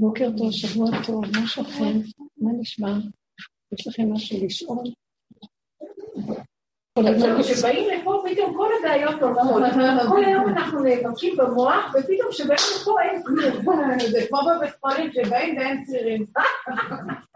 [0.00, 1.98] בוקר טוב, שבוע טוב, מה שלכם?
[2.38, 2.92] מה נשמע?
[3.72, 4.84] יש לכם משהו לשאול?
[7.40, 9.62] כשבאים לפה פתאום כל הבעיות עוברות,
[10.08, 13.98] כל היום אנחנו נאבקים במוח, ופתאום כשבאים לפה אין כלום.
[14.10, 16.24] זה כמו בבית חולים שבאים ואין צירים.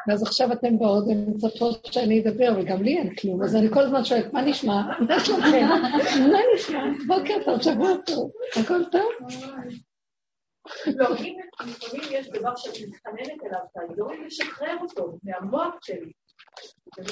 [0.09, 4.05] ואז עכשיו אתם באות ומצפות שאני אדבר, וגם לי אין כלום, אז אני כל הזמן
[4.05, 4.83] שואלת, מה נשמע?
[6.31, 6.85] מה נשמע?
[7.07, 9.31] בוקר טוב, שבוע טוב, הכל טוב?
[10.87, 14.09] לא, אם לפעמים יש דבר שאת מתחננת אליו, ואני לא
[14.81, 16.13] אותו מהמוח שלי.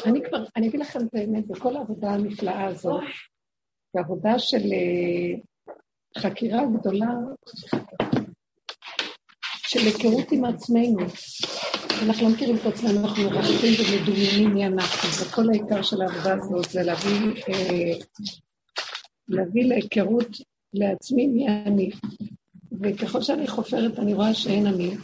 [0.07, 3.03] אני כבר, אני אגיד לכם את האמת, בכל העבודה הנפלאה הזאת,
[3.95, 5.41] בעבודה של אה,
[6.19, 7.11] חקירה גדולה,
[9.57, 10.99] של היכרות עם עצמנו.
[12.07, 16.71] אנחנו לא מכירים את עצמנו, אנחנו מרחבים ומדומיינים מי אנחנו, וכל העיקר של העבודה הזאת
[16.71, 17.93] זה להביא, אה,
[19.29, 20.29] להביא להיכרות
[20.75, 21.91] לעצמי מי אני.
[22.83, 24.97] וככל שאני חופרת אני רואה שאין אני,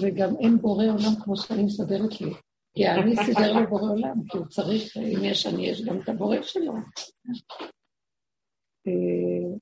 [0.00, 2.32] וגם אין בורא עולם כמו שאני מסדרת לי.
[2.74, 6.08] כי אני סידר לו בורא עולם, כי הוא צריך, אם יש אני, יש גם את
[6.08, 6.72] הבורא שלו.
[8.86, 9.56] אה,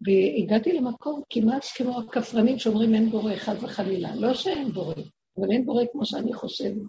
[0.00, 4.16] והגעתי למקום כמעט כמו הכפרנים שאומרים אין בורא, חס וחלילה.
[4.16, 4.94] לא שאין בורא,
[5.38, 6.82] אבל אין בורא כמו שאני חושבת.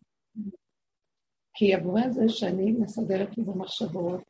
[1.53, 4.21] כי הבורא הזה שאני מסדרת לי במחשבות,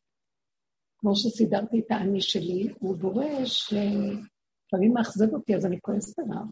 [0.97, 3.25] כמו שסידרתי את האני שלי, הוא בורא
[4.67, 6.43] שלפעמים מאכזב אותי, אז אני כועסת עליו.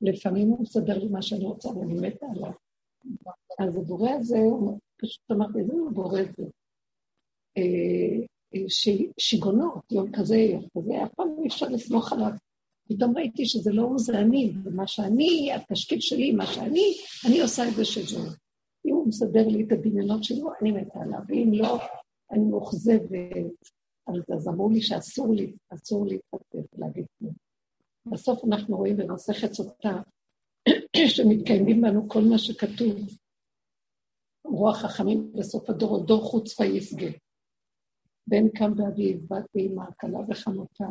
[0.00, 2.52] לפעמים הוא מסדר לי מה שאני רוצה ואני מתה עליו.
[3.58, 4.38] אז הבורא הזה,
[4.96, 6.42] פשוט אמרתי, איזה בורא זה?
[7.56, 8.60] אה, אה,
[9.18, 12.30] שיגעונות, יום כזה, יום כזה, אף פעם אי אפשר לסמוך עליו.
[12.88, 16.94] פתאום ראיתי שזה לא הוא, זה אני, ומה שאני, התשקיף שלי, מה שאני,
[17.26, 18.24] אני עושה את זה שזהו.
[18.86, 21.78] אם הוא מסדר לי את הדמיונות שלו, אני מתה עליו, ואם לא,
[22.30, 23.81] אני מאוכזבת.
[24.06, 27.34] אז אמרו לי שאסור לי, אסור להתפתח, להגיד כלום.
[28.06, 30.02] בסוף אנחנו רואים במסכת סוטה,
[31.14, 32.96] שמתקיימים בנו כל מה שכתוב.
[34.46, 37.10] אמרו החכמים בסוף הדור, דור חוצפה יסגה.
[38.26, 40.86] בן קם באביו, בת באמא, כלה וחמותה,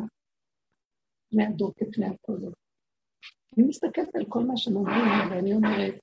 [1.30, 2.50] פני הדור כפני הכוזר.
[3.58, 5.94] אני מסתכלת על כל מה שהם אומרים, ואני אומרת,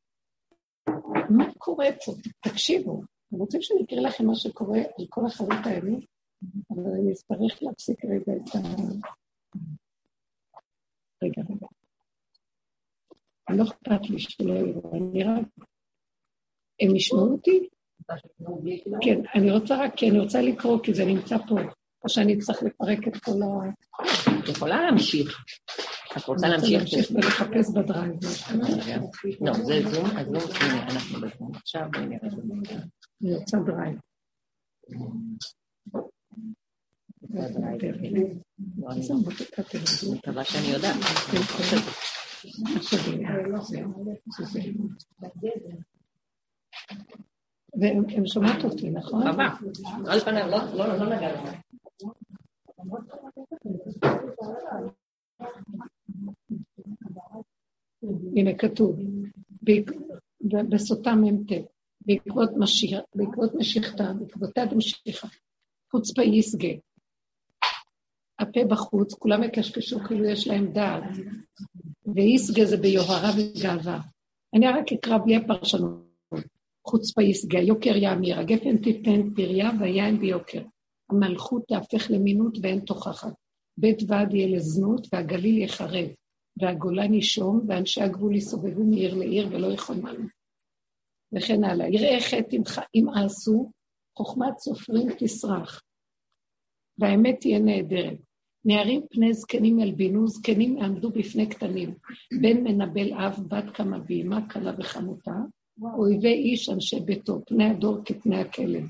[1.30, 2.12] מה קורה פה?
[2.40, 6.19] תקשיבו, אתם רוצים שאני אקריא לכם מה שקורה על כל החזית הימית?
[6.72, 8.60] אבל אני אצטרך להפסיק רגע את ה...
[11.24, 11.68] רגע, רגע.
[13.50, 15.48] לא אכפת לי שלא יראו, אני רק...
[16.82, 17.70] הם ישמעו אותי?
[19.02, 21.56] כן, אני רוצה רק, כי אני רוצה לקרוא, כי זה נמצא פה,
[22.04, 23.70] או שאני אצטרך לפרק את כל ה...
[24.44, 25.46] את יכולה להמשיך.
[26.18, 26.72] את רוצה להמשיך?
[26.72, 28.14] אני רוצה להמשיך ולחפש ב Drive.
[29.42, 32.30] לא, זה זום, אז לא, הנה, אנחנו בזום עכשיו, בואי נראה.
[33.22, 34.00] אני רוצה Drive.
[40.13, 40.96] מקווה שאני יודעת.
[47.80, 49.31] והן שומעות אותי, נכון?
[49.31, 49.56] חווה.
[50.07, 50.47] על פניו,
[50.78, 51.56] לא נגע לך.
[58.36, 59.00] הנה כתוב,
[60.69, 61.51] בסוטה מ"ט,
[62.01, 62.50] בעקבות
[63.56, 65.28] משיכתה, בעקבותיה דמשיכה,
[65.91, 66.69] חוצפה יסגה.
[68.40, 71.04] הפה בחוץ, כולם יקשקשו כאילו יש להם דעת,
[72.16, 74.02] ויסגה זה ביוהרה וגאווה.
[74.54, 76.10] אני רק אקרא בלי הפרשנות.
[76.88, 80.62] חוצפה יסגה, יוקר יאמיר, הגפן תיתן פריה והיין ביוקר.
[81.10, 83.34] המלכות תהפך למינות ואין תוכחת.
[83.78, 86.08] בית ועד יהיה לזנות והגליל יחרב,
[86.62, 90.26] והגולן ישום, ואנשי הגבול יסובבו מעיר לעיר ולא יכוננו.
[91.34, 91.88] וכן הלאה.
[91.88, 92.56] יראה חטא
[92.96, 93.72] אם עשו,
[94.18, 95.82] חוכמת סופרים תסרח,
[96.98, 98.29] והאמת תהיה נהדרת.
[98.66, 101.90] נערים פני זקנים ילבינו, זקנים יעמדו בפני קטנים.
[102.42, 105.36] בן מנבל אב, בת קמה באמה, כלה וחמותה,
[105.97, 108.84] אויבי איש אנשי ביתו, פני הדור כפני הכלב.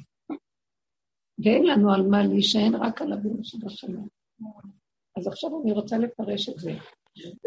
[1.44, 4.08] ואין לנו על מה להישען, רק על אבינו שבשמיים.
[5.18, 6.72] אז עכשיו אני רוצה לפרש את זה.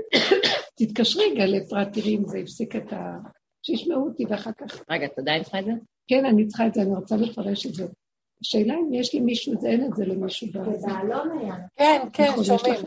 [0.79, 3.17] תתקשרי רגע לאפרת, תראי אם זה הפסיק את ה...
[3.63, 4.83] שישמעו אותי ואחר כך...
[4.91, 5.73] רגע, את עדיין צריכה את זה?
[6.09, 7.87] כן, אני צריכה את זה, אני רוצה לפרש את זה.
[8.43, 10.49] השאלה אם יש למישהו, זה אין את זה למישהו.
[10.53, 11.55] זה בעלון היה.
[11.77, 12.85] כן, כן, שומעים.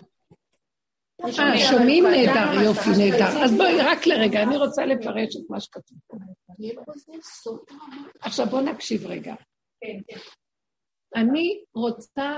[1.24, 3.44] אה, שומעים נהדר, יופי, נהדר.
[3.44, 6.18] אז בואי, רק לרגע, אני רוצה לפרש את מה שכתוב פה.
[8.22, 9.36] עכשיו בואו נקשיב רגע.
[11.16, 12.38] אני רוצה,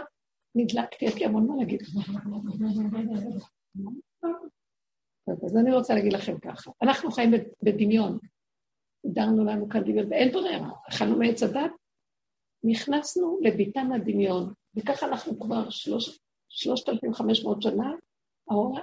[0.56, 1.82] נדלקתי, יש לי המון מה להגיד.
[5.46, 7.32] אז אני רוצה להגיד לכם ככה, אנחנו חיים
[7.64, 8.18] בדמיון.
[9.06, 10.70] הגדרנו לנו כאן דמיון, ואין ברירה.
[10.90, 11.72] אכלנו מעץ הדת,
[12.68, 15.70] נכנסנו לביתן הדמיון, וככה אנחנו כבר
[17.14, 17.92] חמש מאות שנה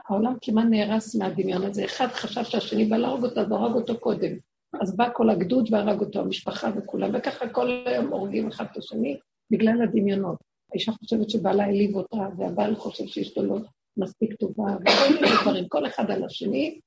[0.08, 1.84] העולם כמעט נהרס מהדמיון הזה.
[1.84, 4.32] אחד חשב שהשני בא להרוג אותו, והרג אותו קודם.
[4.80, 9.18] אז בא כל הגדוד והרג אותו, המשפחה וכולם, וככה כל היום הורגים אחד את השני
[9.50, 10.36] בגלל הדמיונות.
[10.72, 13.56] האישה חושבת שבעלה העליב אותה, והבעל חושב שאשתו לא
[13.96, 16.80] מספיק טובה, וכל מיני דברים, כל אחד על השני,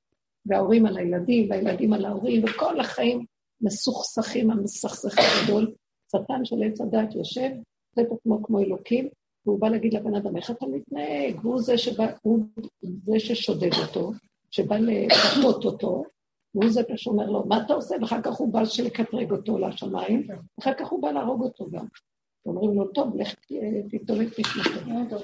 [0.46, 3.24] וההורים על הילדים, והילדים על ההורים, וכל החיים
[3.60, 5.72] מסוכסכים, המסכסך הגדול.
[6.08, 7.50] שטן של עץ הדת יושב,
[7.90, 9.08] עושה את עצמו כמו אלוקים,
[9.46, 11.36] והוא בא להגיד לבן אדם, איך אתה מתנהג?
[11.42, 12.44] הוא זה, שבא, הוא
[13.04, 14.12] זה ששודד אותו,
[14.50, 16.04] שבא לפחות אותו,
[16.54, 17.94] והוא זה שאומר לו, מה אתה עושה?
[18.00, 20.26] ואחר כך הוא בא לקטרג אותו לשמיים,
[20.58, 21.86] ואחר כך הוא בא להרוג אותו גם.
[22.46, 23.34] אומרים לו, טוב, לך
[23.90, 25.16] תתעולק נשמתו.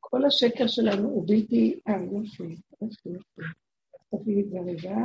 [0.00, 1.80] כל השקר שלנו הוא בלתי...
[1.88, 3.10] אה, יופי, יופי.
[4.10, 4.96] תביאי את זה רגע.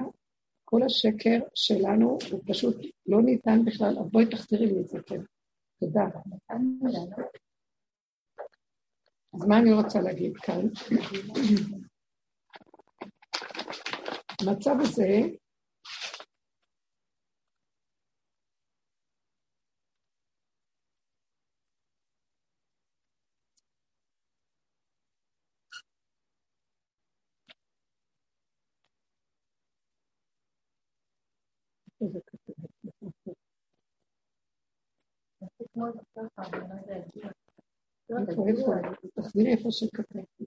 [0.73, 2.75] כל השקר שלנו הוא פשוט
[3.05, 5.21] לא ניתן בכלל, אז בואי תחזירי לי את זה, כן.
[5.79, 6.05] תודה.
[9.33, 10.67] אז מה אני רוצה להגיד כאן?
[14.41, 15.19] המצב הזה,
[39.15, 40.45] תחזירי איפה שכתבתי.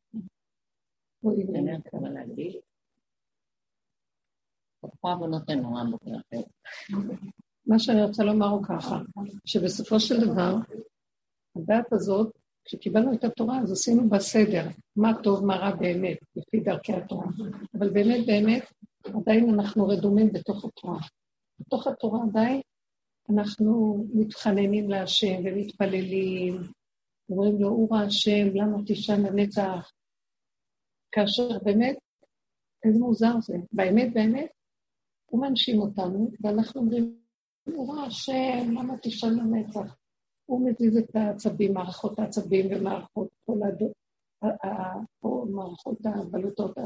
[7.67, 8.99] מה שאני רוצה לומר הוא ככה,
[9.45, 10.55] שבסופו של דבר,
[11.57, 16.61] הדעת הזאת, כשקיבלנו את התורה, אז עשינו בה סדר, מה טוב, מה רע באמת, לפי
[16.61, 17.27] דרכי התורה.
[17.79, 18.73] אבל באמת, באמת,
[19.05, 20.99] עדיין אנחנו רדומים בתוך התורה.
[21.61, 22.61] בתוך התורה עדיין
[23.31, 26.57] אנחנו מתחננים להשם ומתפללים,
[27.31, 29.93] אומרים לו, אורה השם, למה תשען לנצח?
[31.13, 31.97] כאשר באמת,
[32.85, 33.57] איזה מוזר זה.
[33.73, 34.51] באמת, באמת,
[35.31, 37.17] הוא מנשים אותנו, ואנחנו אומרים,
[37.75, 39.97] אורה השם, למה תשען לנצח?
[40.47, 43.93] הוא מזיז את העצבים, מערכות העצבים ומערכות כל הדו...
[45.51, 46.79] מערכות הבלוטות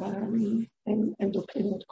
[1.20, 1.84] האנדוקרינות,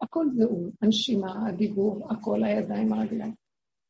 [0.00, 3.34] הכל זה הוא, הנשימה, הדיבור, הכל, הידיים, הרגליים.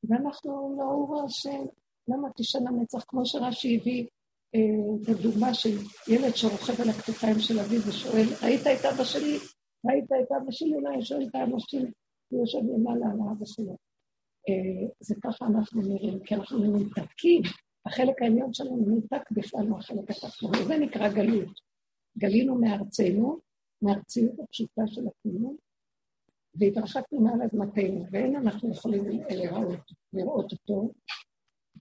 [0.08, 1.64] ואנחנו הוא השם,
[2.08, 3.04] למה תשען המצח?
[3.08, 4.06] כמו שרש"י הביא
[4.54, 4.60] אה,
[5.02, 5.78] את הדוגמה של
[6.08, 9.38] ילד שרוכב על הכתפיים של אביו ושואל, ראית את אבא שלי?
[9.86, 10.74] ראית את אבא שלי?
[10.74, 11.90] אולי שואל את אבא שלי,
[12.28, 13.76] הוא יושב למעלה על האבא שלו.
[14.48, 17.42] אה, זה ככה אנחנו נראים, כי אנחנו מנותקים,
[17.86, 21.60] החלק העליון שלנו מנותק בכלל מהחלק התחתון, וזה נקרא גלות.
[22.18, 23.38] גלינו מארצנו,
[23.82, 25.56] מארציות הפשוטה של הקיום,
[26.54, 29.78] והתרחקנו מעל אדמתנו, ואין אנחנו יכולים לראות,
[30.12, 30.92] לראות אותו,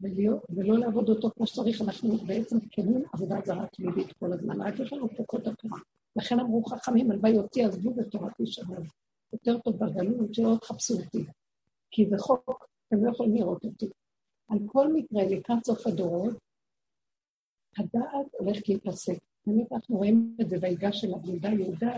[0.02, 4.80] ולהיות, ולא לעבוד אותו כמו שצריך, אנחנו בעצם כנים עבודה זרה תמידית כל הזמן, רק
[4.80, 5.80] יש לנו חוקות התורה.
[6.16, 8.86] לכן אמרו חכמים, הלוואי אותי עזבו בתורתי שלנו.
[9.34, 11.26] יותר טוב בגלות, שלא תחפשו אותי.
[11.92, 13.90] כי זה חוק, אתם לא יכולים לראות אותי.
[14.50, 16.38] על כל מקרה, לקראת סוף הדורות,
[17.78, 19.18] הדעת הולכת להיפסק.
[19.48, 21.94] באמת אנחנו רואים את זה ויגש של עבודה יהודה,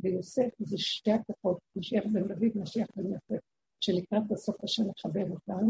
[0.00, 3.44] ויוסף זה שתי הכוחות, משיח בן דוד, משיח בן יוסף,
[3.80, 5.68] שלקראת הסוף השם מחבר אותם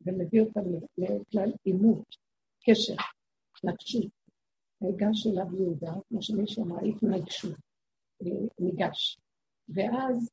[0.00, 0.60] ומביא אותם
[0.98, 2.16] לכלל עימות,
[2.66, 2.94] קשר,
[3.56, 4.12] התנגשות.
[4.80, 7.48] ניגש אליו יהודה, כמו שמישהו אמר, התנגשו,
[8.22, 9.18] אה, ניגש.
[9.68, 10.30] ואז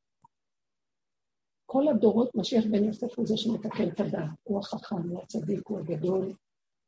[1.66, 5.78] כל הדורות, משיח בן יוסף הוא זה שמתקן את הדעת, הוא החכם, הוא הצדיק, הוא
[5.78, 6.32] הגדול,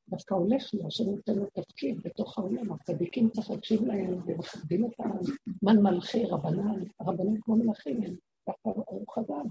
[0.08, 5.10] דווקא הולך לו, השם נותן לו תפקיד בתוך העולם, הצדיקים צריך להקשיב להם ומכבדים אותם,
[5.62, 8.14] מן מלכי רבנן, הרבנים כמו מלכים הם,
[8.46, 9.46] דווקא ארוך אדם.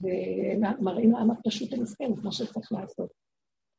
[0.00, 3.10] ומראים לעם הפשוט המסכן את מה שצריך לעשות.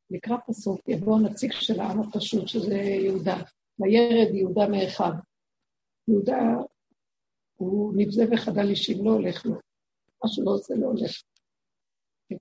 [0.09, 3.37] לקראת הסוף יבוא הנציג של העם הפשוט, שזה יהודה,
[3.79, 5.11] וירד יהודה מאחיו.
[6.07, 6.37] יהודה
[7.55, 9.53] הוא נבזה וחדל אישים, לא הולך לו.
[10.23, 11.21] מה שהוא לא עושה לא הולך.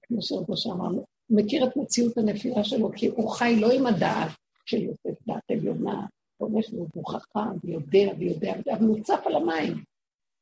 [0.02, 4.30] כמו שרבו שאמר, מכיר את מציאות הנפילה שלו, כי הוא חי לא עם הדעת
[4.66, 6.06] של יוסף, דעת עליונה,
[6.36, 9.74] הולך והוא חכם ויודע ויודע, אבל הוא צף על המים.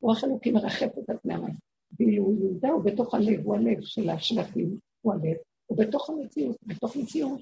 [0.03, 1.55] רוח אלוקים מרחף את פני המים.
[1.99, 6.97] ואילו יהודה הוא בתוך הלב, הוא הלב של השבטים, הוא הלב, הוא בתוך המציאות, בתוך
[6.97, 7.41] מציאות.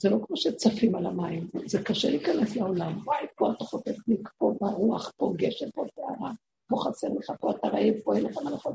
[0.00, 2.98] זה לא כמו שצפים על המים, זה קשה להיכנס לעולם.
[3.04, 6.32] וואי, פה אתה חוטף לי, פה ברוח, פה גשם, פה טהרה,
[6.68, 8.72] פה חסר לך, פה אתה רעב, פה אין לך מה לאכול.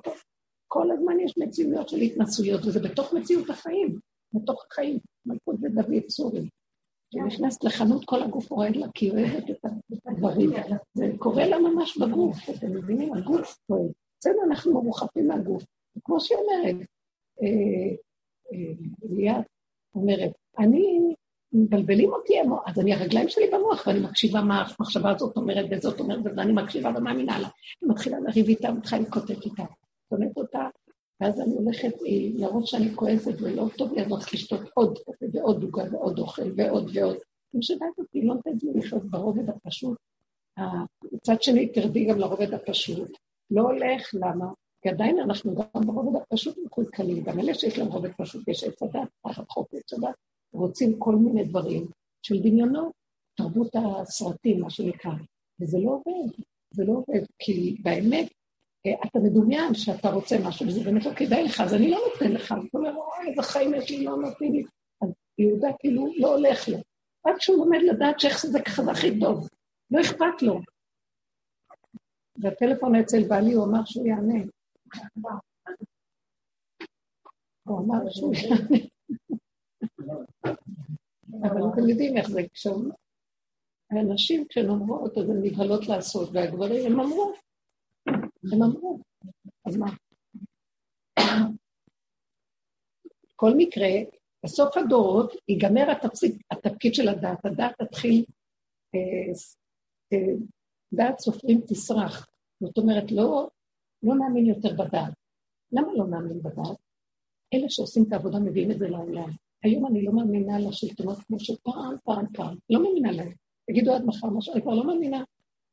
[0.71, 3.99] כל הזמן יש מציאויות של התנסויות, וזה בתוך מציאות החיים,
[4.33, 4.99] בתוך החיים.
[5.25, 6.49] מלכות זה דוד צורי.
[7.11, 9.65] היא נכנסת לחנות, כל הגוף רועד לה, כי היא אוהבת את
[10.07, 10.49] הדברים.
[10.93, 13.13] זה קורה לה ממש בגוף, אתם מבינים?
[13.13, 13.87] הגוף פועל.
[14.19, 15.63] אצלנו אנחנו מרוחפים מהגוף.
[16.03, 16.75] כמו שהיא אומרת,
[17.41, 17.95] אה,
[18.53, 19.45] אה, ליאת
[19.95, 21.13] אומרת, אני
[21.53, 22.33] מבלבלים אותי,
[22.65, 26.89] אז אני הרגליים שלי במוח, ואני מקשיבה מה המחשבה הזאת אומרת וזאת אומרת, ואני מקשיבה
[26.97, 27.47] ומאמינה לה.
[27.83, 29.63] אני מתחילה לריב איתה, מתחילה לקוטט איתה.
[30.09, 30.67] שונאת אותה,
[31.21, 31.93] ואז אני הולכת
[32.35, 34.99] להראות שאני כועסת ולא טוב לי, אז הולכת לשתות עוד
[35.33, 37.17] ועוד עוגה ועוד אוכל ועוד ועוד.
[37.53, 39.97] אני משגעת אותי, לא נותנת לי לחיות ברובד הפשוט.
[41.11, 43.11] מצד שני, תרדי גם לרובד הפשוט.
[43.51, 44.45] לא הולך, למה?
[44.81, 48.83] כי עדיין אנחנו גם ברובד הפשוט מקולקלים, גם אלה שיש להם רובד פשוט, יש עץ
[48.83, 50.15] הדת, תחת חוק עץ הדת,
[50.53, 51.85] רוצים כל מיני דברים
[52.21, 52.91] של דמיונות,
[53.35, 55.11] תרבות הסרטים, מה שנקרא,
[55.61, 56.31] וזה לא עובד,
[56.71, 58.31] זה לא עובד, כי באמת,
[58.87, 62.45] אתה מדומיין שאתה רוצה משהו, וזה באמת לא כדאי לך, אז אני לא נותן לך,
[62.51, 64.63] אתה אומר, אוי, איזה חיים יש לי, לא נותנים לי.
[65.01, 66.77] אז יהודה כאילו לא הולך לו.
[67.27, 69.49] רק כשהוא לומד לדעת שאיך זה ככה זה הכי טוב,
[69.91, 70.59] לא אכפת לו.
[72.37, 74.39] והטלפון אצל בעלי, הוא אמר שהוא יענה.
[77.63, 78.77] הוא אמר שהוא יענה.
[81.43, 87.33] אבל אתם יודעים איך זה, כשהנשים כשהן אומרות, אז הן נבהלות לעשות, והגברים, הם אמרו,
[88.43, 88.99] הם אמרו,
[89.65, 89.89] אז מה?
[93.33, 93.89] בכל מקרה,
[94.45, 98.25] בסוף הדורות ייגמר התפסיק, התפקיד של הדת, הדת תתחיל,
[98.95, 99.33] אה,
[100.13, 100.33] אה,
[100.93, 102.27] דת סופרים תסרח.
[102.63, 103.49] זאת אומרת, לא,
[104.03, 105.13] לא נאמין יותר בדת.
[105.71, 106.77] למה לא נאמין בדת?
[107.53, 109.29] אלה שעושים את העבודה מביאים את זה לעולם.
[109.63, 112.55] היום אני לא מאמינה לשלטונות כמו שפעם, פעם, פעם.
[112.69, 113.33] לא מאמינה להם.
[113.69, 115.23] תגידו עד מחר משהו, אני כבר לא מאמינה.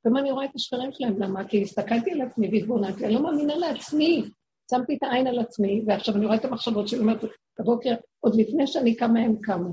[0.07, 1.45] גם אני רואה את השקרים שלהם, למה?
[1.45, 4.25] כי הסתכלתי על עצמי והתבוננתי, אני לא מאמינה לעצמי.
[4.71, 7.25] שמתי את העין על עצמי, ועכשיו אני רואה את המחשבות שלי, אומרת,
[7.61, 9.73] בבוקר, עוד לפני שאני קמה הם קמו.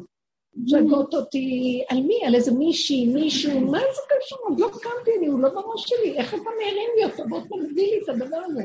[0.67, 2.25] שגות אותי, על מי?
[2.25, 4.39] על איזה מישהי, מישהו, מה זה קשור?
[4.41, 7.23] עוד לא קמתי, אני, הוא לא בראש שלי, איך אתה מערים לי אותו?
[7.29, 8.63] בוא תגדיל לי את הדבר הזה.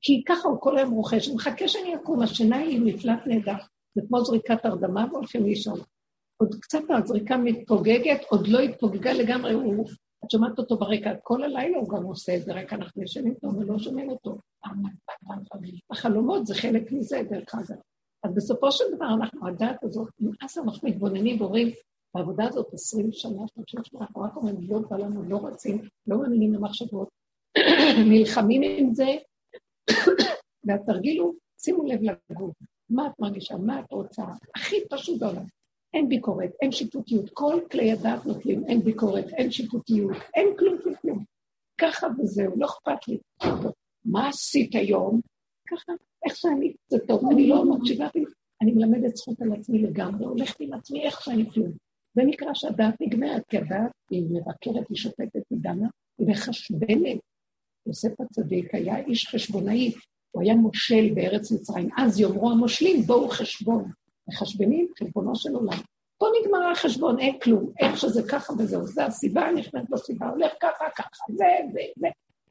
[0.00, 3.56] כי ככה הוא כל היום רוכש, הוא מחכה שאני אקום, השינה היא מפלט נהדר.
[3.94, 5.80] זה כמו זריקת הרדמה והולכים לישון.
[6.36, 9.86] עוד קצת הזריקה מתפוגגת, עוד לא התפוגגה לגמרי, הוא...
[10.24, 13.48] את שומעת אותו ברקע, כל הלילה הוא גם עושה את זה, רק אנחנו ישנים איתו
[13.58, 14.38] ולא שומעים אותו.
[15.90, 17.78] החלומות זה חלק מזה, דרך אגב.
[18.24, 20.08] אז בסופו של דבר אנחנו, הדעת הזאת,
[20.42, 21.68] אז אנחנו מתבוננים ואומרים,
[22.14, 26.18] בעבודה הזאת עשרים שנה, שלושים שנה, אנחנו רק אומרים, לא בא לנו, לא רצים, לא
[26.18, 27.08] מאמינים למחשבות,
[28.10, 29.08] נלחמים עם זה,
[30.64, 32.00] והתרגיל הוא, שימו לב
[32.30, 32.54] לגוף,
[32.90, 34.22] מה את מרגישה, מה את רוצה,
[34.56, 35.44] הכי פשוט בעולם.
[35.94, 41.24] אין ביקורת, אין שיפוטיות, כל כלי הדעת נופלים, אין ביקורת, אין שיפוטיות, אין כלום כלום.
[41.80, 43.18] ככה וזהו, לא אכפת לי.
[44.04, 45.20] מה עשית היום?
[45.68, 45.92] ככה,
[46.26, 48.08] איך שאני, זה טוב, אני לא מקשיבה,
[48.62, 51.70] אני מלמדת זכות על עצמי לגמרי, הולכת עם עצמי איך שאני כלום.
[52.14, 57.18] זה נקרא שהדעת נגמרת, כי הדעת היא מבקרת, היא שופטת, היא דנה, היא מחשבנת.
[57.86, 59.92] יוסף הצדיק היה איש חשבונאי,
[60.30, 61.88] הוא היה מושל בארץ מצרים.
[61.96, 63.90] אז יאמרו המושלים, בואו חשבון.
[64.30, 65.78] מחשבנים חשבונו של עולם.
[66.18, 70.84] פה נגמר החשבון, אין כלום, איך שזה ככה וזהו, זה הסיבה, נכנס בסיבה, הולך ככה,
[70.96, 72.06] ככה, זה, זה, זה.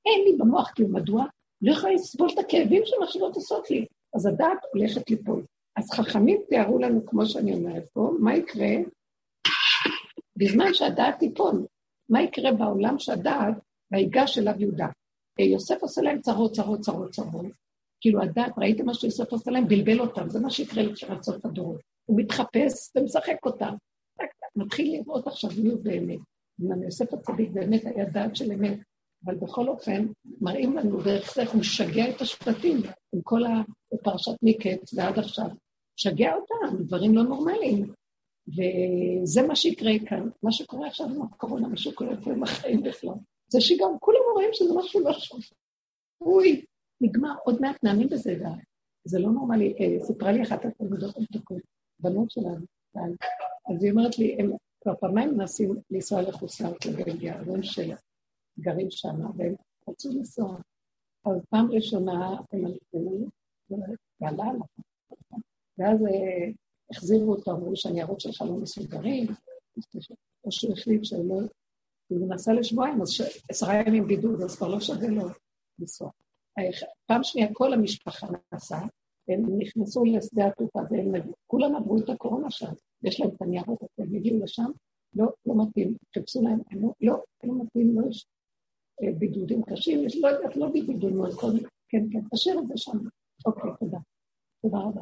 [0.06, 1.26] אין לי במוח כלום, מדוע?
[1.62, 3.86] לא יכולה לסבול את הכאבים שהמחשבות עושות לי.
[4.16, 5.44] אז הדעת הולכת ליפול.
[5.76, 8.68] אז חכמים תיארו לנו, כמו שאני אומרת פה, מה יקרה
[10.36, 11.66] בזמן שהדעת תיפול.
[12.10, 13.54] מה יקרה בעולם שהדעת,
[13.92, 14.88] ויגש אליו יהודה.
[15.40, 17.46] יוסף עושה להם צרות, צרות, צרות, צרות.
[18.02, 19.68] כאילו הדעת, ראיתם מה שיוסף עושה להם?
[19.68, 21.82] בלבל אותם, זה מה שיקרה לקראת הדורות.
[22.06, 23.74] הוא מתחפש ומשחק אותם.
[24.56, 26.20] מתחיל לראות עכשיו מי הוא באמת.
[26.62, 28.80] אמנם יוסף הצדיק באמת היה דעת של אמת,
[29.26, 30.08] אבל בכל אופן,
[30.42, 32.78] מראים לנו דרך זה הוא משגע את השבטים,
[33.14, 33.42] עם כל
[33.94, 35.48] הפרשת מקץ ועד עכשיו.
[36.00, 37.94] משגע אותם, דברים לא נורמליים.
[38.48, 43.14] וזה מה שיקרה כאן, מה שקורה עכשיו עם הקורונה, מה שקורה פה עם החיים בכלל.
[43.48, 46.62] זה שגם כולם רואים שזה משהו לא שפוי,
[47.02, 48.36] נגמר, עוד מעט נאמין בזה,
[49.06, 49.74] זה לא נורמלי.
[49.80, 51.62] אה, סיפרה לי אחת התלמידות המתוקות,
[52.00, 52.66] בנות שלנו,
[53.70, 54.52] אז היא אומרת לי, הם
[54.82, 57.96] כבר פעמיים מנסים לנסוע לחוסרת לבלגיה, ההורים שלה
[58.60, 59.54] גרים שם, והם
[59.90, 60.58] רצו לנסוע.
[61.26, 63.28] אז פעם ראשונה הם הלכו,
[64.22, 64.62] ועלה עליו,
[65.78, 66.52] ואז אה,
[66.92, 69.28] החזירו אותו, אמרו שהניירות שלך לא מסוגרים,
[70.44, 71.40] או שהוא החליט שלא,
[72.08, 73.10] הוא נסע לשבועיים, אז
[73.50, 75.28] עשרה ימים בידוד, אז כבר לא שווה לו
[75.80, 76.12] לנסוע.
[77.06, 78.88] פעם שנייה כל המשפחה נסעה,
[79.28, 80.80] הם נכנסו לשדה התעופה,
[81.48, 82.72] כולם עברו את הקורונה שם,
[83.04, 84.72] יש להם את הניירות, הם הגיעו לשם,
[85.14, 88.26] לא, לא מתאים, חיפשו להם, לא, לא, לא מתאים, לא יש
[89.04, 91.52] אה, בידודים קשים, יש, לא יודעת, לא בידודים, לא הכל,
[91.90, 92.98] כן, כן, תשאיר את זה שם.
[93.46, 93.98] אוקיי, תודה.
[94.62, 95.02] תודה רבה.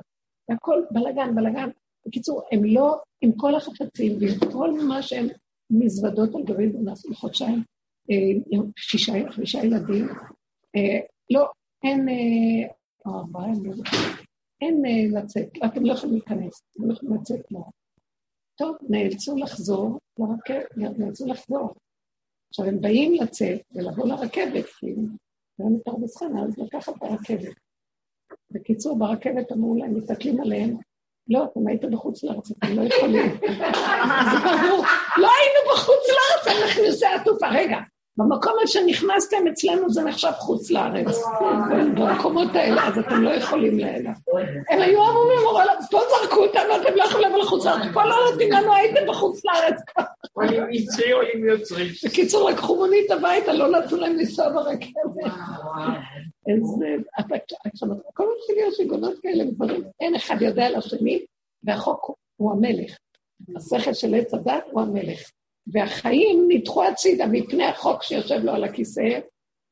[0.49, 1.69] והכל בלאגן, בלאגן.
[2.07, 5.27] בקיצור, הם לא, עם כל החפצים ועם כל מה שהם
[5.69, 7.63] מזוודות על גבי בונס בחודשיים,
[8.11, 10.05] אה, שישה, חמישה ילדים,
[10.75, 11.45] אה, לא,
[11.83, 12.73] אין, אה,
[13.07, 13.45] ארבעה,
[14.61, 17.59] אין לצאת, אתם לא יכולים להיכנס, אתם לא יכולים לצאת לא.
[18.57, 21.73] טוב, נאלצו לחזור לרכבת, נאלצו לחזור.
[22.49, 24.93] עכשיו, הם באים לצאת ולבוא לרכבת, כי
[25.59, 27.55] הם מפרדס חנה, אז לקחת את הרכבת.
[28.51, 30.77] בקיצור, ברכבת אמרו להם, מסתכלים עליהם,
[31.29, 33.31] לא, אתם הייתם בחוץ לארץ, אתם לא יכולים.
[34.11, 34.83] אז אמרו,
[35.17, 37.47] לא היינו בחוץ לארץ, אנחנו נושא התעופה.
[37.49, 37.77] רגע,
[38.17, 41.23] במקום הזה שנכנסתם אצלנו זה נחשב חוץ לארץ.
[41.95, 44.11] במקומות האלה, אז אתם לא יכולים לאלה.
[44.69, 45.39] הם היו אמורים,
[45.91, 47.93] פה זרקו אותנו, אתם לא יכולים לבוא לחוץ לארץ.
[47.93, 49.81] פה לא נותנים לנו, הייתם בחוץ לארץ.
[50.33, 51.87] עולים יצרי, עולים יוצרים.
[52.05, 55.33] בקיצור, לקחו מונית הביתה, לא נתנו להם לנסוע ברכבת.
[56.47, 56.85] איזה...
[57.73, 61.25] עכשיו, כל מתחיל להיות שיגונות כאלה, דברים, אין אחד יודע על השני,
[61.63, 62.97] והחוק הוא המלך.
[63.55, 65.31] השכל של עץ הדת הוא המלך.
[65.71, 69.19] והחיים נדחו הצידה מפני החוק שיושב לו על הכיסא,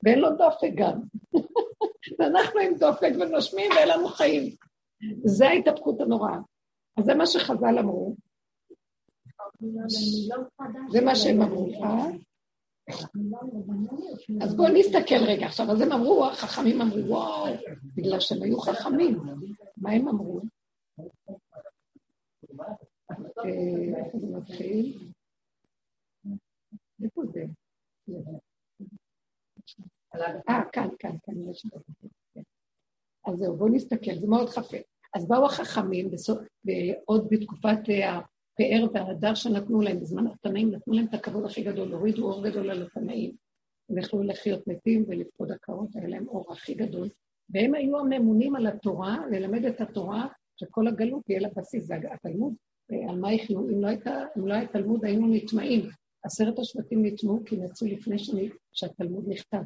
[0.03, 0.99] ואין לו דופק גם.
[2.19, 4.55] ואנחנו עם דופק ונושמים ואין לנו חיים.
[5.25, 6.37] זה ההתהפכות הנוראה.
[6.97, 8.15] אז זה מה שחז"ל אמרו.
[10.91, 11.83] זה מה שהם אמרו.
[11.83, 12.07] אה?
[14.41, 15.45] אז בואו נסתכל רגע.
[15.45, 17.53] עכשיו, אז הם אמרו, החכמים אמרו, וואו,
[17.95, 19.17] בגלל שהם היו חכמים.
[19.77, 20.41] מה הם אמרו?
[23.95, 24.97] איך זה מתחיל?
[27.03, 27.45] איפה זה?
[30.49, 31.65] אה, כאן, כאן, כאן יש
[33.25, 34.77] אז זהו, בואו נסתכל, זה מאוד חפה.
[35.15, 36.09] אז באו החכמים,
[37.05, 42.31] עוד בתקופת הפאר וההדר שנתנו להם, בזמן התנאים נתנו להם את הכבוד הכי גדול, הורידו
[42.31, 43.31] אור גדול על התנאים.
[43.89, 47.09] הם יכלו לחיות מתים ולפקוד עקרות, היה להם אור הכי גדול.
[47.49, 52.53] והם היו הממונים על התורה, ללמד את התורה, שכל הגלות יהיה לה בסיס, זה התלמוד.
[53.09, 53.59] על מה יחיו?
[53.59, 53.89] אם לא,
[54.37, 55.89] אם לא היה תלמוד היינו נטמעים.
[56.25, 59.62] עשרת השבטים נטמעו כי הם יצאו לפני שני, שהתלמוד נכתב.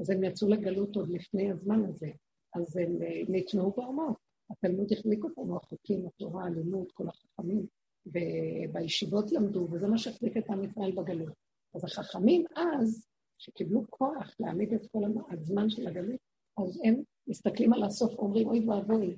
[0.00, 2.10] אז הם יצאו לגלות עוד לפני הזמן הזה.
[2.54, 4.16] אז הם אה, נטמעו בארמות.
[4.50, 7.66] התלמוד החזיק אותנו, החוקים, התורה, הלימוד, כל החכמים,
[8.06, 11.32] ובישיבות למדו, וזה מה שהחזיק את עם ישראל בגלות.
[11.74, 13.06] אז החכמים אז,
[13.38, 16.20] שקיבלו כוח להעמיד את כל הזמן של הגלות,
[16.58, 19.14] אז הם מסתכלים על הסוף, אומרים, אוי ואבוי,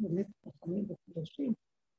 [0.00, 1.52] באמת חכמים וקדושים,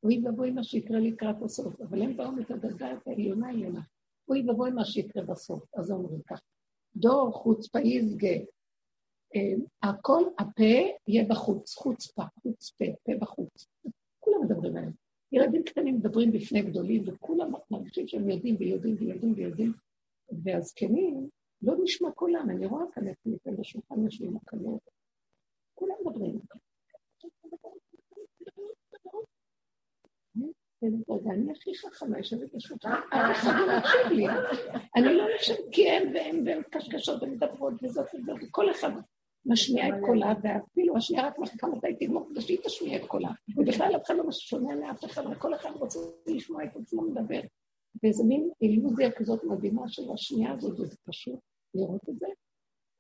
[0.04, 3.82] אוי ואבוי מה שיקרה לקראת הסוף, אבל הם באו את הדרגה העליונה העליונה.
[4.30, 5.76] אוי ואבוי מה שיקרה בסוף.
[5.76, 6.42] אז אומרים ככה,
[6.96, 8.36] דור חוצפה יזגה,
[9.36, 10.64] אה, הכל, הפה
[11.08, 13.68] יהיה בחוץ, חוצפה, חוצפה, פה בחוץ.
[14.20, 14.94] כולם מדברים עליהם.
[15.32, 19.74] ילדים קטנים מדברים בפני גדולים, וכולם מרגישים שהם יודעים ויודעים ויודעים ויודעים,
[20.44, 21.30] והזקנים,
[21.62, 24.82] לא נשמע קולם, אני רואה כאן את ניתן בשולחן יושבים הקלות.
[25.76, 26.40] כולם מדברים.
[30.84, 34.30] אני הכי חכמה, יושבת בשולחן, אף אחד לא מקשיב.
[34.96, 38.90] אני לא נחשבת כי הם והם והם קשקשות ומדברות וזאת וזאת, וכל אחד
[39.46, 43.30] משמיע את קולה, ואפילו השנייה רק מחכה מתי תגמור כדי שהיא תשמיע את קולה.
[43.58, 47.42] ובכלל אף אחד לא שומע לאף אחד, וכל אחד רוצה לשמוע את עצמו מדבר.
[48.04, 51.40] ואיזה מין אילוזיה כזאת מדהימה של השנייה הזאת, וזה פשוט
[51.76, 52.28] לראות את זה.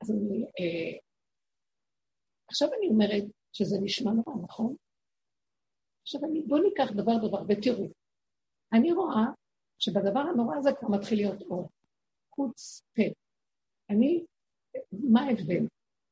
[0.03, 0.43] אז אני...
[0.43, 0.97] אה,
[2.49, 4.75] עכשיו אני אומרת שזה נשמע נורא, נכון?
[6.01, 7.87] עכשיו אני, בואו ניקח דבר דבר ותראו.
[8.73, 9.25] אני רואה
[9.79, 11.69] שבדבר הנורא הזה כבר מתחיל להיות אור.
[12.35, 13.03] חוץ פה.
[13.89, 14.23] אני,
[14.91, 15.65] מה ההבדל?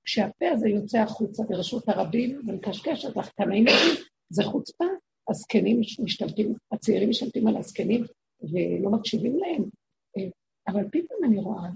[0.05, 3.65] כשהפה הזה יוצא החוצה ברשות הרבים ומקשקש את הקטנאים
[4.29, 4.85] זה חוצפה.
[5.29, 8.03] הזקנים משתלטים, הצעירים משתלטים על הזקנים
[8.41, 9.63] ולא מקשיבים להם.
[10.67, 11.69] אבל פתאום אני רואה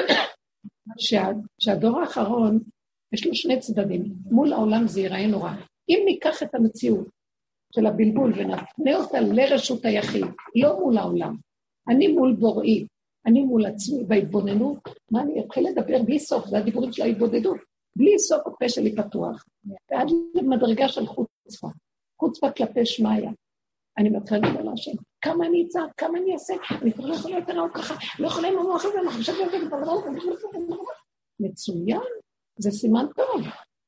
[0.98, 1.22] שה,
[1.58, 2.58] שהדור האחרון,
[3.12, 4.14] יש לו שני צדדים.
[4.30, 5.50] מול העולם זה ייראה נורא.
[5.92, 7.06] אם ניקח את המציאות
[7.74, 10.24] של הבלבול ונפנה אותה לרשות היחיד,
[10.54, 11.36] לא מול העולם,
[11.88, 12.86] אני מול בוראי,
[13.26, 14.78] אני מול עצמי בהתבוננות,
[15.10, 17.58] מה אני אתחיל לדבר בלי סוף, זה הדיבורים של ההתבודדות,
[17.96, 19.44] בלי סוף הפה שלי פתוח,
[19.90, 21.68] ועד למדרגה של חוצפה,
[22.20, 23.28] חוצפה כלפי שמיא.
[23.98, 27.52] אני מתחילה לדבר להשם, כמה אני אצעק, כמה אני אעשה, אני כבר לא יכולה יותר
[27.52, 29.36] לעוד ככה, לא יכולה עם המוח הזה, אני חושבת
[31.40, 32.00] מצוין,
[32.58, 33.42] זה סימן טוב.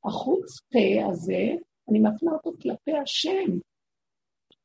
[0.05, 1.55] החוץ פה הזה,
[1.89, 3.59] אני מפנה אותו כלפי השם.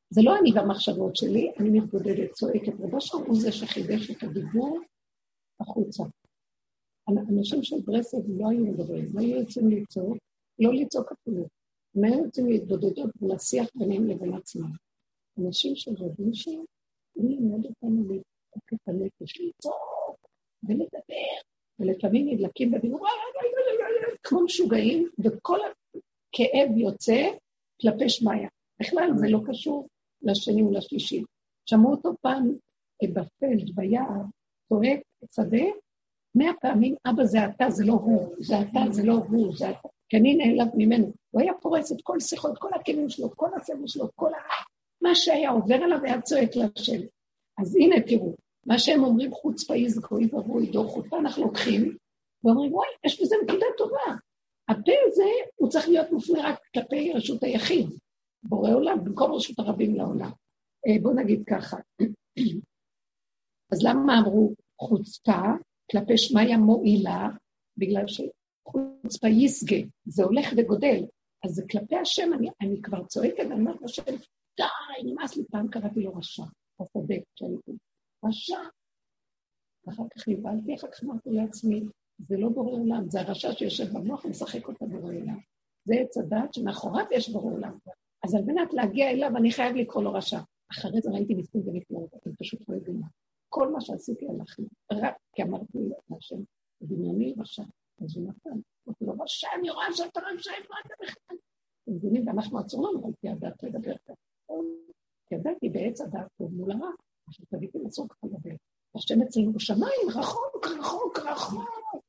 [0.10, 2.74] זה לא אני והמחשבות שלי, אני מתבודדת, צועקת.
[2.80, 4.80] רבו שם הוא זה שחידש את הדיבור
[5.60, 6.04] החוצה.
[7.10, 10.18] אנשים של ברסלב לא היו מדברים, לא היו יוצאים לצעוק,
[10.60, 11.48] לא לצעוק אפילו.
[11.96, 14.72] הם היו יוצאים להתבודדות ולשיח ביניהם לבין עצמם.
[15.38, 16.60] אנשים של רבים שם,
[17.14, 20.28] הוא לימד אותנו להתעוק את הנפש, לצעוק
[20.64, 21.42] ולדבר,
[21.80, 23.08] ולפעמים נדלקים בדיבור,
[24.24, 25.60] כמו משוגעים, וכל
[26.30, 27.30] הכאב יוצא
[27.82, 28.48] כלפי שמיא.
[28.80, 29.88] בכלל זה לא קשור
[30.22, 31.24] לשני ולשלישי.
[31.66, 32.54] שמעו אותו פעם
[33.04, 34.22] בפלד, ביער,
[34.70, 35.00] צועק
[35.36, 35.66] שדה,
[36.36, 39.88] מאה פעמים, אבא זה אתה, זה לא הוא, זה אתה, זה לא הוא, זה אתה,
[40.10, 41.12] כי אני נעלב ממנו.
[41.32, 44.38] הוא היה פורס את כל שיחות, כל הכלים שלו, כל הסבל שלו, כל ה...
[45.02, 47.02] מה שהיה עובר עליו היה צועק להשם.
[47.58, 51.96] אז הנה תראו, מה שהם אומרים חוץ פעיז גוי ואבוי דור חוץ, אנחנו לוקחים
[52.44, 54.16] ואומרים, וואי, יש בזה נקודה טובה.
[54.70, 55.24] הפה הזה,
[55.56, 57.88] הוא צריך להיות מופנה רק כלפי רשות היחיד,
[58.44, 60.32] בורא עולם, במקום רשות הרבים לעולם.
[60.88, 61.78] אה, בואו נגיד ככה.
[63.72, 65.42] אז למה אמרו חוצפה
[65.92, 67.28] כלפי שמיא מועילה?
[67.78, 71.06] בגלל שחוצפה יסגה, זה הולך וגודל.
[71.46, 74.04] אז זה כלפי השם, אני, אני כבר צועקת, אני אומרת לשם,
[74.58, 76.44] די, נמאס לי, פעם קראתי לו רשע,
[76.82, 77.72] בשדה, כשהייתי
[78.26, 78.60] רשע.
[79.86, 81.82] ואחר כך נבהלתי, אחר כך אמרתי לעצמי,
[82.28, 85.38] זה לא בורא עולם, זה הרשע שיושב במוח ומשחק אותה בורא עולם.
[85.86, 87.74] זה עץ הדת שמאחוריו יש בורא עולם.
[88.24, 90.40] אז על מנת להגיע אליו, אני חייב לקרוא לו רשע.
[90.72, 93.08] אחרי זה ראיתי ניסים ונפלאות, אתם פשוט לא יודעים מה.
[93.50, 94.32] כל מה שעשיתי לי,
[94.92, 95.78] רק כי אמרתי
[96.10, 96.36] להשם,
[96.82, 97.64] דמיוני רשע.
[98.02, 98.60] אז הוא נתן.
[98.88, 101.38] אמרתי לו, רשע, אני רואה שאתה רשע, איפה אתה בכלל?
[101.84, 104.54] אתם מבינים, ואנחנו אסור לנו על פי הדת לדבר ככה.
[105.28, 106.90] כי הדת היא בעץ הדת טוב מול הרע.
[107.28, 108.56] עכשיו תגידי, אסור ככה לדבר.
[108.96, 112.09] השם אצלנו בשמיים, רחוק, רחוק, רחוק.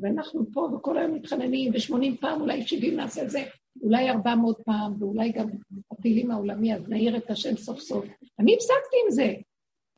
[0.00, 3.44] ואנחנו פה וכל היום מתחננים, ושמונים פעם, אולי שבעים נעשה זה,
[3.82, 5.48] אולי ארבע מאות פעם, ואולי גם
[5.90, 8.06] הפעילים העולמי, אז נעיר את השם סוף סוף.
[8.38, 9.34] אני הפסקתי עם זה,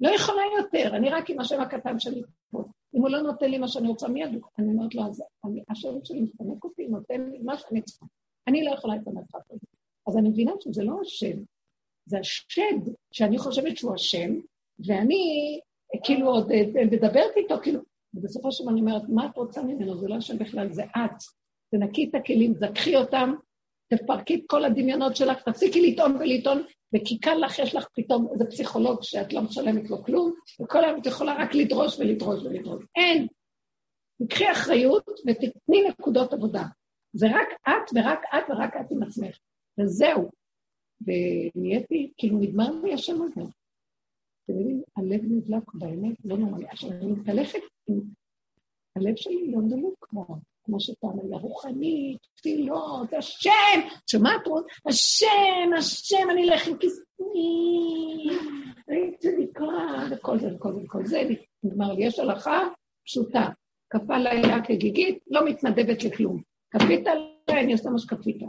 [0.00, 2.64] לא יכולה יותר, אני רק עם השם הקטן שלי פה.
[2.94, 5.22] אם הוא לא נותן לי מה שאני רוצה מיד, אני אומרת לו, אז
[5.68, 8.06] השם שלי מסתמק אותי, נותן לי מה שאני צריכה.
[8.48, 9.66] אני לא יכולה את המרחק הזה.
[10.06, 11.38] אז אני מבינה שזה לא השם,
[12.06, 14.34] זה השד שאני חושבת שהוא השם,
[14.86, 15.60] ואני
[16.04, 17.80] כאילו עוד אה, מדברת איתו, כאילו,
[18.14, 20.00] ובסופו של דבר אני אומרת, מה את רוצה ממנו?
[20.00, 21.22] זה לא השם בכלל, זה את.
[21.70, 23.34] תנקי את הכלים, זכחי אותם,
[23.94, 26.62] תפרקי את כל הדמיונות שלך, תפסיקי לטעון ולטעון,
[26.94, 31.00] וכי קל לך, יש לך פתאום איזה פסיכולוג שאת לא משלמת לו כלום, וכל היום
[31.00, 32.84] את יכולה רק לדרוש ולדרוש ולדרוש.
[32.96, 33.26] אין.
[34.22, 36.62] תקחי אחריות ותתני נקודות עבודה.
[37.12, 39.38] זה רק את ורק את ורק את עם עצמך.
[39.80, 40.30] וזהו.
[41.06, 43.40] ונהייתי, כאילו נגמר לי השם הזה.
[44.44, 46.66] אתם יודעים, הלב נדלק באמת, לא נורמלי.
[46.68, 47.60] עכשיו, אני מתהלכת,
[48.96, 50.26] הלב שלי לא דלוק כמו,
[50.64, 53.80] כמו שאתה אומר, רוחנית, תפילות, השם!
[54.10, 54.66] שומעת רות?
[54.86, 57.22] השם, השם, אני אלך עם כספי,
[59.20, 61.22] זה נקרא, וכל זה וכל זה וכל זה,
[61.62, 62.60] נגמר לי, יש הלכה
[63.04, 63.48] פשוטה,
[63.90, 66.40] כפה לילה כגיגית, לא מתנדבת לכלום.
[66.70, 68.42] כפית עליי, אני עושה מה שכפית.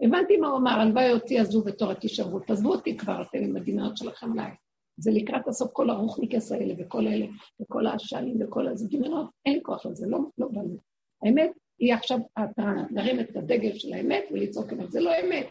[0.00, 3.96] הבנתי מה הוא אמר, הלוואי אותי עזבו בתור תישארו, תעזבו אותי כבר, אתם עם הדמיונות
[3.96, 4.50] שלכם עליי.
[4.96, 7.26] זה לקראת הסוף כל הרוחניקס האלה וכל אלה,
[7.60, 10.76] וכל העשנים וכל הדמיונות, אין כוח לזה, לא, לא לי.
[11.22, 15.46] האמת היא עכשיו, אתה נרים את הדגל של האמת ולצעוק אמת, זה לא אמת,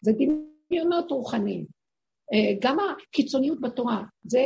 [0.00, 1.66] זה דמיונות רוחניים.
[2.32, 4.42] אה, גם הקיצוניות בתורה, זה,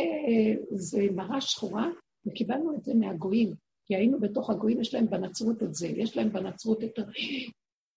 [0.71, 1.89] זה מראה שחורה,
[2.27, 3.55] וקיבלנו את זה מהגויים,
[3.87, 6.99] כי היינו בתוך הגויים, יש להם בנצרות את זה, יש להם בנצרות את.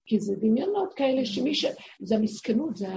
[0.09, 1.65] כי זה דמיונות כאלה שמי ש...
[2.01, 2.87] זה המסכנות, זה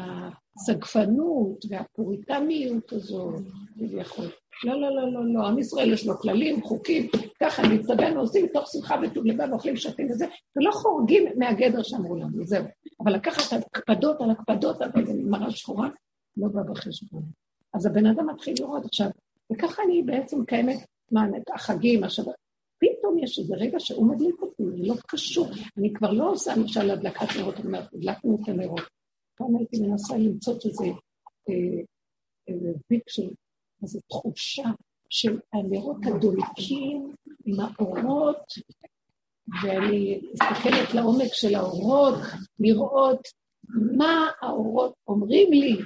[0.56, 3.32] הסגפנות והפוריטניות הזו,
[3.74, 4.24] כביכול.
[4.64, 7.08] לא, לא, לא, לא, לא, עם ישראל יש לו כללים, חוקים,
[7.40, 12.44] ככה נצטווינו, עושים תוך שמחה וטוב לבד, אוכלים, שתים וזה, ולא חורגים מהגדר שאמרו לנו,
[12.44, 12.64] זהו.
[13.00, 15.88] אבל לקחת הקפדות על הקפדות, אבל זה מראה שחורה,
[16.36, 17.22] לא בא בחשבון.
[17.74, 19.08] אז הבן אדם מתחיל לראות עכשיו,
[19.52, 20.78] וככה אני בעצם קיימת,
[21.12, 22.34] מה, החגים, השבת,
[23.22, 25.48] יש איזה רגע שהוא מדליק אותי, זה לא קשור.
[25.78, 28.80] אני כבר לא עושה למשל הדלקת נרות, אני אומרת, הדלקנו את הנרות.
[29.36, 30.54] פעם הייתי מנסה למצוא
[31.48, 31.54] אה,
[32.48, 33.28] איזה ביט של,
[33.82, 34.70] איזו תחושה
[35.08, 37.12] של הנרות הדולקים
[37.44, 38.44] עם האורות,
[39.62, 42.18] ואני מסתכלת לעומק של האורות,
[42.58, 43.28] לראות
[43.96, 45.76] מה האורות אומרים לי.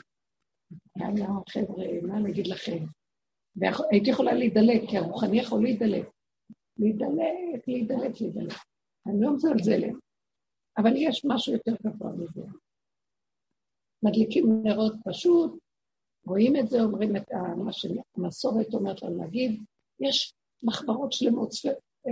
[0.97, 2.79] יאללה, חבר'ה, מה אני אגיד לכם?
[3.57, 6.16] והייתי יכולה להידלק, כי הרוחני יכול להידלק.
[6.79, 8.57] להידלק, להידלק, להידלק.
[9.07, 9.95] אני לא מזלזלת,
[10.79, 12.43] אבל יש משהו יותר גבוה מזה.
[14.03, 15.59] מדליקים נרות פשוט,
[16.27, 19.63] רואים את זה, אומרים את מה שהמסורת אומרת לנו להגיד,
[20.01, 21.51] יש מחברות שלמות,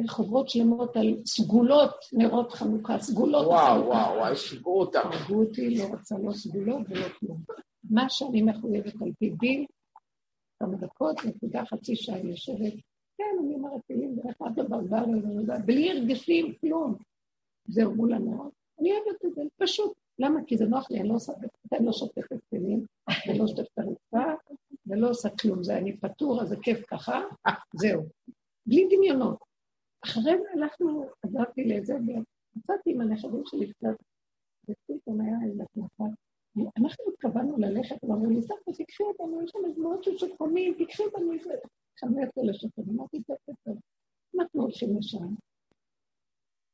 [0.09, 5.01] חוברות שלמות על סגולות נרות חנוכה, סגולות וואו, וואו, וואו, שיגעו אותם.
[5.05, 7.43] הרגו אותי, לא רוצה לא סגולות ולא כלום.
[7.91, 9.67] מה שאני מחויבת על פי דין,
[10.59, 15.05] כמה דקות, נקודה חצי שעה יושבת כן, אני אומרת תהילים ואחד דבר
[15.67, 16.95] בלי הרגשים, כלום.
[17.69, 18.53] זהו מול הנאות.
[18.81, 19.93] אני אוהבת את זה, פשוט.
[20.19, 20.41] למה?
[20.47, 21.17] כי זה נוח לי, אני לא,
[21.81, 22.87] לא שוטפת כלים,
[23.29, 24.33] ולא שוטפת הרצפה,
[24.87, 25.63] ולא עושה כלום.
[25.63, 27.21] זה אני פטור, אז זה כיף ככה,
[27.75, 28.03] זהו.
[28.67, 29.39] בלי דמיונות.
[30.05, 33.97] אחרי זה הלכנו, עזרתי לזה, ויצאתי עם הנכדים שלי קצת,
[34.69, 36.05] ופתאום היה איזה תנופה.
[36.57, 41.03] אנחנו התכוונו ללכת, ואמרו לי, סבתא, תקחי אותנו, יש שם איזה מאוד של שוקונים, תקחי
[41.03, 41.33] אותנו,
[41.97, 43.01] כאלה שוקונים.
[43.01, 43.77] אמרתי, טוב, טוב, טוב,
[44.39, 45.35] אנחנו הולכים לשם.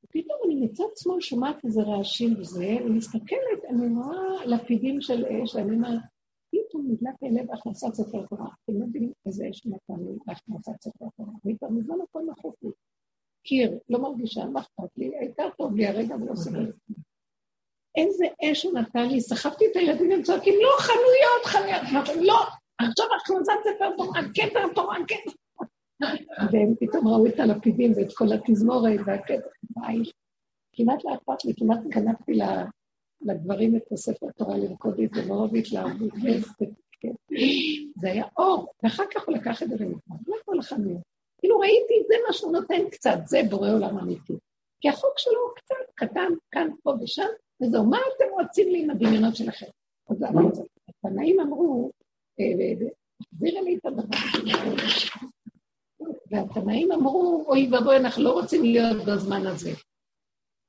[0.05, 5.77] ופתאום אני מצד שמאל שומעת איזה רעשים וזה, ומסתכלת, אני רואה לפידים של אש, ואני
[5.77, 6.01] אומרת,
[6.51, 8.49] פתאום נדלק לי לב הכנסת ספר תורה.
[8.65, 11.33] אתם לא יודעים איזה אש נתן לי הכנסת ספר תורה.
[11.45, 12.71] אני כבר מזמן הכל נחוף לי.
[13.43, 15.17] קיר, לא מרגישה, מה אכפת לי?
[15.17, 16.73] העיקר טוב לי הרגע ולא סבבה.
[17.97, 22.17] איזה אש הוא נתן לי, סחבתי את הילדים הם צועקים, לא, חנויות, חנויות.
[22.27, 22.47] לא,
[22.89, 25.31] עכשיו הכנסת ספר תורה, כתר תורה, כתר.
[26.53, 29.49] והם פתאום ראו את הלפידים ואת כל התזמורת והכתר.
[30.73, 32.39] כמעט לא אכפת לי, כמעט גנבתי
[33.23, 36.13] לגברים את הספר תורה לרקוד את זה, מרוב התלהבות.
[38.01, 41.03] זה היה אור, ואחר כך הוא לקח את זה ונגמר, לא כל החנויות.
[41.39, 44.33] כאילו ראיתי, זה מה שהוא נותן קצת, זה בורא עולם אמיתי.
[44.81, 47.27] כי החוק שלו הוא קצת קטן, כאן, פה ושם,
[47.63, 49.67] וזהו, מה אתם רוצים לי עם הדמיונות שלכם?
[50.11, 50.25] אז
[50.89, 51.91] התנאים אמרו,
[52.41, 54.19] תחזירי לי את הדבר.
[56.31, 59.71] והתנאים אמרו, אוי ואבוי, אנחנו לא רוצים להיות בזמן הזה.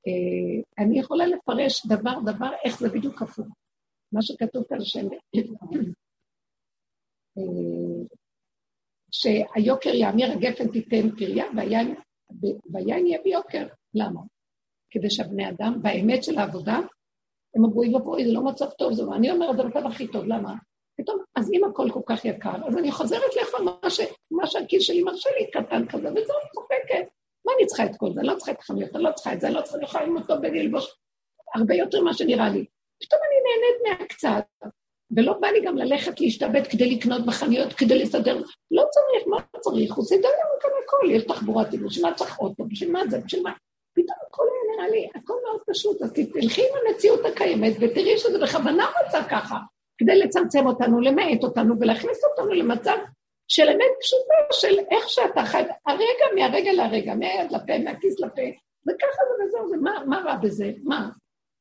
[0.08, 3.48] אה, אני יכולה לפרש דבר דבר, איך זה בדיוק הפוך.
[4.12, 5.08] מה שכתוב כאן שם,
[7.38, 7.44] אה,
[9.12, 11.46] שהיוקר יאמיר, הגפן תיתן פריה,
[12.74, 13.68] והיין יהיה ביוקר.
[13.94, 14.22] למה?
[14.90, 16.80] כדי שהבני אדם, באמת של העבודה,
[17.56, 19.16] הם אמרו, אוי ואבוי, זה לא מצב טוב, זה לא...
[19.16, 20.54] אני אומרת, זה מצב הכי טוב, למה?
[20.97, 23.99] פתאום, אז אם הכל כל כך יקר, אז אני חוזרת לאכול מה, ש...
[24.32, 27.10] מה שהכיס שלי מרשה לי, קטן כזה, וזהו, צוחקת.
[27.45, 28.19] מה אני צריכה את כל זה?
[28.19, 30.06] אני לא צריכה את החנויות, אני לא צריכה את זה, אני לא צריכה, אני יכולה
[30.06, 30.95] ללמוד טוב בלי ללבוש
[31.56, 32.65] הרבה יותר ממה שנראה לי.
[33.04, 34.71] פתאום אני נהנית מהקצת,
[35.15, 38.41] ולא בא לי גם ללכת להשתבט כדי לקנות בחנויות, כדי לסדר.
[38.71, 39.93] לא צריך, מה צריך?
[39.93, 43.17] הוא סידר לנו כאן הכל, יש תחבורה טבעית, בשביל מה צריך אוטו, בשביל מה זה,
[43.17, 43.54] בשביל מה?
[43.93, 48.43] פתאום הכל היה נראה לי, הכל מאוד פשוט, אז תלכי עם המציאות הקיימת ותראי שזה
[48.43, 49.58] בכוונה רוצה ככה,
[50.02, 52.98] כדי לצמצם אותנו, למעט אותנו ולהכניס אותנו למצב
[53.48, 58.42] של אמת פשוטה, של איך שאתה חי, הרגע מהרגע לרגע, מהיד לפה, מהכיס לפה,
[58.88, 60.72] וככה זה וזהו, זה, מה, מה רע בזה?
[60.84, 61.10] מה?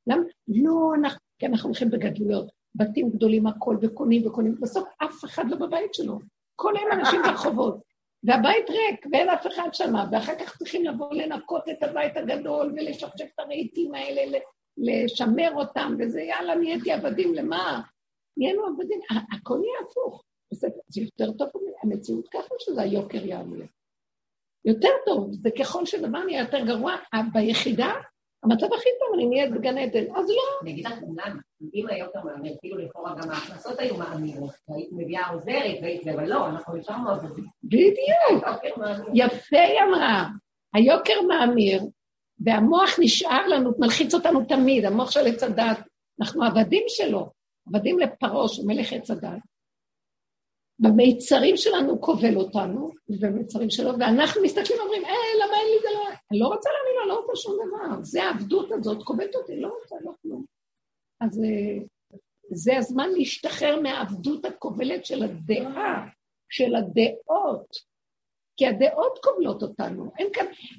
[0.06, 0.22] למה?
[0.48, 5.56] לא, אנחנו, כי אנחנו הולכים בגדלויות, בתים גדולים הכל, וקונים וקונים, בסוף אף אחד לא
[5.56, 6.18] בבית שלו.
[6.56, 7.80] כל היום אנשים ברחובות,
[8.24, 13.30] והבית ריק, ואין אף אחד שם, ואחר כך צריכים לבוא לנקות את הבית הגדול ולשפשף
[13.34, 14.38] את הרהיטים האלה,
[14.76, 17.80] לשמר אותם, וזה יאללה, נהייתי עבדים, למה?
[18.40, 20.24] נהיינו עבדים, הכל יהיה הפוך.
[20.52, 21.48] זה, זה יותר טוב,
[21.82, 23.64] המציאות ככה שזה היוקר יעלה.
[24.64, 26.96] יותר טוב, זה ככל שדבר נהיה יותר גרוע,
[27.32, 27.92] ביחידה,
[28.42, 30.42] המצב הכי טוב, אני נהיית בגן עדן, אז לא.
[30.62, 30.92] אני אגיד לך,
[31.74, 36.28] אם היוקר מאמיר, כאילו לכאורה גם ההכנסות היו מאמירות, והיית מביאה עוזרת, והיית זה, אבל
[36.28, 37.44] לא, אנחנו נשארנו עבודים.
[37.64, 38.44] בדיוק.
[39.14, 40.28] יפה היא אמרה.
[40.74, 41.82] היוקר מאמיר,
[42.38, 45.78] והמוח נשאר לנו, מלחיץ אותנו תמיד, המוח של עץ הדת,
[46.20, 47.30] אנחנו עבדים שלו,
[47.74, 49.42] עבדים לפרעה, שהוא מלך עץ הדת.
[50.78, 55.10] במיצרים שלנו כובל אותנו, ובמיצרים שלו, ואנחנו מסתכלים ואומרים, אה,
[55.44, 56.14] למה אין לי זה לא...
[56.30, 58.02] אני לא רוצה להאמין לו, לא רוצה שום דבר.
[58.02, 60.44] זה העבדות הזאת, כובלת אותי, לא רוצה, לא כלום.
[61.20, 61.84] אז אה,
[62.52, 66.08] זה הזמן להשתחרר מהעבדות הכובלת של הדעה,
[66.50, 67.90] של הדעות.
[68.56, 70.12] כי הדעות כובלות אותנו.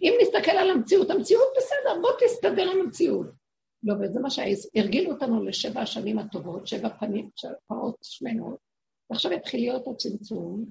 [0.01, 3.40] אם נסתכל על המציאות, המציאות בסדר, בוא תסתדר עם המציאות.
[3.83, 8.57] לא, וזה מה שהרגילו אותנו לשבע השנים הטובות, שבע פנים, שבע פרות שמנות,
[9.09, 10.65] ועכשיו יתחיל להיות הצמצום,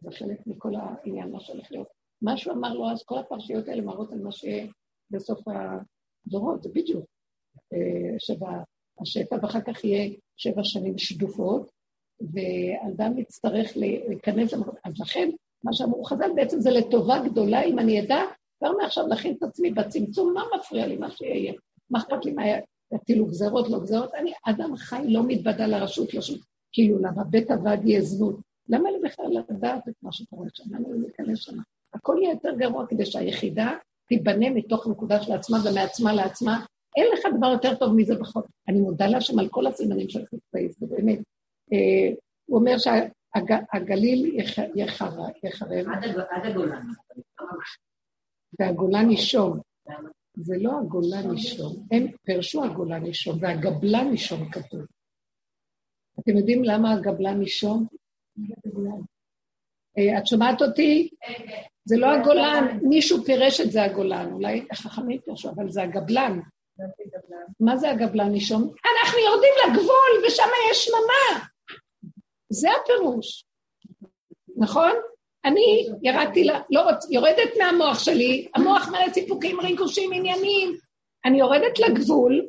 [0.00, 1.88] זה חלק מכל העניין, מה שהולך להיות.
[2.22, 4.66] מה שהוא אמר לו אז, כל הפרשיות האלה מראות על מה שיהיה
[5.10, 5.40] בסוף
[6.26, 7.04] הדורות, זה בדיוק.
[7.72, 8.62] אה, שבע
[9.00, 11.70] השפע, ואחר כך יהיה שבע שנים שדופות,
[12.20, 14.74] ואדם יצטרך להיכנס למקום.
[14.84, 15.30] אז לכן,
[15.64, 18.20] מה שאמרו חז"ל בעצם זה לטובה גדולה, אם אני אדע
[18.58, 21.52] כבר מעכשיו להכין את עצמי בצמצום, מה מפריע לי, מה שיהיה?
[21.90, 22.42] מה אכפת לי מה
[22.94, 24.14] יטילו גזרות, לא גזרות?
[24.14, 26.36] אני אדם חי, לא מתוודה לרשות, לא שום...
[26.72, 28.36] כאילו, למה בית עבד יהיה זנות?
[28.68, 30.64] למה לי בכלל לדעת את מה שקורה שם?
[30.74, 31.56] למה לי להיכנס שם?
[31.94, 33.76] הכל יהיה יותר גרוע כדי שהיחידה
[34.08, 36.64] תיבנה מתוך נקודה של עצמה ומעצמה לעצמה.
[36.96, 38.40] אין לך דבר יותר טוב מזה בכל...
[38.68, 41.18] אני מודה להשם על כל הסימנים של חצי, זה באמת.
[41.72, 42.14] אה,
[42.46, 44.40] הוא אומר שהגליל
[44.74, 45.10] יחרב.
[46.30, 46.82] עד הגולן.
[48.60, 49.58] והגולן נישום.
[50.42, 54.86] זה לא הגולן נישום, הם פרשו הגולן נישום, והגבלן נישום כתוב.
[56.20, 57.86] אתם יודעים למה הגבלן נישום?
[59.98, 61.10] אה, את שומעת אותי?
[61.84, 66.40] זה לא הגולן, מישהו פירש את זה הגולן, אולי החכמים פירשו, אבל זה הגבלן.
[67.60, 68.62] מה זה הגבלן נישום?
[68.62, 71.44] אנחנו יורדים לגבול ושם יש שממה.
[72.50, 73.44] זה הפירוש,
[74.56, 74.92] נכון?
[75.44, 77.10] אני ירדתי, לה, לא רוצ...
[77.10, 80.76] יורדת מהמוח שלי, המוח מלא סיפוקים, ריגושים, עניינים.
[81.24, 82.46] אני יורדת לגבול,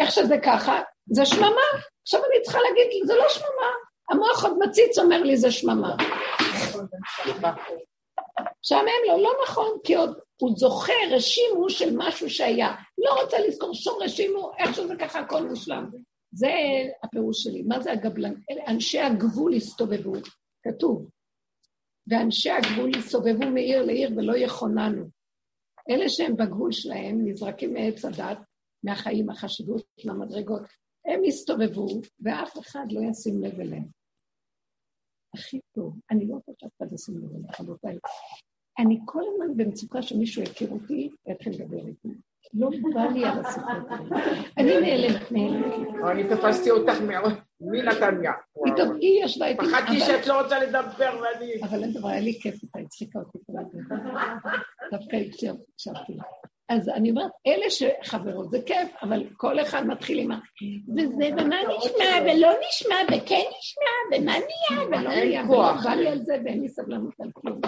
[0.00, 1.68] איך שזה ככה, זה שממה.
[2.02, 3.70] עכשיו אני צריכה להגיד, זה לא שממה.
[4.10, 5.96] המוח עוד מציץ אומר לי, זה שממה.
[8.64, 12.74] משעמם לו, לא נכון, כי עוד הוא זוכר רשימו של משהו שהיה.
[12.98, 15.86] לא רוצה לזכור שום רשימו, איך שזה ככה הכל מושלם.
[16.32, 16.50] זה
[17.02, 17.62] הפירוש שלי.
[17.62, 18.34] מה זה הגבלן?
[18.68, 20.12] אנשי הגבול הסתובבו,
[20.64, 21.06] כתוב.
[22.06, 25.04] ואנשי הגבול הסתובבו מעיר לעיר ולא יכוננו.
[25.90, 28.38] אלה שהם בגבול שלהם, נזרקים מעץ הדת,
[28.84, 30.62] מהחיים, החשיבות של המדרגות,
[31.06, 31.86] הם יסתובבו,
[32.20, 33.84] ואף אחד לא ישים לב אליהם.
[35.34, 37.98] הכי טוב, אני לא רוצה שאף אחד ישים לב אליהם, רבותיי.
[38.78, 42.08] אני כל הזמן במצוקה שמישהו יכיר אותי ויתחיל לדבר איתי.
[42.54, 43.70] לא בא לי על הסיפור
[44.58, 46.04] אני נעלמת, נעלמת.
[46.10, 47.32] אני תפסתי אותך מאוד,
[47.64, 48.32] מנתניה.
[48.64, 49.64] פתאום היא ישבה איתי.
[49.66, 51.52] פחדתי שאת לא רוצה לדבר ואני...
[51.62, 54.36] אבל אין דבר, היה לי כיף איתה, הצחיקה אותי כל הזמן.
[54.90, 56.22] דווקא הקשבתי לה.
[56.68, 60.38] אז אני אומרת, אלה שחברות זה כיף, אבל כל אחד מתחיל עם ה...
[60.88, 66.18] וזה, ומה נשמע, ולא נשמע, וכן נשמע, ומה נהיה, ולא נהיה, ולא בא לי על
[66.18, 67.60] זה, ואין לי סבלנות על כלום.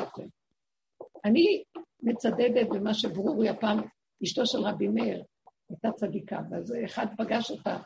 [1.25, 1.63] אני
[2.03, 3.81] מצדדת במה שברורי הפעם,
[4.25, 5.23] אשתו של רבי מאיר,
[5.71, 7.77] הייתה צדיקה, ואז אחד פגש אותה,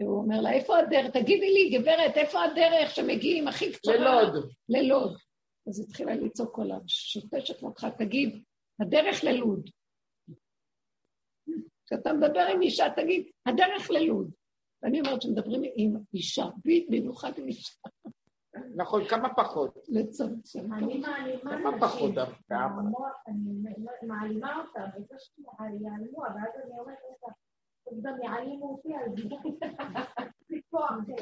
[0.00, 1.10] והוא אומר לה, איפה הדרך?
[1.10, 3.94] תגידי לי, גברת, איפה הדרך שמגיעים הכי קצרה?
[3.96, 4.50] ללוד.
[4.68, 5.16] ללוד.
[5.68, 8.42] אז התחילה לצעוק עליו, שוטשת אותך, תגיד,
[8.80, 9.70] הדרך ללוד.
[11.86, 14.30] כשאתה מדבר עם אישה, תגיד, הדרך ללוד.
[14.82, 17.72] ואני אומרת שמדברים עם אישה, במיוחד עם אישה.
[18.76, 19.78] נכון, כמה פחות.
[19.88, 20.72] לצמצם.
[20.72, 22.54] אני מעלימה כמה פחות דווקא.
[23.28, 26.98] אני מעלימה אותה, וזה שיעלמו, ואז אני אומרת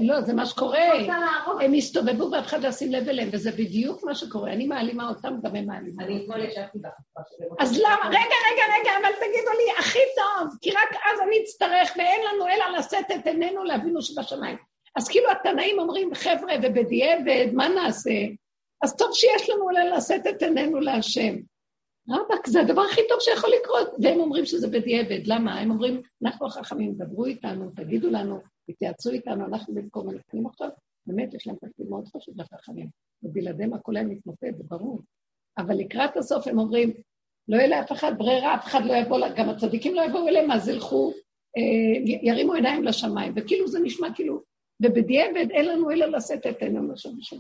[0.01, 0.79] לא, זה מה שקורה.
[1.61, 4.53] הם הסתובבו ואף אחד לא ישים לב אליהם, וזה בדיוק מה שקורה.
[4.53, 6.01] אני מעלימה אותם, גם הם מעלימים.
[6.01, 6.89] אני אתמול ישבתי בה.
[7.59, 8.09] אז למה?
[8.09, 12.47] רגע, רגע, רגע, אבל תגידו לי, הכי טוב, כי רק אז אני אצטרך, ואין לנו
[12.47, 14.57] אלא לשאת את עינינו לאבינו שבשמיים.
[14.97, 18.21] אז כאילו התנאים אומרים, חבר'ה, ובדיעבד, מה נעשה?
[18.83, 21.35] אז טוב שיש לנו אולי לשאת את עינינו להשם.
[22.09, 23.89] רבאק, זה הדבר הכי טוב שיכול לקרות.
[24.03, 25.61] והם אומרים שזה בדיעבד, למה?
[25.61, 28.41] הם אומרים, אנחנו החכמים, דברו איתנו, תגידו לנו,
[28.71, 30.69] תתייעצו איתנו, אנחנו במקום הנפנים עכשיו,
[31.07, 32.89] באמת יש להם תפקיד מאוד חשוב לחכמים,
[33.23, 35.01] ובלעדיהם הכל היה מתמוטט, זה ברור.
[35.59, 36.93] אבל לקראת הסוף הם אומרים,
[37.49, 40.69] לא יהיה לאף אחד ברירה, אף אחד לא יבוא, גם הצדיקים לא יבואו אליהם, אז
[40.69, 41.13] ילכו,
[41.57, 44.41] אה, ירימו עיניים לשמיים, וכאילו זה נשמע כאילו,
[44.83, 47.37] ובדיעבד אין לנו אלא לשאת את עינינו לשם ושם.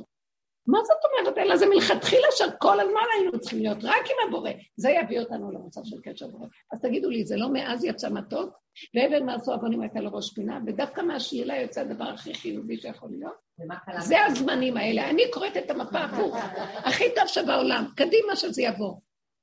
[0.68, 1.38] מה זאת אומרת?
[1.38, 4.50] אלא זה מלכתחילה שכל הזמן היינו צריכים להיות רק עם הבורא.
[4.76, 6.46] זה יביא אותנו למצב של קשר בורא.
[6.72, 8.58] אז תגידו לי, זה לא מאז יצא מתוק?
[8.94, 13.48] ואבן מעשו אבנים הייתה לו ראש פינה, ודווקא מהשלילה יוצא הדבר הכי חיובי שיכול להיות?
[13.98, 15.10] זה הזמנים האלה.
[15.10, 16.36] אני קוראת את המפה הפוך.
[16.76, 17.84] הכי טוב שבעולם.
[17.96, 18.94] קדימה שזה יבוא.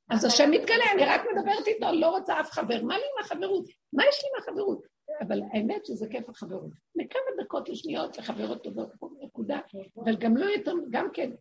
[0.10, 2.84] אז השם מתגלה, אני רק מדברת איתו, לא רוצה אף חבר.
[2.84, 3.66] מה לי עם החברות?
[3.94, 4.95] מה יש לי עם החברות?
[5.22, 6.72] אבל האמת שזה כיף החברות.
[6.96, 8.90] לכמה דקות לשניות לחברות טובות,
[9.22, 9.60] נקודה.
[10.04, 11.32] אבל גם לא יותר, גם כן,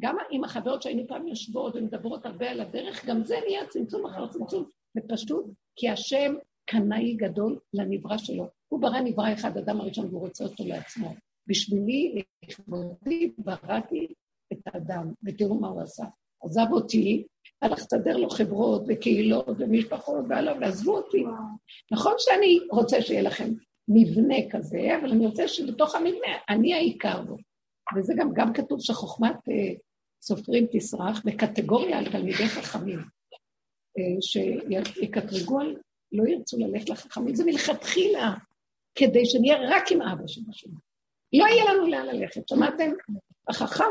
[0.00, 4.28] גם עם החברות שהיינו פעם יושבות ומדברות הרבה על הדרך, גם זה נהיה צמצום אחר
[4.28, 4.64] צמצום,
[4.96, 6.34] ופשוט כי השם
[6.66, 8.46] קנאי גדול לנברא שלו.
[8.68, 11.14] הוא ברא נברא אחד, אדם הראשון, והוא רוצה אותו לעצמו.
[11.46, 14.14] בשבילי, לכבודי, בראתי
[14.52, 16.04] את האדם, ותראו מה הוא עשה.
[16.44, 17.24] עזב אותי,
[17.62, 21.24] הלך לסדר לו חברות וקהילות ומשפחות, והלאה, ועזבו אותי.
[21.92, 23.48] נכון שאני רוצה שיהיה לכם
[23.88, 27.36] מבנה כזה, אבל אני רוצה שבתוך המבנה אני העיקר בו.
[27.96, 29.74] וזה גם, גם כתוב שחוכמת אה,
[30.22, 32.98] סופרים תסרח בקטגוריה על תלמידי חכמים,
[33.98, 35.76] אה, שיקטרגו על,
[36.12, 38.34] לא ירצו ללכת לחכמים, זה מלכתחילה,
[38.94, 40.74] כדי שנהיה רק עם אבא של השני.
[41.32, 42.90] לא יהיה לנו לאן ללכת, שמעתם?
[43.48, 43.84] החכם,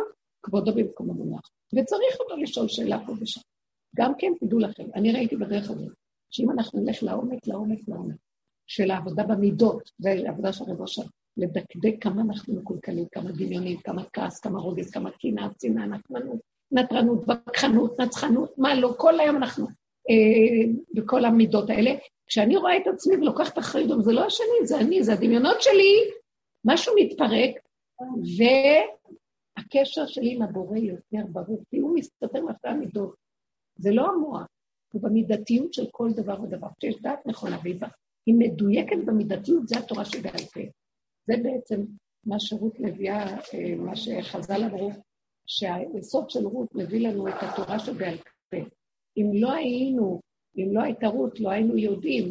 [0.44, 1.50] כבודו במקום המונח.
[1.74, 3.42] וצריך אותו לשאול שאלה פה ושם.
[3.96, 5.94] גם כן, תדעו לכם, אני ראיתי בדרך הזאת,
[6.32, 8.16] שאם אנחנו נלך לעומק, לעומק, לעומק,
[8.68, 11.02] של העבודה במידות, והעבודה של רבו שם,
[11.38, 16.40] לדקדק כמה אנחנו מקולקלים, כמה דמיונים, כמה כעס, כמה רוגז, כמה קנאה, צנעה, נקמנות,
[16.72, 19.66] נטרנות, וכחנות, נצחנות, מה לא, כל היום אנחנו
[20.10, 21.92] אה, בכל המידות האלה.
[22.28, 25.96] כשאני רואה את עצמי ולוקחת אחריות, זה לא השני, זה אני, זה הדמיונות שלי,
[26.66, 27.52] משהו מתפרק,
[29.58, 33.16] והקשר שלי עם הבורא יותר ברור, כי הוא מסתתר מאחורי המידות.
[33.76, 34.48] זה לא המוח,
[34.94, 36.68] הוא במידתיות של כל דבר ודבר.
[36.80, 37.76] כשיש דעת נכונה והיא
[38.26, 40.62] היא מדויקת במידתיות, זה התורה שבעל פה.
[41.28, 41.86] זה בעצם
[42.26, 44.92] מה שרות מביאה, אה, מה שחז"ל אמרו,
[45.46, 48.18] שהיסוד של רות מביא לנו את התורה שבעל
[48.50, 48.58] פה.
[49.18, 50.20] אם לא היינו,
[50.58, 52.30] אם לא הייתה רות, לא היינו יודעים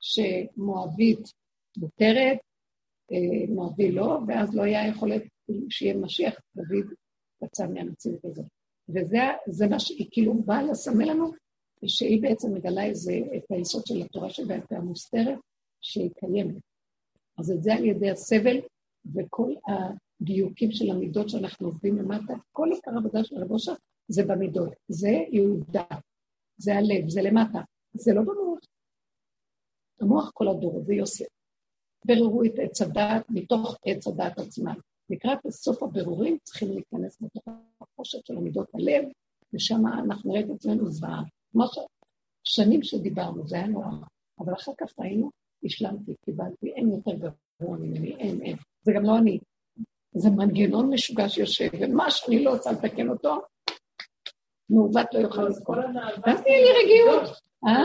[0.00, 1.28] שמואבית
[1.76, 2.38] מותרת,
[3.12, 5.22] אה, מואבי לא, ואז לא היה יכולת
[5.70, 6.94] שיהיה משיח, דוד
[7.44, 8.44] יצא מהמציאות הזאת.
[8.88, 11.32] וזה מה שהיא כאילו באה לסמל לנו,
[11.86, 15.38] שהיא בעצם מגלה איזה, את היסוד של התורה שבעל פה המוסתרת,
[15.80, 16.62] שהיא קיימת.
[17.38, 18.56] אז את זה על ידי הסבל
[19.14, 23.74] וכל הדיוקים של המידות שאנחנו עובדים למטה, כל עיקר העבודה של רב אושר
[24.08, 24.72] זה במידות.
[24.88, 25.84] זה יהודה,
[26.56, 27.58] זה הלב, זה למטה.
[27.94, 28.58] זה לא במוח.
[30.00, 31.24] המוח כל הדור, זה יוסף.
[32.06, 34.74] בררו את עץ הדת מתוך עץ הדת עצמם.
[35.10, 37.42] לקראת סוף הבירורים צריכים להיכנס לתוך
[37.80, 39.04] החושך של עמידות הלב,
[39.52, 41.22] ושם אנחנו נראה את עצמנו זוועה.
[41.52, 41.64] כמו
[42.44, 43.86] שנים שדיברנו, זה היה נורא.
[44.38, 45.30] אבל אחר כך ראינו,
[45.64, 48.56] השלמתי, קיבלתי, אין יותר גבוה ממני, אין, אין.
[48.82, 49.38] זה גם לא אני.
[50.14, 53.40] זה מנגנון משוגע שיושב, ומה שאני לא רוצה לתקן אותו,
[54.70, 55.76] מעוות לא יוכל לזכור.
[56.22, 57.38] תהיה לי רגיעות.
[57.66, 57.84] אה?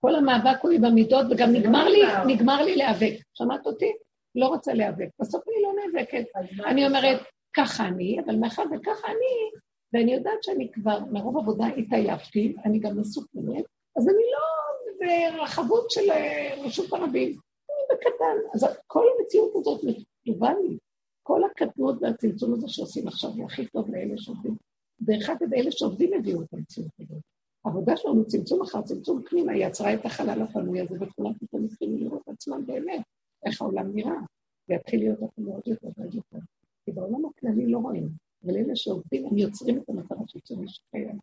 [0.00, 3.14] כל המאבק הוא במידות, וגם נגמר לי, נגמר לי להיאבק.
[3.34, 3.92] שמעת אותי?
[4.34, 5.08] לא רוצה להיאבק.
[5.20, 6.24] בסוף אני לא נאבקת.
[6.66, 7.20] אני אומרת,
[7.56, 9.60] ככה אני, אבל מאחר וככה אני,
[9.92, 13.64] ואני יודעת שאני כבר מרוב עבודה התעייפתי, אני גם מסוכנת,
[13.96, 14.54] אז אני לא
[15.00, 17.36] ברחבות של אה, רשות הרבים,
[17.70, 18.36] אני בקטן.
[18.54, 19.80] אז כל המציאות הזאת
[20.22, 20.78] כתובה לי.
[21.26, 24.54] כל הקטנות והצמצום הזה שעושים עכשיו הוא הכי טוב לאלה שעובדים.
[25.00, 27.22] דרך אגב, אלה שעובדים הביאו את המציאות הזאת.
[27.64, 32.22] העבודה שלנו, צמצום אחר צמצום פנימה, יצרה את החלל הפנוי הזה, וכולם פתאום התחילו לראות
[32.28, 33.00] עצמם באמת,
[33.46, 34.20] איך העולם נראה,
[34.68, 36.38] ויתחיל להיות אפילו עוד יותר ועוד יותר.
[36.84, 38.08] כי בעולם הכללי לא רואים,
[38.44, 41.18] אבל אלה שעובדים, הם יוצרים את המטרה של צמצום שקיים.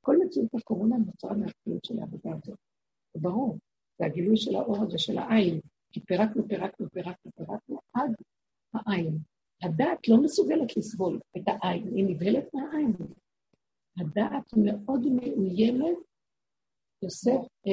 [0.00, 2.58] כל מציאות הקורונה נוצרה מהפעילות של העבודה הזאת.
[3.14, 3.58] זה ברור,
[3.98, 5.60] זה הגילוי של האור הזה, של העין,
[5.92, 8.10] כי פירקנו, פירקנו, פירקנו, פירקנו, עד
[8.74, 9.18] העין.
[9.62, 12.92] הדעת לא מסוגלת לסבול את העין, היא נבהלת מהעין.
[13.98, 15.96] הדעת מאוד מאוימת,
[17.02, 17.72] יוסף, אה,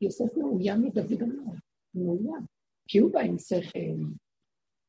[0.00, 1.60] יוסף מאוים מדוד המלך,
[1.94, 2.46] מאוים,
[2.92, 3.78] כי הוא בא עם שכל,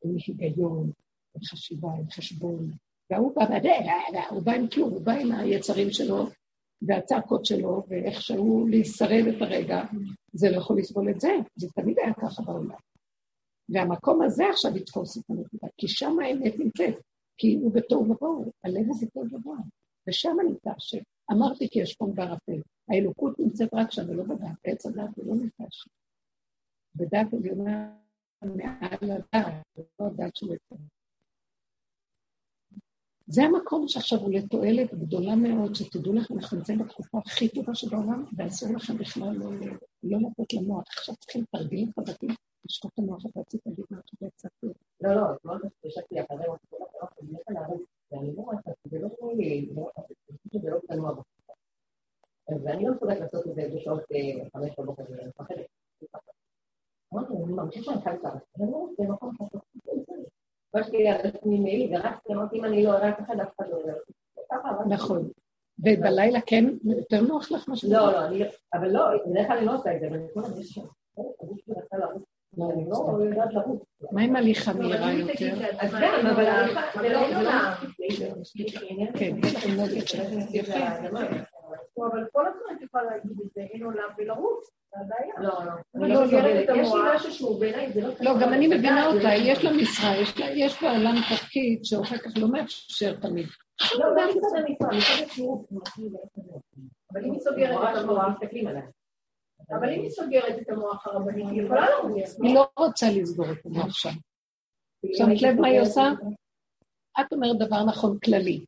[0.04, 0.90] עם היגיון,
[1.36, 2.70] עם חשיבה, עם חשבון,
[3.10, 3.42] והוא בא,
[4.30, 6.28] הוא בא עם כלום, הוא בא עם היצרים שלו
[6.82, 9.84] והצעקות שלו, ואיך שהוא להישרד את הרגע,
[10.34, 12.76] זה לא יכול לסבול את זה, זה תמיד היה ככה בעולם.
[13.70, 16.96] והמקום הזה עכשיו יתפוס את הנקודה, כי שם האמת נמצאת,
[17.38, 19.64] כי הוא בתוהו ובוהו, הלב הוא בתוהו ובוהו,
[20.08, 21.02] ושם נמצא השם.
[21.32, 25.64] אמרתי כי יש חום בערפל, האלוקות נמצאת רק שם ולא בדעת, עץ הדעת ולא נמצא
[25.70, 26.03] שם.
[26.96, 27.96] בדעת עליונה
[28.42, 30.78] מעל הדעת, ולא הדעת של עצמו.
[33.28, 38.24] זה המקום שעכשיו הוא לתועלת גדולה מאוד, שתדעו לכם, אנחנו נמצאים בתקופה הכי טובה שבעולם,
[38.38, 39.52] ואסור לכם בכלל לא,
[40.04, 40.84] לא לתת למוח.
[40.88, 42.30] עכשיו צריכים תרגילים חזקים,
[42.66, 44.50] לשחוט את המוח, אתה רצית להגיד משהו קצת...
[45.02, 46.46] לא, לא, אתמול ישבתי אחרי
[48.12, 49.70] ואני לא רואה זה, לא רואה לי,
[50.62, 51.14] זה לא תנוע
[52.50, 54.04] ואני לא מסוגלת לעשות את זה בשעות
[54.54, 55.66] חמש בבוקר, אני מפחדת.
[57.14, 59.60] אמרתי, אני מרגישה שאני חייבת לעשות, לא רוצה במקום כזה.
[60.74, 63.78] באתי על עצמי מעיל ורצתי, אמרתי, אם אני לא אראה אף אחד, אף אחד לא
[63.78, 63.96] יראה.
[64.90, 65.30] נכון.
[65.80, 69.96] ובלילה כן יותר נוח לך מה לא, לא, אבל לא, בדרך כלל אני לא עושה
[69.96, 70.82] את זה, אבל אני כל הזמן שם.
[72.62, 73.82] אני לא לרוץ.
[74.12, 75.54] מה עם הליכה מהירה יותר?
[75.80, 77.20] אז גם, אבל הליכה, זה לא.
[79.18, 79.36] כן,
[79.78, 80.38] נוגד שלכם.
[80.52, 80.78] יפה.
[81.98, 84.70] אבל כל הזמן את יכולה להגיד את זה, אין עולם ולרוץ.
[85.38, 86.08] לא, לא.
[86.08, 86.26] לא לא...
[88.20, 90.14] לא, גם אני מבינה אותה, יש לה משרה,
[90.54, 93.48] יש בעולם תפקיד שאחר כך לא מאפשר תמיד.
[94.00, 95.66] לא, גם מצד המשרה, מצד השירות.
[97.12, 98.82] אבל אם היא סוגרת את המוח, מסתכלים עליה.
[99.70, 102.30] אבל אם היא סוגרת את המוח הרבני, היא יכולה להרוויח.
[102.44, 104.10] היא לא רוצה לסגור את המוח שם.
[105.14, 106.12] שמת לב מה היא עושה?
[107.22, 108.66] את אומרת דבר נכון כללי.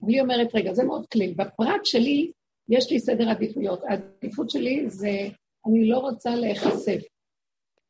[0.00, 1.34] והיא אומרת, רגע, זה מאוד כללי.
[1.34, 2.32] בפרט שלי,
[2.68, 3.82] יש לי סדר עדיפויות.
[3.84, 5.10] העדיפות שלי זה,
[5.66, 7.00] אני לא רוצה להיחשף.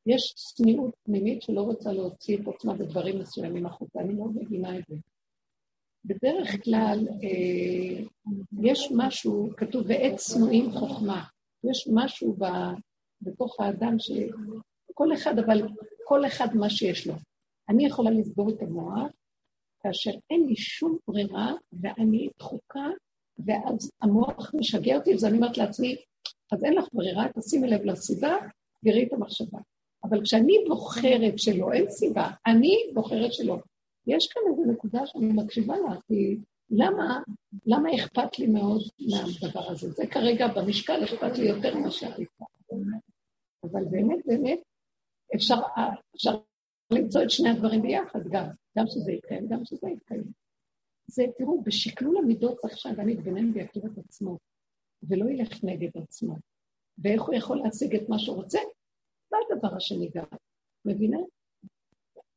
[0.07, 4.01] יש צניעות פנימית שלא רוצה להוציא את עצמה בדברים מסוימים החוצה.
[4.01, 4.97] אני מאוד מבינה את זה.
[6.05, 8.05] בדרך כלל, אה,
[8.62, 11.25] יש משהו, כתוב, ועת צנועים חוכמה.
[11.64, 12.45] יש משהו ב,
[13.22, 15.62] בתוך האדם שכל אחד, אבל
[16.05, 17.14] כל אחד מה שיש לו.
[17.68, 19.11] אני יכולה לסגור את המוח,
[19.81, 22.89] כאשר אין לי שום ברירה ואני דחוקה,
[23.47, 25.97] ואז המוח משגע אותי, אז אני אומרת לעצמי,
[26.55, 28.36] אז אין לך ברירה, תשימי לב לסיבה,
[28.84, 29.59] תראי את המחשבה.
[30.05, 33.57] אבל כשאני בוחרת שלא, אין סיבה, אני בוחרת שלא.
[34.07, 36.36] יש כאן איזו נקודה שאני מקשיבה לה, כי
[36.70, 37.20] למה,
[37.66, 39.90] למה אכפת לי מאוד מהדבר הזה?
[39.90, 42.44] זה כרגע במשקל אכפת לי יותר ממה שהאכפת.
[43.64, 44.59] אבל באמת, באמת,
[45.34, 45.61] אפשר,
[46.16, 46.36] אפשר
[46.92, 48.44] למצוא את שני הדברים ביחד גם,
[48.78, 50.24] גם שזה יתקיים, גם שזה יתקיים.
[51.07, 54.38] זה, תראו, בשקלול המידות צריך שהאדם יתגונן ויכיר את עצמו,
[55.09, 56.36] ולא ילך נגד עצמו.
[56.98, 58.59] ואיך הוא יכול להשיג את מה שהוא רוצה?
[59.30, 60.24] זה הדבר השני גם,
[60.84, 61.18] מבינה?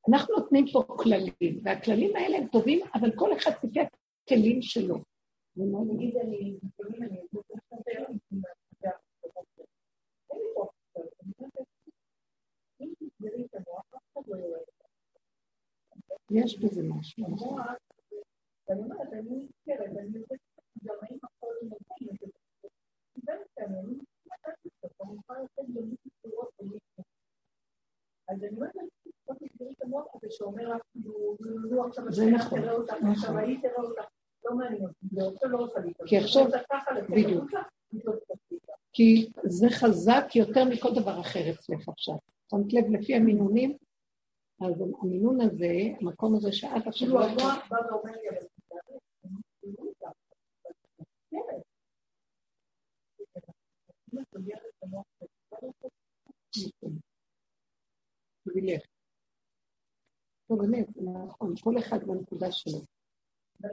[0.09, 4.95] אנחנו נותנים פה כללים, והכללים האלה הם טובים, אבל כל אחד לפי הכלים שלו.
[5.57, 6.57] נגיד אני,
[16.31, 17.25] יש בזה משהו.
[18.69, 20.39] ואני אומרת, אני נזכרת, אני יודעת
[20.83, 22.27] גם האם הכל מבין את זה.
[23.65, 27.03] אני יכולה לתת במישהו צורות ומישהו.
[30.27, 30.81] ושאומר לך,
[31.71, 33.09] נו עכשיו זה השנה נכון, תראה אותך, נכון.
[33.11, 34.01] עכשיו ההיא תראה אותך,
[34.45, 36.09] לא מעניין אותי, עכשיו לא רוצה להתאבד.
[36.09, 36.45] כי עכשיו-
[37.09, 37.43] בדיוק.
[37.53, 38.69] עצמך.
[38.93, 42.15] כי זה חזק יותר מכל דבר אחר אצלך עכשיו.
[42.51, 43.77] שמת לב, לפי המינונים,
[44.61, 45.71] אז המינון הזה,
[46.01, 47.07] המקום הזה שאת עכשיו...
[47.07, 48.99] כאילו לא המוח בא ואומר לי, אבל תתאבד.
[49.61, 50.07] כאילו, אותך.
[51.31, 51.37] כן.
[54.13, 55.05] אם את סוגרת את המוח,
[58.47, 58.81] בשבילך.
[60.49, 61.01] לא, באמת, זה
[61.41, 62.79] נכון, כל אחד בנקודה שלו.
[63.59, 63.69] לא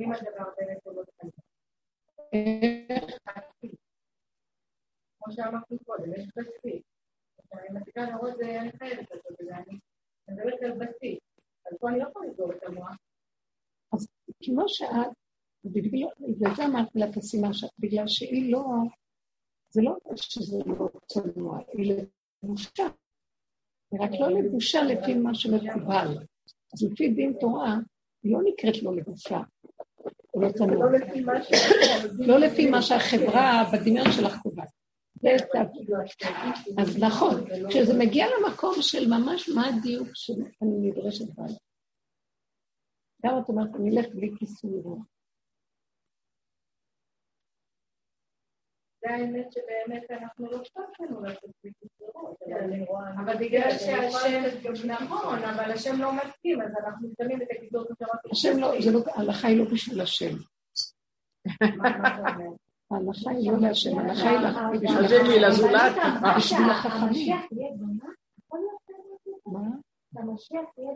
[5.18, 6.82] כמו שאמרתי קודם, יש בסיס.
[7.52, 9.78] אני מפסיקה לראות זה, אני חייבת לעשות את זה, אני
[10.28, 11.18] מדברת על בסיס.
[11.66, 12.96] אז פה אני לא יכולה לסגור את המוח.
[14.42, 15.12] כמו שאת,
[15.64, 18.64] בגלל זה אמרתי לה תשימה שאת, בגלל שהיא לא,
[19.70, 21.92] זה לא שזה לא צנוע, היא
[22.42, 22.86] לבושה.
[23.90, 26.33] היא רק לא לבושה לפי מה שמקובל.
[26.74, 27.74] אז לפי דין תורה,
[28.22, 29.40] היא לא נקראת לא לבושה.
[30.34, 30.66] לא.
[30.66, 31.52] לא לפי מה ש...
[32.18, 34.68] לא לפי מה שהחברה בדמיון שלך קובעת.
[36.78, 41.44] אז נכון, כשזה מגיע למקום של ממש מה הדיוק שאני נדרשת בה.
[43.26, 45.04] גם את אומרת, אני אלך בלי כיסוי רוח.
[49.00, 51.93] זה האמת שבאמת אנחנו לא שכחנו לעשות בקיצורות.
[53.18, 54.42] אבל בגלל שהשם,
[55.02, 57.46] נכון, אבל השם לא מסכים, אז אנחנו שמים את
[57.98, 58.28] שאמרתי.
[58.32, 60.36] השם לא, זה לא, ההלכה היא לא בשביל השם.
[61.60, 61.90] מה
[62.36, 62.44] מה?
[62.90, 64.38] ההלכה היא לא להשם, ההלכה היא
[64.72, 65.92] היא בשביל לזולת?
[66.36, 67.36] בשביל החכמים.
[67.36, 68.12] המשיח יהיה בנה?
[68.38, 68.80] יכול להיות
[69.46, 69.70] מה?
[70.18, 70.92] שהמשיח יהיה?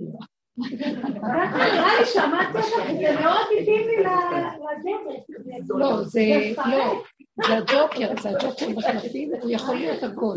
[0.00, 0.18] לא.
[0.56, 2.64] נראה לי אותך,
[3.00, 4.54] זה מאוד התאים לי לדרך.
[5.68, 6.20] לא, זה,
[6.66, 7.02] לא,
[7.46, 10.34] זה הג'וקר, זה הג'וקר בחלפים, הוא יכול להיות הכל.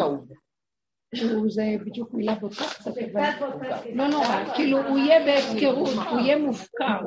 [1.49, 3.21] זה בדיוק מילה בוטה קצת, אבל
[3.93, 6.99] לא נורא, כאילו הוא יהיה בהפקרות, הוא יהיה מופקר,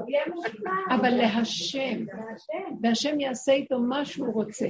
[0.90, 2.04] אבל להשם,
[2.82, 4.68] והשם יעשה איתו מה שהוא רוצה,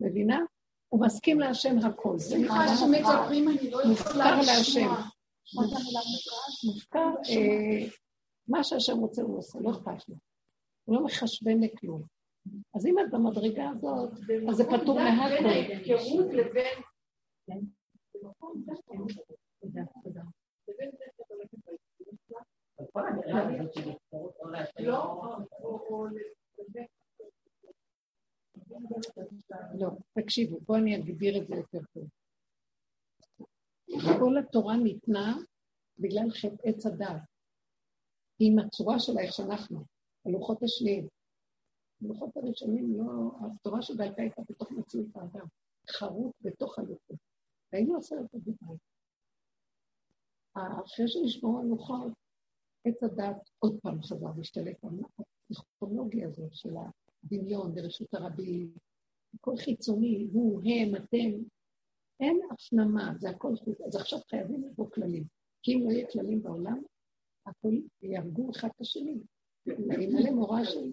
[0.00, 0.38] מבינה?
[0.88, 2.66] הוא מסכים להשם הכל, זה נקרא
[3.84, 4.88] מופקר להשם.
[6.64, 7.86] מופקר, אה,
[8.48, 10.14] מה שהשם רוצה הוא עושה, לא אכפת לו.
[10.84, 12.13] הוא לא מחשבן לכלום.
[12.74, 14.10] אז אם את במדרגה הזאת,
[14.48, 15.44] אז זה פטור מהכל.
[15.46, 16.78] ההפקרות לבין...
[22.78, 24.36] התפרעות
[29.74, 32.08] לא תקשיבו, בואו אני אגביר את זה יותר טוב.
[34.18, 35.36] כל התורה ניתנה
[35.98, 37.22] בגלל חטא עץ הדעת.
[38.38, 39.84] עם הצורה שלה, איך שאנחנו,
[40.26, 41.08] הלוחות השניים.
[42.02, 45.46] הלוחות הראשונים לא, התורה שבעל פה הייתה בתוך מציאות האדם,
[45.90, 47.16] חרוט בתוך הלוחות.
[47.72, 48.78] והיינו עשרת הדברים.
[50.54, 52.12] אחרי שנשמעו הלוחות,
[52.84, 54.90] עץ הדת עוד פעם חזר להשתלט על
[55.50, 58.74] הפסיכולוגיה הזאת של הדמיון ברשות הרבים,
[59.34, 61.44] הכל חיצוני, הוא, הם, אתם,
[62.20, 63.80] אין הפנמה, זה הכל חוץ.
[63.80, 65.24] אז עכשיו חייבים לבוא כללים.
[65.62, 66.82] כי אם לא יהיה כללים בעולם,
[67.46, 69.18] הכל יהרגו אחד את השני.
[69.66, 70.92] ימלא מורה של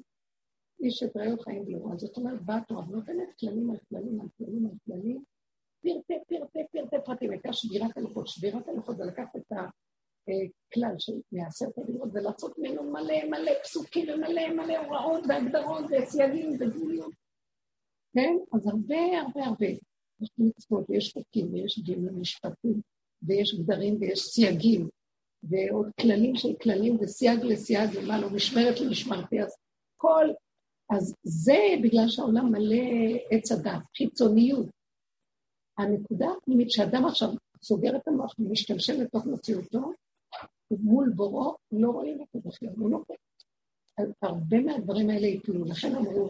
[0.83, 1.91] איש את רעיו חיים.
[1.93, 5.23] אז זאת אומרת, באה התורה ונותנת כללים על כללים על כללים על כללים,
[5.81, 8.27] פרטי פרטי פרטי פרטים, הייתה שבירת הלוחות.
[8.27, 14.53] שבירת הלוחות זה לקחת את הכלל של מעשרת הדיברות ולעשות ממנו מלא מלא פסוקים ומלא
[14.53, 17.13] מלא הוראות והגדרות וסייגים וגבוליות.
[18.13, 18.35] כן?
[18.53, 19.67] אז הרבה הרבה הרבה.
[20.21, 22.81] יש מצוות ויש חוקים ויש דינים משפטים
[23.23, 24.87] ויש גדרים ויש סייגים
[25.43, 29.55] ועוד כללים של כללים וסייג לסייג ומה לא משמרת למשמרתי אז
[29.97, 30.25] כל
[30.91, 32.83] אז זה בגלל שהעולם מלא
[33.31, 34.65] עץ הדת, חיצוניות.
[35.77, 37.29] הנקודה הפנימית שאדם עכשיו
[37.61, 39.91] סוגר את המוח ומשתלשל לתוך מציאותו,
[40.71, 43.19] מול בוראו לא רואים אותו בכלל, הוא לא רואה.
[44.21, 46.29] הרבה מהדברים האלה יפלו, לכן אמרו,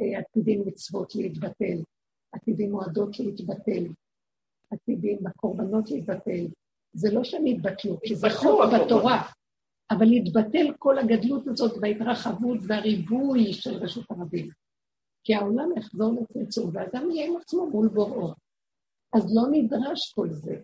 [0.00, 1.82] אה, עתידים מצוות להתבטל,
[2.32, 3.84] עתידים מועדות להתבטל,
[4.70, 6.46] עתידים בקורבנות להתבטל.
[6.92, 9.22] זה לא שהם יתבטלו, כי זה חוק בתורה,
[9.90, 14.48] אבל להתבטל כל הגדלות הזאת וההתרחבות והריבוי של רשות הרבים.
[15.24, 18.32] כי העולם יחזור לצמצום, ואדם יהיה עם עצמו מול בוראו.
[19.12, 20.56] אז לא נדרש כל זה.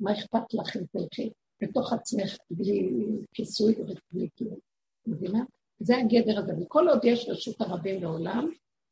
[0.00, 1.30] מה אכפת לך אם תלכי
[1.62, 2.90] בתוך עצמך בלי
[3.34, 4.58] כיסוי ובלי כלום?
[5.06, 5.44] מבינה?
[5.78, 6.52] זה הגדר הזה.
[6.62, 8.46] וכל עוד יש רשות הרבים בעולם,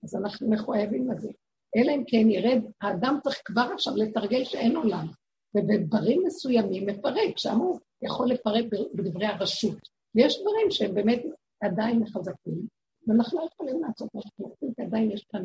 [0.05, 1.29] אז אנחנו מחויבים לזה.
[1.77, 5.07] אלא אם כן ירד, האדם צריך כבר עכשיו לתרגל שאין עולם.
[5.55, 7.59] ובדברים מסוימים מפרק, שם
[8.03, 9.78] יכול לפרק בדברי הרשות.
[10.14, 11.22] ויש דברים שהם באמת
[11.61, 12.66] עדיין חזקים,
[13.07, 15.42] ואנחנו לא יכולים לעשות מה שאנחנו רוצים, כי עדיין יש כאן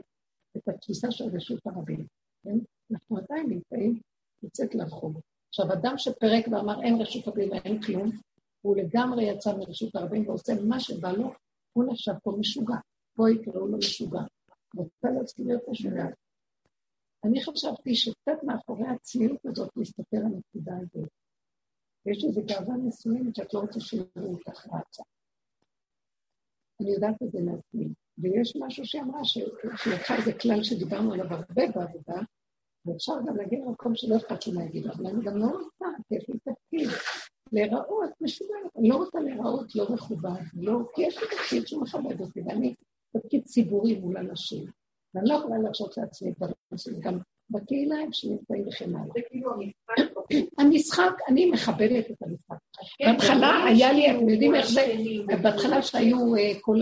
[0.57, 2.05] את התפיסה של רשות הרבים.
[2.43, 2.57] כן?
[2.91, 3.99] אנחנו עדיין נמצאים
[4.43, 5.21] לצאת לרחוב.
[5.49, 8.11] עכשיו, אדם שפירק ואמר אין רשות הרבים ואין כלום,
[8.61, 11.33] הוא לגמרי יצא מרשות הרבים ועושה מה שבא לו,
[11.73, 12.75] הוא נחשב פה משוגע.
[13.15, 14.21] פה יקראו לו משוגע.
[14.75, 16.05] רוצה לעצמי להיות משוגע.
[17.23, 21.09] אני חשבתי שקצת מאחורי הצניעות הזאת מסתתר הנקודה הזאת.
[22.05, 25.03] יש איזו גאווה מסוימת שאת לא רוצה שיראו אותך רצה.
[26.81, 27.93] אני יודעת את זה מעצמי.
[28.17, 29.45] ויש משהו שהיא אמרה, שהיא
[29.93, 32.21] לקחה איזה כלל שדיברנו עליו הרבה בעבודה,
[32.85, 36.29] ואפשר גם להגיד למקום שלא אכפת לי להגיד, אבל אני גם לא רוצה, כי יש
[36.29, 36.89] לי תפקיד.
[37.51, 42.41] להיראות משוגעת, אני לא רוצה להיראות לא מכובד, לא, כי יש לי תפקיד שמכבד אותי,
[42.41, 42.73] ואני
[43.17, 44.65] תפקיד ציבורי מול אנשים,
[45.13, 47.17] ואני לא יכולה להרשות לעצמי דברים מסוימים, גם
[47.49, 49.13] בקהילה הם שנמצאים וכן הלאה.
[49.29, 50.12] כאילו המשחק,
[51.29, 52.55] אני מכבדת את המשחק.
[52.99, 54.95] בהתחלה היה לי, אתם יודעים איך זה,
[55.41, 56.79] בהתחלה שהיו אה, כל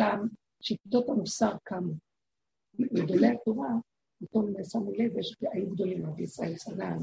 [0.61, 1.93] שיטות המוסר קמו.
[2.79, 3.69] גדולי התורה,
[4.19, 5.11] פתאום שמו לב,
[5.53, 6.97] היו גדולים, רבי ישראל סגן,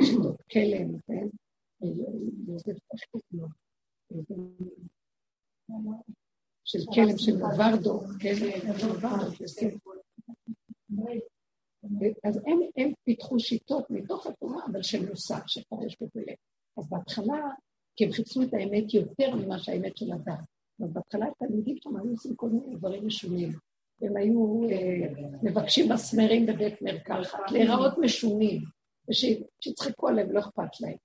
[0.00, 1.26] שיטות כלם, כן?
[6.64, 8.34] של כלם של נוברדו, כן,
[12.24, 16.32] אז הם, הם פיתחו שיטות מתוך התורה, אבל של מוסר, שפרש בפלא.
[16.76, 17.48] אז בהתחלה,
[17.96, 20.38] כי הם חיפשו את האמת יותר ממה שהאמת של הדת.
[20.82, 23.52] אז בהתחלה התלמידים שם היו עושים כל מיני דברים משונים.
[24.02, 25.08] הם היו אה,
[25.42, 28.60] מבקשים מסמרים בבית מרקחת, להיראות משונים,
[29.08, 30.96] ושיצחקו עליהם, לא אכפת להם.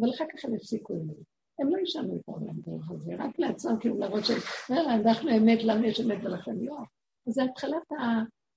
[0.00, 1.22] אבל אחר כך הם הפסיקו עם זה.
[1.58, 4.30] הם לא ישנו את העולם דרך הזה, רק לעצמם כאילו להראות ש...
[4.70, 6.76] אנחנו אמת, למה יש אמת ולכן לא.
[7.26, 7.92] אז זה התחלת.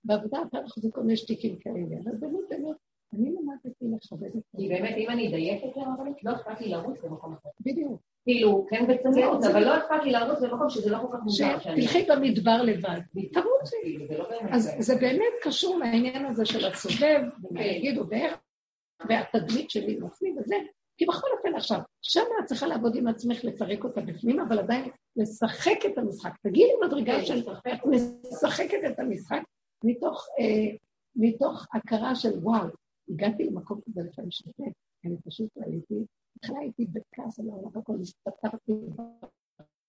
[0.03, 2.75] בעבודה אתה מחזיק כל מיני שטיקים כאלה, אבל באמת, באמת,
[3.13, 4.57] אני למדתי לכבד את זה.
[4.57, 5.81] כי באמת, אם אני אדייק את זה,
[6.23, 7.49] לא אכפת לי לרוץ במקום אחר.
[7.59, 8.01] בדיוק.
[8.23, 11.57] כאילו, כן בצניעות, אבל לא אכפת לי לרוץ במקום שזה לא כל כך מוזר.
[11.75, 13.75] תלכי במדבר לבד, תרוצי.
[13.81, 17.21] כאילו, לא אז זה באמת קשור לעניין הזה של הסובב,
[17.55, 17.61] כן.
[17.61, 18.37] יגידו, ואיך,
[19.09, 20.55] והתדמית שלי מפנים וזה,
[20.97, 24.89] כי בכל אופן עכשיו, שם את צריכה לעבוד עם עצמך, לפרק אותה בפנים, אבל עדיין
[25.15, 26.31] לשחק את המשחק.
[26.43, 29.41] תגידי מדרגה כן, של את משחקת את המשחק
[29.83, 30.75] מתוך, אה,
[31.15, 32.67] מתוך הכרה של וואו,
[33.09, 34.67] הגעתי למקום כזה לפעמים שווה,
[35.05, 36.05] אני פשוט הייתי,
[36.37, 38.73] בכלל הייתי בכעס על העולם, הכל הסתתרתי,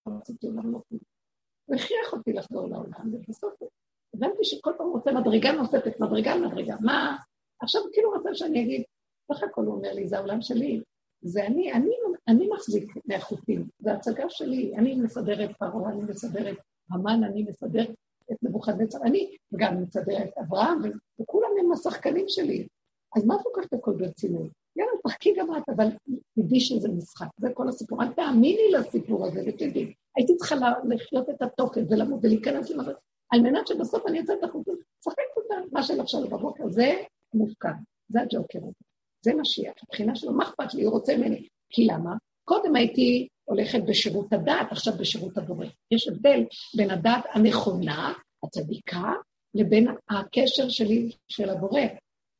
[0.08, 1.00] רציתי עולם לא כלום.
[1.66, 3.54] הוא הכריח אותי לחזור לעולם, ובסוף
[4.14, 6.76] הבנתי שכל פעם הוא רוצה מדרגה נוספת, מדרגה מדרגה.
[6.80, 7.16] מה?
[7.60, 8.82] עכשיו כאילו רוצה שאני אגיד,
[9.32, 10.80] סך הכל הוא אומר לי, זה העולם שלי,
[11.22, 11.90] זה אני, אני,
[12.28, 16.56] אני מחזיק מהחוטים, זה הצגה שלי, אני מסדרת פרעה, אני מסדרת
[16.90, 17.90] המן, אני מסדרת
[18.32, 20.78] את נבוכדנצר, אני גם מסדרת את אברהם,
[21.20, 22.66] וכולם הם השחקנים שלי.
[23.16, 24.48] אז מה את לוקחת הכל ברצינות?
[24.76, 25.88] יאללה, תחכי גם את, אבל
[26.38, 28.02] תדעי שזה משחק, זה כל הסיפור.
[28.02, 29.94] אל תאמיני לסיפור הזה ותדעי.
[30.16, 30.56] הייתי צריכה
[30.88, 35.54] לחיות את התוכן ולמוד ולהיכנס למערכת, על מנת שבסוף אני אצא את החוטים, שחק אותה,
[35.72, 36.92] מה שלחשב בבוקר, זה
[37.34, 37.72] מופקד,
[38.08, 38.72] זה הג'וקר הזה.
[39.24, 41.48] זה משיח, מבחינה שלו, מה אכפת לי, הוא רוצה ממני.
[41.70, 42.16] כי למה?
[42.44, 45.66] קודם הייתי הולכת בשירות הדת, עכשיו בשירות הבורא.
[45.90, 46.40] יש הבדל
[46.76, 48.12] בין הדת הנכונה,
[48.44, 49.12] הצדיקה,
[49.54, 51.80] לבין הקשר שלי של הבורא,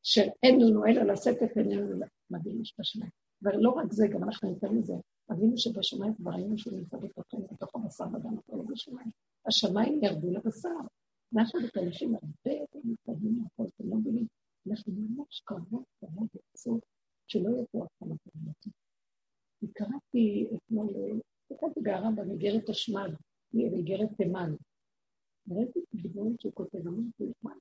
[0.02, 3.11] שאין לנו אלא לשאת את עינינו למדהים בשמיים.
[3.42, 4.94] ולא רק זה, גם אנחנו יותר מזה,
[5.32, 9.11] אבינו שבשמיים כבר ראינו שהוא נמצא בתוכנו, בתוך הבשר ודם הכל בשמיים.
[9.46, 10.80] השמיים ירדו לבשר.
[11.36, 14.26] אנחנו בתהליכים הרבה יותר מתקדמים מהכל, אתם לא מבינים.
[14.70, 16.80] אנחנו ממש קרבות קרבות בקיצור,
[17.26, 18.72] שלא יהיה פה אף אחד מהפרמטים.
[19.74, 20.86] קראתי אתמול,
[21.61, 21.80] קראתי
[22.41, 23.11] במגרת השמד,
[23.53, 24.55] מאיגרת תימן.
[25.51, 27.53] ראיתי את הדברים שהוא כותב, אמרתי, מה?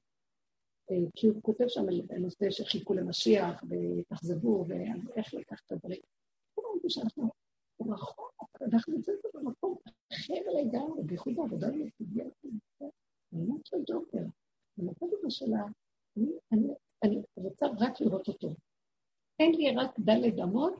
[1.15, 6.01] כי הוא כותב שם על נושא שחיכו למשיח, והתאכזבו, ואיך לקח את הדברים.
[6.59, 7.29] אמרתי שאנחנו
[7.81, 9.75] רחוק, אנחנו נמצאים במקום
[10.13, 12.25] אחר לגמרי, בייחוד העבודה בסוגיה
[13.31, 14.23] ממש של ג'וקר.
[14.77, 15.63] במצב הזה של ה...
[17.03, 18.49] אני רוצה רק לראות אותו.
[19.39, 20.73] אין לי רק דלת אמות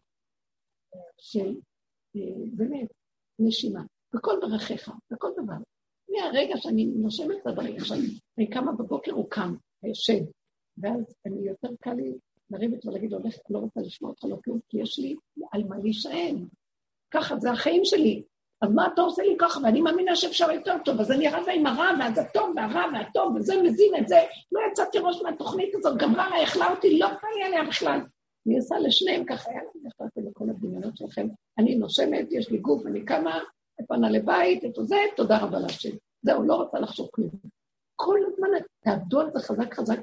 [1.18, 1.60] של
[2.16, 2.22] אה,
[2.56, 2.89] באמת
[3.39, 3.84] נשימה,
[4.50, 5.54] דרכיך, בכל דבר.
[6.10, 7.97] מהרגע שאני נושמת את הדברים, עכשיו,
[8.38, 10.24] אני קמה בבוקר, הוא קם, ישן,
[10.78, 12.14] ואז אני יותר קל לי
[12.52, 15.16] לרדת ולהגיד, הולך, לא רוצה לשמוע אותך לא כלום, כי יש לי
[15.52, 16.45] על מה להישען.
[17.12, 18.24] ככה, זה החיים שלי.
[18.62, 19.60] אז מה אתה עושה לי ככה?
[19.64, 23.62] ואני מאמינה שאפשר יותר טוב, אז אני רבה עם הרע, ואז הטוב, והרע והטוב, וזה
[23.64, 24.16] מזין את זה.
[24.52, 28.00] לא יצאתי ראש מהתוכנית הזאת, גמרה לה, אכלה אותי, לא בא לי עליה בכלל.
[28.47, 31.28] אני עושה לשניהם ככה, יאללה, נכנסתי לכל הדמיונות שלכם.
[31.58, 33.39] אני נושמת, יש לי גוף, אני קמה,
[33.90, 35.96] פנה לבית, את זה, תודה רבה להשם.
[36.22, 37.30] זהו, לא רוצה לחשוב כלום.
[37.96, 38.48] כל הזמן
[38.80, 40.00] תעבדו על זה חזק חזק.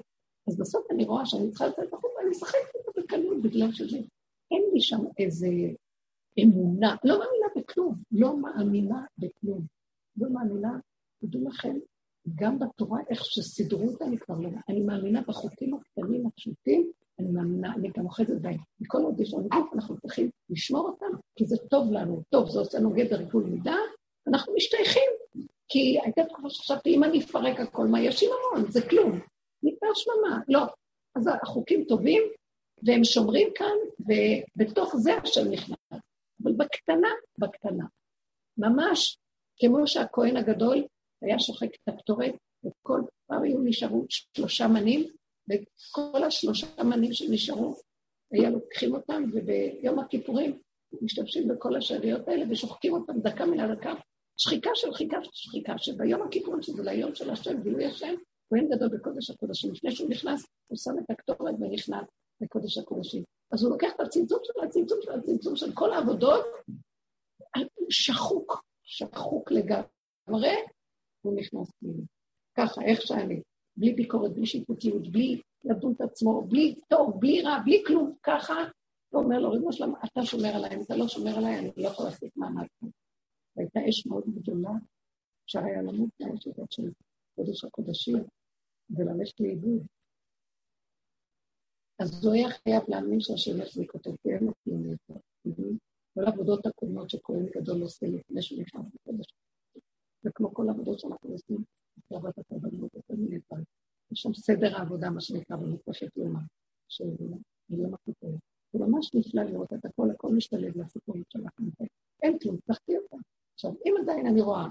[0.49, 2.57] אז בסוף אני רואה שאני צריכה לצאת החוצה, ואני משחקת
[2.95, 3.99] זה בקלות בגלל שזה.
[4.51, 5.49] אין לי שם איזה
[6.43, 9.61] אמונה, לא מאמינה בכלום, לא מאמינה בכלום.
[10.17, 10.79] לא מאמינה,
[11.21, 11.77] תדעו לכם,
[12.35, 14.49] גם בתורה, איך שסידרו אותה, אני כבר לא...
[14.69, 18.59] אני מאמינה בחוקים הקטנים, הפשוטים, אני מאמינה, אני גם אוחזת בהם.
[18.81, 22.59] מכל עוד יש לנו גוף, אנחנו צריכים לשמור אותם, כי זה טוב לנו, טוב, זה
[22.59, 23.77] עושה לנו גדר גבול מידה,
[24.27, 25.11] אנחנו משתייכים.
[25.69, 28.71] כי הייתה תקופה שחשבתי, אם אני אפרק הכל, מה יש עם המון?
[28.71, 29.21] זה כלום.
[29.63, 30.41] נקרא שממה.
[30.49, 30.63] לא.
[31.15, 32.23] אז החוקים טובים,
[32.83, 35.79] והם שומרים כאן, ובתוך זה השם נכנס.
[36.43, 37.09] אבל בקטנה,
[37.39, 37.85] בקטנה.
[38.59, 39.19] ממש
[39.59, 40.85] כמו שהכהן הגדול
[41.23, 45.09] היה שוחק את הפטורת, וכל פעם היו נשארו שלושה מנים,
[45.51, 47.77] וכל השלושה מנים שנשארו,
[48.33, 50.59] היה לוקחים אותם, וביום הכיפורים
[51.03, 53.95] משתמשים בכל השאריות האלה ושוחקים אותם דקה מן הדקה.
[54.37, 58.15] שחיקה של שחיקה של שחיקה, שביום הכיפורים, שזה ליום של השם, גילוי השם,
[58.51, 59.73] כהן גדול בקודש הקודשים.
[59.73, 62.09] לפני שהוא נכנס, הוא שם את הקטורת ונכנס
[62.41, 63.23] לקודש הקודשים.
[63.53, 66.45] אז הוא לוקח את הצמצום של הצמצום של הצמצום של כל העבודות,
[67.91, 70.57] שחוק, שחוק לגמרי,
[71.21, 72.03] הוא נכנס פנימה.
[72.57, 73.41] ככה, איך שאני,
[73.77, 78.55] בלי ביקורת, בלי שיפוטיות, בלי לדון את עצמו, בלי טוב, בלי רע, בלי כלום, ככה,
[79.09, 81.89] הוא אומר לו, ריבונו שלמה, אתה שומר עליי, אם אתה לא שומר עליי, אני לא
[81.89, 82.67] יכול להחזיק מעמד.
[83.57, 84.71] והייתה אש מאוד גדולה,
[85.45, 86.91] אפשר היה למות מהאש הזאת של
[87.35, 88.17] קודש הקודשים,
[88.91, 89.87] וללכת לאיבוד.
[91.99, 95.15] אז הוא היה חייב להאמין שהשם יחזיק אותו, כי אין לו כלום יותר.
[96.15, 99.27] כל העבודות הקודמות שכהן גדול עושה לפני שהוא נכנס לקודש.
[100.25, 101.65] וכמו כל העבודות שאנחנו עושים,
[102.11, 102.96] בעבודת הקורבנות.
[104.17, 106.41] יש שם סדר העבודה, מה שנקרא, במתפשט יומא,
[106.89, 107.05] של
[107.71, 108.39] יום הכיפורים.
[108.73, 111.65] זה ממש נפלא לראות את הכל, הכל משתלב לסיפורים שלכם.
[112.23, 113.17] אין כלום, תחכי אותם.
[113.55, 114.67] עכשיו, אם עדיין אני רואה,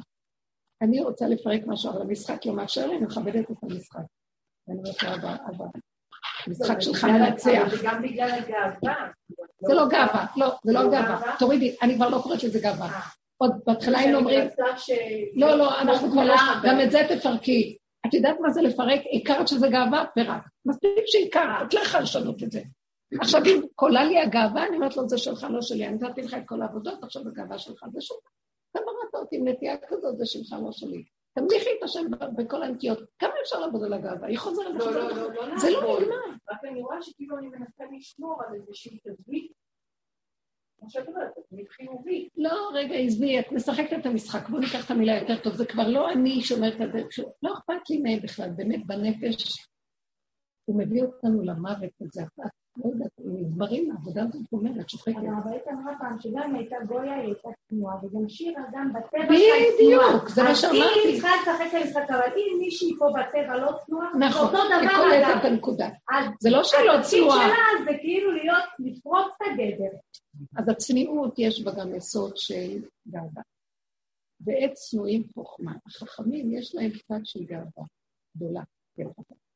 [0.81, 3.99] אני רוצה לפרק משהו, אבל המשחק לא מאפשר לי, אני מכבדת את המשחק.
[4.67, 5.09] ואני אומרת לו,
[5.55, 5.65] אבל
[6.47, 7.67] המשחק שלך מנצח.
[7.71, 9.11] זה גם בגלל הגאווה.
[9.67, 11.35] זה לא גאווה, לא, זה לא גאווה.
[11.39, 12.85] תורידי, אני כבר לא קוראת לזה גאווה.
[12.85, 13.01] אה.
[13.37, 14.49] עוד בהתחלה היינו אומרים,
[15.35, 17.77] לא, לא, אנחנו כבר לא, גם את זה תפרקי.
[18.10, 19.01] את יודעת מה זה לפרק?
[19.14, 20.06] הכרת שזה גאווה?
[20.14, 20.41] פירק.
[20.66, 22.62] מספיק שהכרת, את לא יכולה לשנות את זה.
[23.22, 25.88] עכשיו, אם קולה לי הגאווה, אני אומרת לו, זה שלך, לא שלי.
[25.88, 28.18] אני נתתי לך את כל העבודות, עכשיו הגאווה שלך, זה שלך.
[28.72, 31.03] אתה בראת אותי עם נטייה כזאת, זה שלך, לא שלי.
[31.39, 32.99] תמליכי את השם בכל הנטיות.
[33.20, 34.28] כמה אפשר לעבוד על הגאווה?
[34.28, 36.16] היא חוזרת לא, לא, לא, לא זה לא נגמר.
[36.51, 39.12] רק אני רואה שכאילו אני מנסה לשמור על איזושהי תדמית.
[39.14, 39.51] כמו שאת אומרת, תדמית חיובית.
[42.38, 45.88] לא, רגע, עזבי, את משחקת את המשחק, בואו ניקח את המילה יותר טוב, זה כבר
[45.88, 47.01] לא אני שומרת את זה,
[47.43, 49.67] לא אכפת לי מהם בכלל, באמת, בנפש,
[50.65, 52.39] הוא מביא אותנו למוות הזה, את
[52.78, 55.15] לא יודעת, נדברים, העבודה הזאת אומרת, שוחקת.
[55.17, 59.26] אבל הרבנית אמרה פעם שגם אם הייתה גויה, היא הייתה צנועה, וגם שירה גם בטבע
[59.26, 60.78] בדיוק, זה מה שאמרתי.
[60.78, 64.55] אז היא צריכה לשחק על משחק, אבל אם מישהי פה בטבע לא צנועה, זה נכון,
[64.55, 65.39] היא קולטת.
[65.39, 65.89] את הנקודה.
[66.39, 67.23] זה לא שהיא לא התפקיד.
[67.30, 69.97] שלה זה כאילו להיות, לפרוץ את הגדר.
[70.57, 73.41] אז הצניעות יש בה גם יסוד של גאווה.
[74.41, 75.73] ועת צנועים חוכמה.
[75.88, 77.84] החכמים יש להם קצת של גאווה
[78.38, 78.61] גדולה.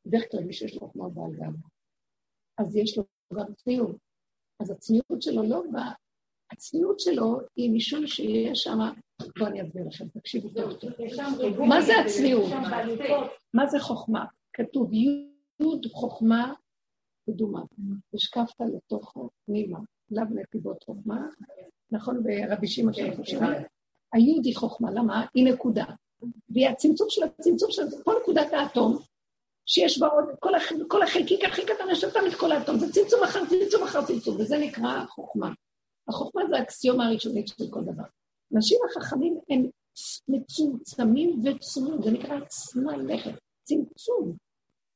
[0.06, 1.79] בדרך כלל מי שיש לו חוכמה בעל גאווה.
[2.60, 3.04] אז יש לו
[3.34, 3.96] גם צניעות.
[4.60, 5.92] אז הצניעות שלו לא באה,
[6.52, 8.78] הצניעות שלו היא משום שיש שם,
[9.38, 10.74] בואו אני אסביר לכם, תקשיבו טוב.
[11.68, 12.52] מה זה הצניעות?
[13.54, 14.26] מה זה חוכמה?
[14.54, 15.30] כתוב י'
[15.92, 16.54] חוכמה
[17.26, 17.62] קדומה.
[18.14, 19.80] השקפת לתוכו פנימה,
[20.12, 21.28] לאו נתיבות חוכמה.
[21.92, 23.62] נכון, ברבי שמעון שאנחנו שומעים?
[24.14, 25.26] היוד היא חוכמה, למה?
[25.34, 25.86] היא נקודה.
[26.50, 28.98] והיא הצמצום של הצמצום של כל נקודת האטום,
[29.72, 33.24] שיש בה עוד, כל, הח, כל החלקיק הכי קטן יש תמיד כל האטום, זה צמצום
[33.24, 35.50] אחר צמצום אחר צמצום, וזה נקרא חוכמה.
[36.08, 38.04] החוכמה זה האקסיומה הראשונית של כל דבר.
[38.56, 39.70] אנשים החכמים הם
[40.28, 44.32] מצומצמים וצנועים, זה נקרא צנע לכת, צמצום.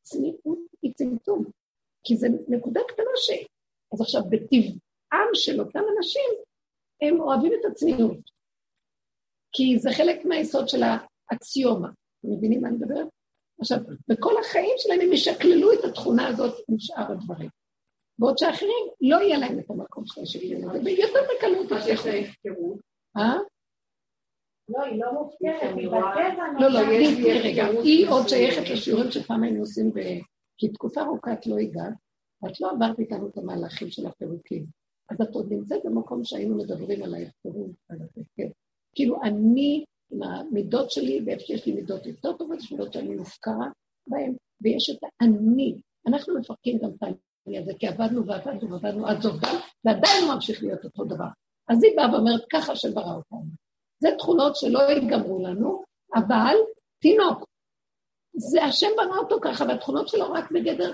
[0.02, 1.44] צניעות היא צמצום,
[2.04, 3.32] כי זו נקודה קטנה ש...
[3.94, 6.32] אז עכשיו, בטבעם של אותם אנשים,
[7.02, 8.18] הם אוהבים את הצניעות.
[9.52, 11.90] כי זה חלק מהיסוד של האקסיומה.
[12.20, 13.08] אתם מבינים מה אני מדברת?
[13.64, 17.50] עכשיו, בכל החיים שלהם הם ישקללו את התכונה הזאת עם שאר הדברים.
[18.20, 22.78] בעוד שאחרים, לא יהיה להם את המקום של השקלול הזה, ויותר בקלות יצליחו.
[23.18, 23.36] אה?
[24.70, 26.44] לא, היא לא מופקרת, היא בטבע.
[26.60, 26.80] לא, לא,
[27.44, 30.00] רגע, היא עוד שייכת לשיעורים שפעם היינו עושים ב...
[30.58, 31.94] כי תקופה ארוכה את לא הגעת,
[32.42, 34.64] ואת לא עברת איתנו את המהלכים של הפירוקים.
[35.10, 38.48] אז את עוד נמצאת במקום שהיינו מדברים על ההפקרות, על ההפקר.
[38.96, 43.68] כאילו, אני, עם המידות שלי, ואיפה שיש לי מידות יותר טובות, יש מידות שאני מופקרה
[44.08, 45.76] בהן, ויש את האני.
[46.08, 50.34] אנחנו מפרקים גם את האני הזה, כי עבדנו ועבדנו ועבדנו עד זוב דם, ועדיין הוא
[50.34, 51.28] ממשיך להיות אותו דבר.
[51.70, 53.50] אז היא באה ואומרת, ככה שברא אותנו.
[54.00, 55.82] זה תכונות שלא ייגמרו לנו,
[56.16, 56.56] אבל
[57.02, 57.46] תינוק.
[58.36, 60.92] זה השם בנה אותו ככה, והתכונות שלו רק בגדר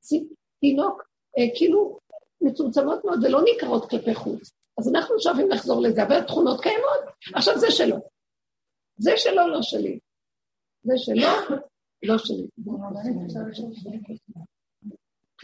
[0.00, 0.28] צי-
[0.60, 1.02] תינוק,
[1.38, 1.98] אה, כאילו
[2.40, 4.50] מצומצמות מאוד ולא ניכרות כלפי חוץ.
[4.78, 7.00] אז אנחנו שואפים לחזור לזה, אבל התכונות קיימות,
[7.34, 7.96] עכשיו זה שלו.
[8.98, 9.98] זה שלו, לא שלי.
[10.82, 11.56] זה שלו,
[12.02, 12.46] לא שלי.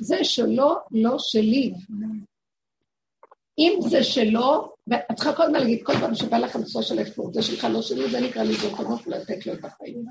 [0.01, 1.74] זה שלו, לא שלי.
[3.59, 7.35] אם זה שלו, ואת צריכה כל הזמן להגיד, כל פעם שבא לך הנושא של האפשרות,
[7.35, 10.05] זה שלך לא שלי, זה נקרא לזרוק המוח ולתת לו את החיים.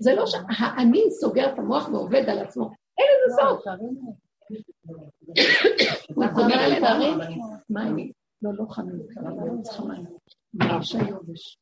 [0.00, 2.70] זה לא שהאני סוגר את המוח ועובד על עצמו.
[2.98, 3.64] אין לזה סוף.
[7.70, 8.12] מה אני?
[8.42, 10.04] לא, לא חמים, לא צריכה מים.
[10.54, 11.58] מרשה יובש.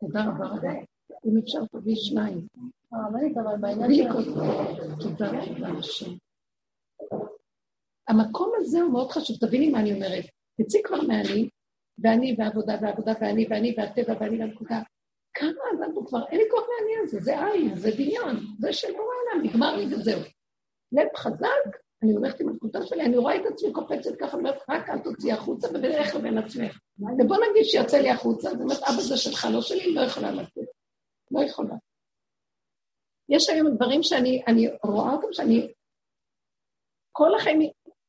[0.00, 0.72] תודה רבה רבה.
[1.26, 2.46] אם אפשר תביא שניים.
[5.00, 6.10] תודה רבה השם.
[8.08, 10.24] המקום הזה הוא מאוד חשוב, תביני מה אני אומרת.
[10.60, 11.48] תצאי כבר מאני,
[11.98, 14.82] ואני והעבודה והעבודה ואני ואני והטבע ואני והנקודה.
[15.34, 19.04] כמה אנחנו כבר, אין לי כוח מהעני הזה, זה עין, זה דמיון, זה של בורא
[19.04, 20.20] עולם, נגמר לי וזהו.
[20.92, 24.88] לב חזק, אני הולכת עם הנקודה שלי, אני רואה את עצמי קופצת ככה, אומרת, רק
[24.88, 26.80] אל תוציאי החוצה ובדרך לבין עצמך.
[26.98, 30.68] ובוא נגיד שיוצא לי החוצה, זאת אומרת, אבא זה שלך, לא שלי, לא יכולה לתת.
[31.30, 31.74] לא יכולה.
[33.28, 35.72] יש היום דברים שאני רואה אותם, שאני
[37.12, 37.60] כל החיים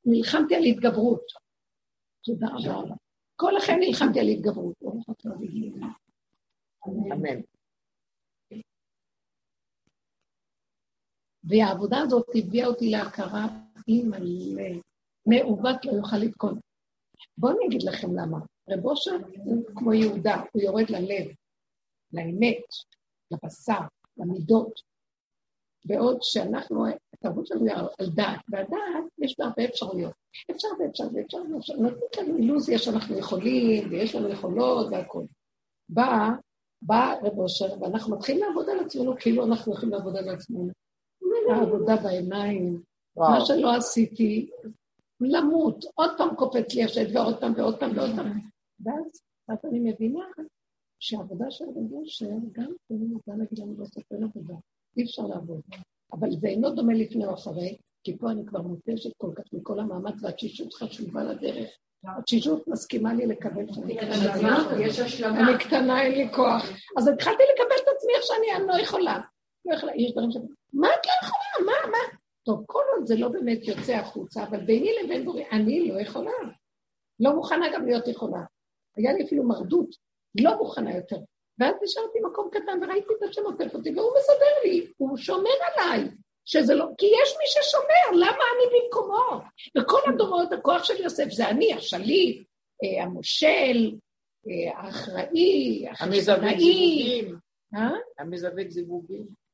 [0.05, 1.23] נלחמתי על התגברות.
[2.23, 2.95] תודה רבה.
[3.35, 4.75] כל החיים נלחמתי על התגברות.
[6.85, 7.41] אמן.
[11.43, 13.47] והעבודה הזאת הביאה אותי להכרה
[13.87, 14.79] אימא'לה,
[15.25, 16.59] מעוות לא יוכל לתקון.
[17.37, 18.37] בואו אני אגיד לכם למה.
[18.69, 21.27] רב אושר הוא כמו יהודה, הוא יורד ללב,
[22.13, 22.63] לאמת,
[23.31, 23.79] לבשר,
[24.17, 24.81] למידות.
[25.85, 30.13] בעוד שאנחנו, התרבות שלנו היא על דעת, והדעת יש בה הרבה אפשרויות.
[30.51, 35.25] אפשר ואפשר ואפשר ואפשר, נותנים לנו אילוזיה שאנחנו יכולים, ויש לנו יכולות והכול.
[35.89, 36.29] בא,
[36.81, 40.69] בא רב אושר, ואנחנו מתחילים לעבוד על עצמנו כאילו אנחנו יכולים לעבוד על עצמנו.
[41.51, 42.81] העבודה בעיניים,
[43.17, 44.49] מה שלא עשיתי,
[45.21, 48.39] למות, עוד פעם קופץ לי השד ועוד פעם ועוד פעם ועוד פעם.
[48.85, 50.25] ואז, אז אני מבינה
[50.99, 54.53] שהעבודה של רב אושר, גם כן, רוצה להגיד לנו בסוף אין עבודה.
[54.97, 55.61] אי אפשר לעבוד.
[56.13, 59.79] אבל זה אינו דומה לפני או אחרי, כי פה אני כבר מותשת כל כך מכל
[59.79, 61.69] המאמץ והתשישות חשובה לדרך.
[62.03, 64.69] התשישות מסכימה לי לקבל שאני קטנה.
[65.39, 66.63] אני קטנה, אין לי כוח.
[66.97, 69.21] אז התחלתי לקבל את עצמי איך שאני, אני לא יכולה.
[69.65, 69.95] לא יכולה.
[69.95, 70.35] יש דברים ש...
[70.73, 71.71] מה את לא יכולה?
[71.71, 72.16] מה, מה?
[72.47, 76.31] טוב, כל עוד זה לא באמת יוצא החוצה, אבל ביני לבין בורי, אני לא יכולה.
[77.19, 78.43] לא מוכנה גם להיות יכולה.
[78.97, 79.89] היה לי אפילו מרדות,
[80.41, 81.17] לא מוכנה יותר.
[81.59, 86.09] ואז נשארתי מקום קטן וראיתי את השם עוטף אותי, והוא מסדר לי, הוא שומר עליי.
[86.45, 89.41] שזה לא, כי יש מי ששומר, למה אני במקומו?
[89.77, 92.47] בכל הדורות הכוח של יוסף זה אני, השליט,
[92.83, 93.95] אה, המושל,
[94.47, 97.31] אה, האחראי, החשבונאי.
[98.19, 99.46] המזווג זיווגים.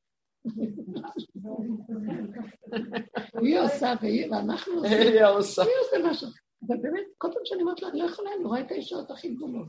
[3.42, 3.94] היא עושה
[4.30, 4.98] ואנחנו עושים.
[4.98, 5.62] היא עושה.
[5.62, 6.28] היא עושה משהו.
[6.66, 9.28] אבל באמת, כל פעם שאני אומרת לה, אני לא יכולה, אני רואה את הישועות הכי
[9.28, 9.66] גדולות.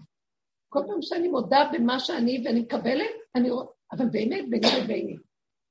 [0.70, 5.16] כל פעם שאני מודה במה שאני ואני מקבלת, אני רואה, אבל באמת ביני לביני.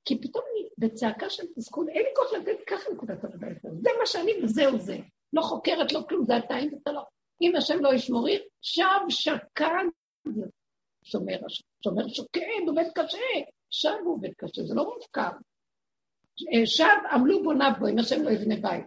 [0.04, 3.68] כי פתאום אני בצעקה של תסכול, אין לי כוח לתת ככה נקודת עבודה יותר.
[3.82, 4.96] זה מה שאני וזהו זה.
[5.32, 7.02] לא חוקרת, לא כלום, זה אתה, אם אתה לא.
[7.42, 9.84] אם השם לא ישמורי, שב שקד.
[11.02, 11.38] שומר,
[11.84, 13.18] שומר שוקד, עובד קשה.
[13.74, 15.30] שב הוא עובד קשה, זה לא מופקר.
[16.64, 18.84] שב עמלו בוניו בו, אם השם לא יבנה בית.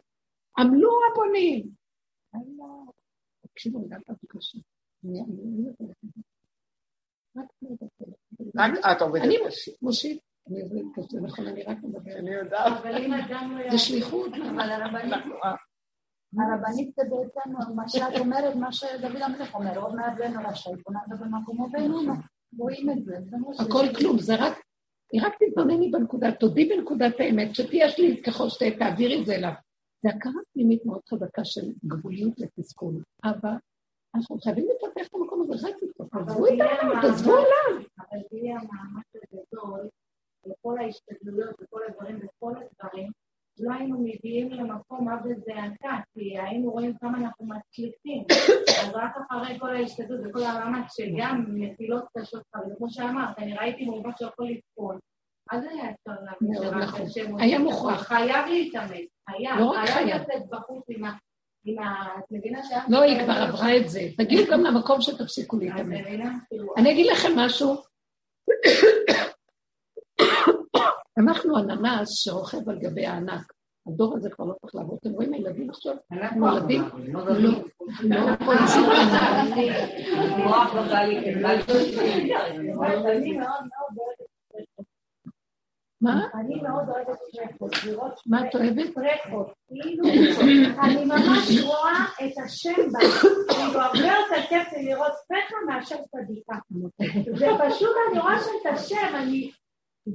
[0.57, 1.69] עמלו הבונים.
[3.41, 4.57] תקשיבו, גם את קשה.
[8.55, 9.71] רק את עובדת קשה.
[9.71, 12.15] אני מושיט, אני עובדת קשה, נכון, אני רק מדברת.
[12.15, 12.83] אני יודעת.
[13.71, 14.31] זה שליחות.
[14.33, 14.69] אבל
[16.33, 20.99] הרבנית זה בעצם מה שאת אומרת, מה שדוד המלך אומר, עוד מעט בן רשאי, פונה
[21.09, 22.13] במקומו ואיננו.
[22.57, 23.17] רואים את זה.
[23.59, 24.66] הכל כלום, זה רק,
[25.11, 29.53] היא רק תתבונני בנקודה, תודי בנקודת האמת, שתהיה שלי ככל שתעבירי את זה אליו.
[30.03, 32.93] זה הכרה פנימית מאוד חזקה של גבוליות ותסכול.
[33.23, 33.49] אבל
[34.15, 35.75] אנחנו חייבים לפתח את המקום הזה, רק
[36.11, 37.83] תעזבו איתנו, תעזבו עליו.
[37.99, 39.79] אבל תראי המאמץ הגדול,
[40.45, 43.11] וכל ההשתדלויות וכל הדברים וכל הדברים,
[43.59, 48.23] לא היינו מביאים למקום אב וזעקה, כי היינו רואים כמה אנחנו מצליחים.
[48.81, 52.41] אז רק אחרי כל ההשתדלות וכל המאמץ, שגם נפילות קשות,
[52.71, 54.99] וכמו שאמרת, אני ראיתי מורגש שיכול לבחון.
[55.51, 56.57] אז היה אפשר להגיד
[57.11, 58.01] שרק היה מוכרח.
[58.01, 60.21] חייב להתאמץ, חייב, לא רק חייב חייב.
[60.21, 61.13] לצאת בחוץ עם ה...
[62.89, 64.01] לא, היא כבר עברה את זה.
[64.17, 65.97] תגידו גם למקום שתפסיקו להתאמן.
[66.49, 67.75] כאילו, אני אגיד לכם משהו.
[71.18, 73.53] אנחנו הננס שרוכב על גבי הענק.
[73.88, 74.97] הדור הזה כבר לא צריך לעבוד.
[75.01, 75.95] אתם רואים הילדים עכשיו?
[76.36, 76.82] נולדים?
[77.07, 77.26] לא,
[78.03, 78.84] לא פולצים
[82.76, 84.28] אני מאוד מאוד אוהבת
[86.01, 86.28] מה?
[86.34, 87.20] אני מאוד אוהבת
[87.86, 88.93] לראות מה את אוהבת?
[88.93, 90.03] טרחות, כאילו,
[90.84, 92.99] אני ממש רואה את השם בה,
[93.49, 96.55] כאילו הרבה יותר כיף לי לראות פחה מאשר צדיקה.
[97.38, 99.51] זה פשוט, אני רואה שאת השם, אני,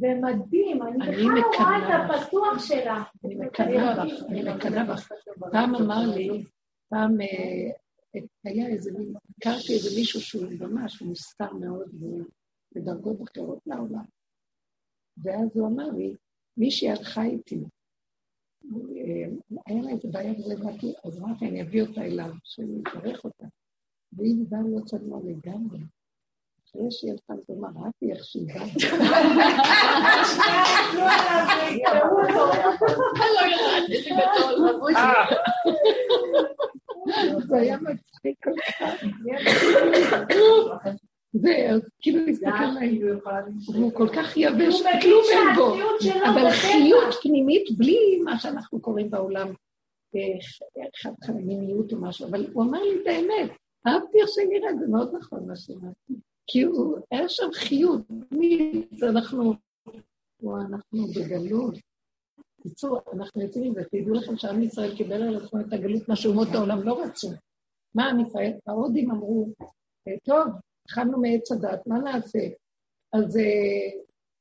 [0.01, 3.03] זה מדהים, אני בכלל לא רואה את הפתוח שלה.
[3.25, 5.13] אני מקנאה בך, אני מקנאה בך.
[5.53, 6.45] פעם אמר לי,
[6.89, 7.71] פעם אה,
[8.45, 8.91] היה איזה
[9.39, 12.25] הכרתי איזה מישהו שהוא ממש מוסתר מאוד, והוא
[12.75, 14.05] בדרגות אחרות לעולם.
[15.25, 16.15] ואז הוא אמר לי,
[16.57, 17.59] מישהי הלכה איתי,
[18.65, 23.25] אה, היה לה איזה בעיה וזה באתי, אז אמרתי, אני אביא אותה אליו, שאני אברך
[23.25, 23.47] אותה.
[24.13, 25.79] והיא דיברה להיות צנוע לגמרי.
[26.91, 28.67] שהיא הלכה, אז הוא אמר, ראיתי איך שהיא באה.
[37.47, 38.85] זה היה מצחיק כל כך.
[41.33, 41.51] זה,
[42.01, 43.01] כאילו להסתכל עליי,
[43.67, 45.75] הוא כל כך יבש, כלום אין בו.
[46.31, 49.49] אבל חיות פנימית בלי מה שאנחנו קוראים בעולם
[51.03, 53.51] חד מיניות או משהו, אבל הוא אמר לי את האמת,
[53.87, 56.32] אהבתי איך נראית, זה מאוד נכון מה שאמרתי.
[56.47, 58.01] כי הוא, היה שם חיות,
[59.03, 59.55] אנחנו,
[60.43, 61.75] אנחנו בגלות.
[62.61, 66.49] בקיצור, אנחנו יוצאים מזה, תדעו לכם שעם ישראל קיבל על עצמו את הגלות, מה שאומות
[66.55, 67.29] העולם לא רצו.
[67.95, 68.53] מה עם ישראל?
[68.67, 69.47] ההודים אמרו,
[70.25, 70.47] טוב,
[70.85, 72.39] התחלנו מעץ הדת, מה נעשה?
[73.13, 74.01] אז אה,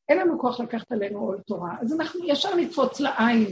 [0.10, 3.48] אין לנו כוח לקחת עלינו עול תורה, אז אנחנו ישר נקפוץ לעין.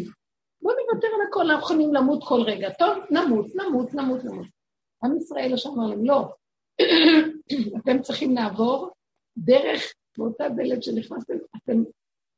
[0.61, 2.69] בואו נוותר על הכל, אנחנו יכולים למות כל רגע.
[2.73, 4.47] טוב, נמות, נמות, נמות, נמות.
[5.03, 6.33] עם ישראל עכשיו אמר להם, לא,
[7.77, 8.89] אתם צריכים לעבור
[9.37, 11.77] דרך, באותה דלת שנכנסתם, אתם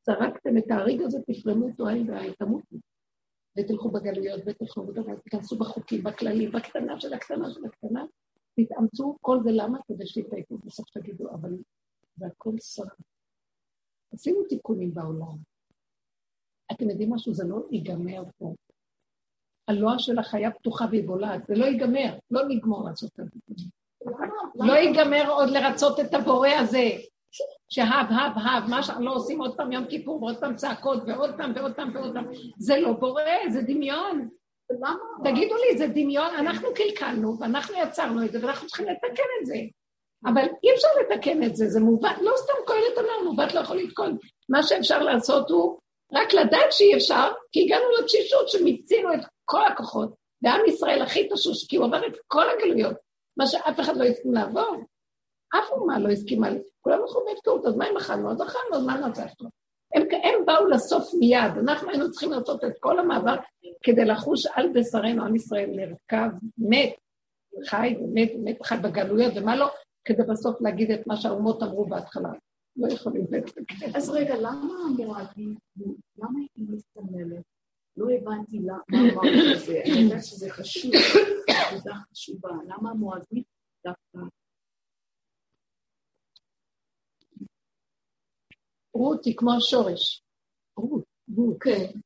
[0.06, 2.76] זרקתם את ההריג הזה, תפרמו אותו עין ועין, תמותו.
[3.58, 8.06] ותלכו בגלויות, ותלכו בדבר, תיכנסו בחוקים, בכללים, בקטנה של הקטנה של הקטנה,
[8.56, 9.78] תתאמצו, כל זה למה?
[9.88, 11.56] כדי שתתעייפו בסוף תגידו, אבל
[12.16, 12.96] זה הכל שרה.
[14.14, 15.38] עשינו תיקונים בעולם.
[16.72, 17.34] אתם יודעים משהו?
[17.34, 18.56] זה לא ייגמר פה.
[19.68, 23.81] הלוע של החיה פתוחה והיא בולעת, זה לא ייגמר, לא נגמור לעשות את התיקונים.
[24.56, 26.90] לא ייגמר עוד לרצות את הבורא הזה,
[27.70, 31.36] שהב, הב, הב, מה שאנחנו לא עושים עוד פעם יום כיפור ועוד פעם צעקות ועוד
[31.38, 32.26] פעם ועוד פעם ועוד פעם,
[32.58, 34.30] זה לא בורא, זה דמיון.
[35.24, 39.56] תגידו לי, זה דמיון, אנחנו קלקלנו ואנחנו יצרנו את זה ואנחנו צריכים לתקן את זה.
[40.26, 43.78] אבל אי אפשר לתקן את זה, זה מובן, לא סתם כהנת אמר, מובן לא יכול
[43.78, 44.18] לתקון.
[44.50, 45.80] מה שאפשר לעשות הוא
[46.14, 51.68] רק לדעת שאי אפשר, כי הגענו לתשישות שמיצינו את כל הכוחות, ועם ישראל הכי תשוש,
[51.68, 52.96] כי הוא עבר את כל הגלויות,
[53.38, 54.76] מה שאף אחד לא הסכים לעבור.
[55.50, 56.48] אף אומה לא הסכימה,
[56.82, 58.32] כולם הלכו בהפקרות, אז מה אם אכלנו?
[58.32, 59.50] אז אכלנו, אז מה נצחנו?
[59.96, 63.40] הם, הם באו לסוף מיד, אנחנו היינו צריכים לעשות את כל המאבק
[63.84, 66.94] כדי לחוש על בשרנו, עם ישראל נרכב, מת,
[67.66, 69.70] חי ומת, מת חי בגלויות ומה לא,
[70.06, 72.30] כדי בסוף להגיד את מה שהאומות אמרו בהתחלה.
[72.76, 73.96] לא יכולים לתקן.
[73.96, 75.56] אז רגע, למה המואבים,
[76.18, 77.44] למה היא מסתמלת?
[77.98, 80.92] לא הבנתי מה אמרת זה, אני יודעת שזה חשוב,
[81.48, 82.50] עבודה חשובה.
[82.68, 83.44] למה המואבים
[83.86, 84.20] דווקא?
[88.94, 90.24] רות היא כמו השורש.
[90.78, 91.04] רות,
[91.36, 91.58] רות.
[91.60, 92.00] כן.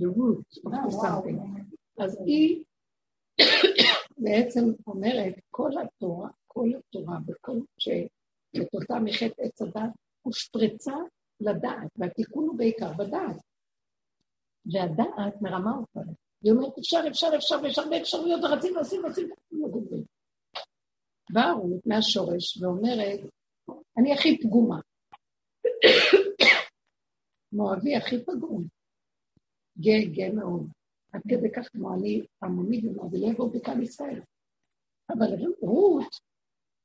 [0.00, 1.62] The root of something.
[1.98, 2.64] אז היא
[4.18, 9.90] בעצם אומרת, כל התורה, כל התורה, וכל שתוצאה מחטא עץ הדת,
[10.22, 10.94] הושפרצה
[11.40, 13.36] לדעת, והתיקון הוא בעיקר בדעת.
[14.72, 16.12] והדעת מרמה אותנו.
[16.42, 20.04] היא אומרת, אפשר, אפשר, אפשר, ויש הרבה אפשרויות, ורצים, ועושים, ועושים, לא גומרים.
[21.30, 23.20] באה רות מהשורש ואומרת,
[23.98, 24.80] אני הכי פגומה.
[27.52, 28.64] מואבי הכי פגום.
[29.80, 30.66] גאה, גאה מאוד.
[31.12, 34.20] עד כדי כך כמו אני עמוני ומואבי לא יבואו בקהל ישראל.
[35.10, 35.26] אבל
[35.60, 36.16] רות,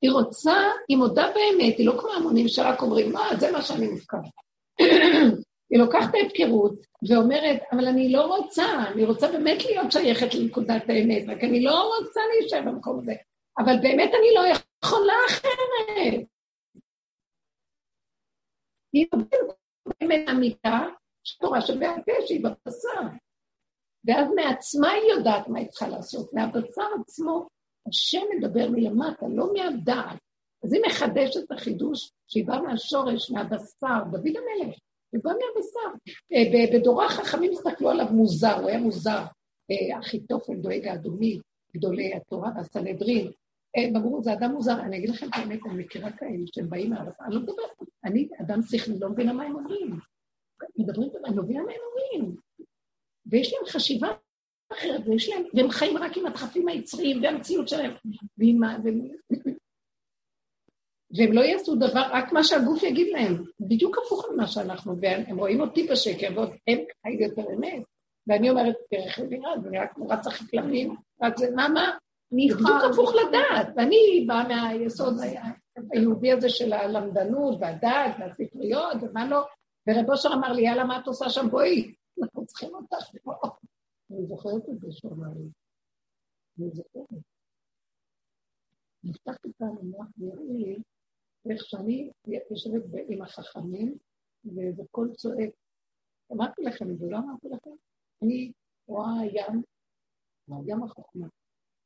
[0.01, 0.53] היא רוצה,
[0.87, 4.17] היא מודה באמת, היא לא כמו המונים שרק אומרים, מה, זה מה שאני מופקר.
[5.71, 6.73] היא לוקחת ההפקרות
[7.09, 11.93] ואומרת, אבל אני לא רוצה, אני רוצה באמת להיות שייכת לנקודת האמת, רק אני לא
[11.97, 13.13] רוצה להישאר במקום הזה.
[13.57, 16.25] אבל באמת אני לא יכולה אחרת.
[18.93, 19.07] היא
[19.99, 20.79] באמת אמיתה,
[21.39, 23.17] תורה שבעל פה שהיא בבשר.
[24.05, 26.33] ואז מעצמה היא יודעת מה היא צריכה לעשות.
[26.33, 27.47] מהבשר עצמו,
[27.87, 30.19] השם מדבר מלמטה, לא מהדעת.
[30.63, 34.75] אז היא מחדשת את החידוש שהיא באה מהשורש, מהבשר, דוד המלך,
[35.19, 36.13] באה מהבשר.
[36.33, 39.23] אה, בדורי החכמים הסתכלו עליו מוזר, הוא היה מוזר.
[39.71, 41.39] אה, אחיתופל דואג האדומי,
[41.75, 43.31] גדולי התורה והסנהדרין.
[43.77, 44.79] הם אמרו, זה אדם מוזר.
[44.79, 48.27] אני אגיד לכם את האמת, אני מכירה כאלה שהם באים מהבשר, אני לא מדברת, אני
[48.41, 49.89] אדם שכלי, לא מבינה מה הם אומרים.
[50.77, 52.35] מדברים, אני לא מבינה מה הם אומרים.
[53.25, 54.07] ויש להם חשיבה
[54.73, 57.91] אחרת, ויש להם, והם חיים רק עם הדחפים היצריים והמציאות שלהם,
[58.37, 58.77] ועם ה...
[61.17, 65.61] והם לא יעשו דבר, רק מה שהגוף יגיד להם, בדיוק הפוך ממה שאנחנו, והם רואים
[65.61, 67.83] אותי בשקר, ועוד הם חיים יותר אמת.
[68.27, 71.91] ואני אומרת, תראה ובירד, ואני רק רץ הכי כלבים, רק זה, מה, מה?
[72.31, 75.13] בדיוק הפוך לדעת, ואני באה מהיסוד
[75.91, 79.45] היהודי הזה של הלמדנות והדעת והספריות, ומה לא,
[79.87, 81.49] ורב אושר אמר לי, יאללה, מה את עושה שם?
[81.49, 83.33] בואי, אנחנו צריכים אותך פה.
[84.11, 85.49] אני זוכרת את זה שהוא אמר לי.
[86.59, 87.23] אני זוכרת.
[89.03, 90.77] נפתחתי פעם המוח והראו לי
[91.49, 92.11] איך שאני
[92.51, 93.97] יושבת עם החכמים,
[94.55, 95.49] ואיזה קול צועק.
[96.31, 97.71] אמרתי לכם את זה, לא אמרתי לכם?
[98.23, 98.51] אני
[98.87, 99.61] רואה ים,
[100.65, 101.27] ים החוכמה,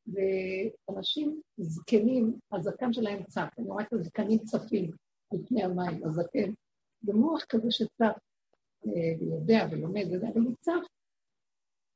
[0.08, 4.92] ואנשים זקנים, הזקן שלהם צף, אני רואה את הזקנים צפים
[5.32, 6.54] על פני המים, הזקן,
[7.02, 8.18] במוח כזה שצף,
[8.88, 10.88] אה, ויודע ולומד, אבל הוא צף,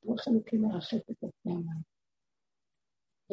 [0.03, 1.81] רוח אלוקים מרחפת על פני המים.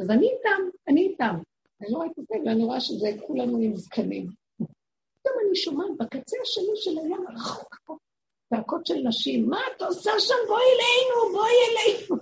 [0.02, 1.36] אז אני איתם, אני איתם.
[1.80, 4.26] אני לא רואה את זה, ואני רואה שזה כולנו עם זקנים.
[4.56, 8.00] פתאום אני שומעת בקצה השני של הים, רחוק,
[8.50, 10.34] צעקות של נשים, מה את עושה שם?
[10.48, 12.16] בואי אלינו, בואי אלינו.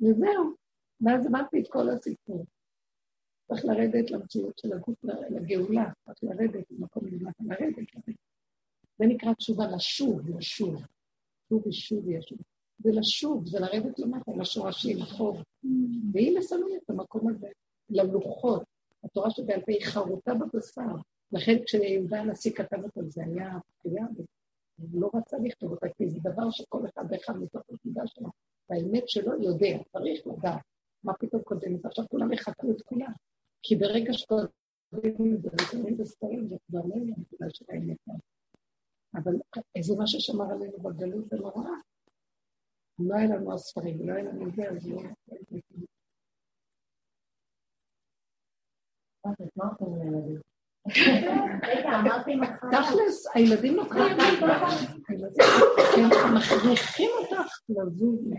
[0.00, 0.54] וזהו.
[1.00, 2.44] ואז אמרתי את כל הסיפור.
[3.48, 7.88] צריך לרדת למציאות של הגוף, לגאולה, צריך לרדת למקום למטה, לרדת.
[8.98, 10.82] זה נקרא תשובה, לשוב, לשוב.
[11.48, 12.38] שוב ושוב ישוב.
[12.78, 15.42] זה לשוב, זה לרדת למטה, לשורשים, לחוב.
[16.12, 17.48] והיא מסמנת את המקום הזה,
[17.90, 18.62] ללוחות.
[19.04, 20.96] התורה שבעל פה היא חרוטה בבשר.
[21.32, 24.06] לכן כשיהודה הנשיא כתב אותה, זה היה בחייה,
[24.76, 28.28] הוא לא רצה לכתוב אותה, כי זה דבר שכל אחד ואחד מתוך הנקודה שלו,
[28.70, 30.60] והאמת שלו יודע, צריך לדעת.
[31.04, 31.76] מה פתאום קודם?
[31.84, 33.12] עכשיו כולם יחקו את כולם.
[33.62, 37.96] כי ברגע את זה וקוראים בספרים, זה כבר לא יהיה הנקודה של האמת.
[39.14, 39.32] אבל
[39.74, 41.70] איזה מה ששמר עלינו בגלות זה נורא.
[42.98, 45.02] לא היה לנו הספרים, לא היה לנו זה, אז לא...
[52.70, 54.44] תכלס, הילדים לא קיימים.
[55.96, 58.30] הם מכריחים אותך לזוז.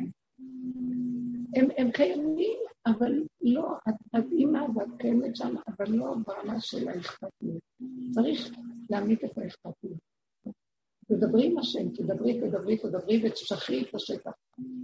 [1.77, 7.61] הם קיימים, אבל לא, את אימא ואת קיימת שם, אבל לא ברמה של האכפתיות.
[8.11, 8.51] צריך
[8.89, 10.16] להעמיד את האכפתיות.
[11.07, 14.31] תדברי עם השם, תדברי, תדברי, תדברי ותשחררי את השטח.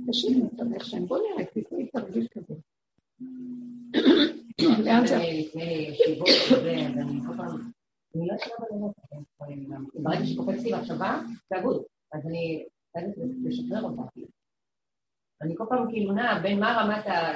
[0.10, 2.54] תשאירי את השם, בוא נראה, תתני תרגיל כזה.
[4.86, 5.16] לאן זה?
[5.16, 5.98] לפני
[6.64, 7.72] ואני כל פעם,
[8.16, 11.84] אני לא יכולה בלילות, ברגע שקופץ לי מחשבה, זה.
[12.14, 13.14] אז אני חייבת
[13.44, 14.02] לשחרר אותה.
[15.42, 17.34] אני כל פעם כאילו נעה בין מה רמת ה...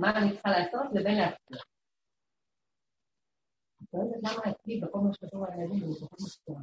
[0.00, 1.64] מה אני צריכה לעשות לבין להצליח.
[3.80, 6.60] אני לא יודעת למה אצלי בכל מה שקשור לילדים זה כל כך מסתובב.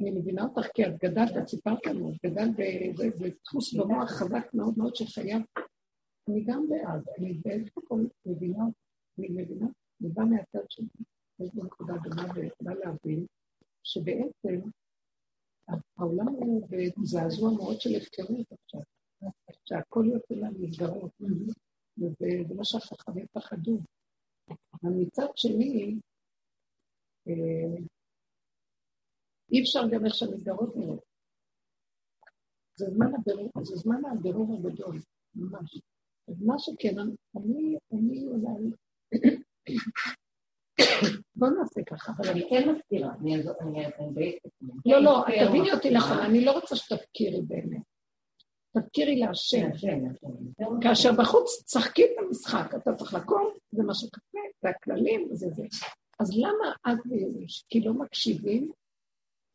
[0.00, 4.54] אני מבינה אותך כי את גדלת, את סיפרת לנו, את גדלת באיזה דפוס במוח חזק
[4.54, 5.42] מאוד מאוד שחייב.
[6.28, 8.64] אני גם בעד, אני באיזשהו מקום מבינה,
[9.18, 9.66] אני מבינה,
[10.00, 10.86] אני באה מהצד שלי,
[11.40, 13.26] יש לי נקודה דומה ויכולה להבין,
[13.82, 14.68] שבעצם
[15.98, 18.80] העולם הוא בזעזוע מאוד של הפקרות עכשיו,
[19.64, 21.12] שהכל יוצא מהמסגרות,
[21.98, 23.78] וזה מה שהחכמים פחדו.
[24.48, 26.00] אבל מצד שני,
[27.28, 27.76] אה,
[29.52, 31.04] אי אפשר גם איך שהמסגרות נראות.
[32.76, 34.98] זה זמן הבירור, זה זמן הבירור הגדול,
[35.34, 35.80] ממש.
[36.28, 36.98] אז מה שכן,
[37.36, 38.70] אני, אני אולי...
[41.36, 43.42] בוא נעשה ככה, אבל אני כן מזכירה, אני
[43.86, 44.42] אדייק
[44.86, 47.82] לא, לא, תביני אותי נכון, אני לא רוצה שתפקירי באמת.
[48.78, 49.70] תפקירי להשם.
[50.80, 55.62] כאשר בחוץ תשחקי את המשחק, אתה צריך לקום, זה מה שקפה, זה הכללים, זה זה.
[56.20, 56.98] אז למה את
[57.70, 58.72] כי לא מקשיבים?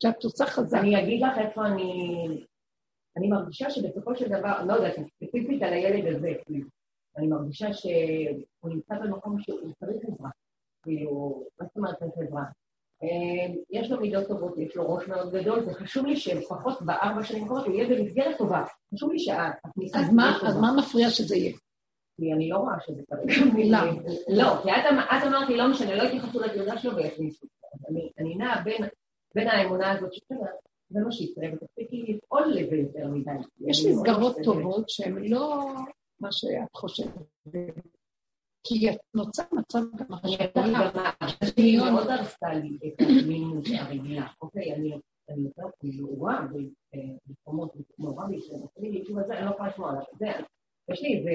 [0.02, 0.78] שאת עושה חזק.
[0.78, 2.26] אני אגיד לך איפה אני...
[3.16, 6.68] אני מרגישה שבסופו של דבר, לא יודעת, ספציפית על הילד הזה, כאילו,
[7.16, 10.30] אני מרגישה שהוא נמצא במקום שהוא צריך עזרה.
[10.82, 12.44] כאילו, מה זאת אומרת צריך עזרה?
[13.02, 17.24] אה, יש לו מידות טובות, יש לו ראש מאוד גדול, זה חשוב לי שלפחות בארבע
[17.24, 18.64] שנים קודם הוא יהיה במסגרת טובה.
[18.94, 20.48] חשוב לי שהכניסה תהיה טובה.
[20.48, 21.52] אז מה מפריע שזה יהיה?
[22.16, 23.54] כי אני לא רואה שזה כרגע.
[23.54, 23.82] מילה.
[24.38, 27.46] לא, כי את אמרת לי, לא משנה, לא התייחסו לתעודה שלו ויכניסו.
[28.18, 28.84] אני נעה בין
[29.36, 30.42] האמונה הזאת שכאילו,
[30.90, 33.30] זה מה שיקרה, ותפסיקי לפעול לזה יותר מדי.
[33.60, 35.74] יש מסגרות טובות שהן לא
[36.20, 37.12] מה שאת חושבת.
[38.64, 40.18] כי נוצר מצב גם
[41.58, 44.26] אני מאוד הרסה לי את המינוס הרגילה.
[44.42, 44.92] אוקיי, אני
[45.28, 46.46] יותר מעורה
[47.26, 49.04] במקומות מעורה בישראל, אני
[49.44, 50.02] לא יכולה לשמוע עליו.
[50.90, 51.30] יש לי איזה...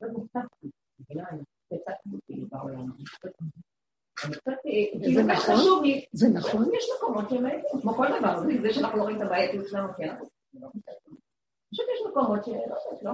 [0.00, 0.70] זה מוצפתי,
[1.00, 1.28] מבינה?
[1.30, 1.40] אני
[1.72, 2.90] מוצפתי בעולם.
[5.14, 5.82] זה נכון?
[6.12, 6.64] זה נכון?
[6.74, 7.46] יש מקומות שהם
[7.82, 10.14] כמו כל דבר, זה שאנחנו לא רואים את הבעייתיות שלנו, כן,
[11.72, 13.12] פשוט יש מקומות שלא יודעת, לא...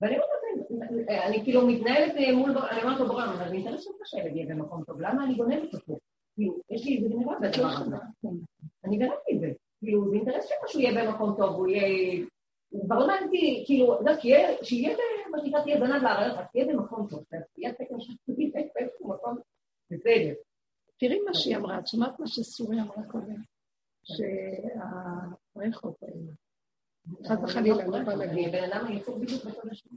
[0.00, 0.88] ואני אומרת,
[1.26, 4.84] אני כאילו מתנהלת מול, אני אומרת לו בורא, אבל זה אינטרס שלך שהילד יהיה במקום
[4.84, 5.98] טוב, למה אני גונבת אותו?
[6.34, 7.96] כאילו, יש לי איזה גנבה בדבר הזה.
[8.84, 9.52] אני גנבתי את זה.
[9.78, 12.26] כאילו, זה אינטרס שלך שהוא יהיה במקום טוב, הוא יהיה...
[12.84, 14.12] כבר הבנתי, כאילו, יודע,
[14.62, 14.96] שיהיה,
[15.30, 17.24] מה שנקרא, תהיה זנב לארץ, תהיה במקום טוב,
[17.54, 19.57] תהיה תקן שתהיה באיזשהו מקום בסדר.
[20.98, 23.36] תראי מה שהיא אמרה, את שומעת מה שסוריה אמרה קודם?
[24.04, 26.32] שהרחוב האלה.
[27.26, 28.48] חס וחלילה, לא בא להגיד.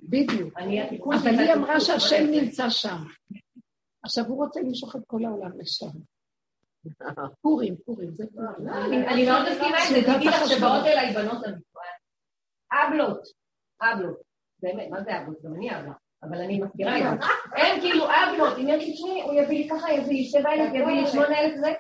[0.04, 0.58] בדיוק.
[0.58, 2.98] אבל היא אמרה שהשם נמצא שם.
[4.04, 5.88] עכשיו הוא רוצה למשוך את כל העולם לשם.
[7.42, 8.70] פורים, פורים, זה פורים.
[9.08, 11.84] אני מאוד מסכימה עם זה, תדעי לך שבאות אליי בנות המפרט.
[12.72, 13.22] אבלות,
[13.82, 14.22] אבלות.
[14.60, 15.42] באמת, מה זה אבלות?
[15.44, 15.94] גם אני אבלה.
[16.24, 17.28] אבל אני מזכירה את זה.
[17.56, 20.74] הם כאילו אבלות, אם יש לי שמי, הוא יביא לי ככה, יביא לי שבע אלף,
[20.74, 21.74] יביא לי שמונה אלף זה.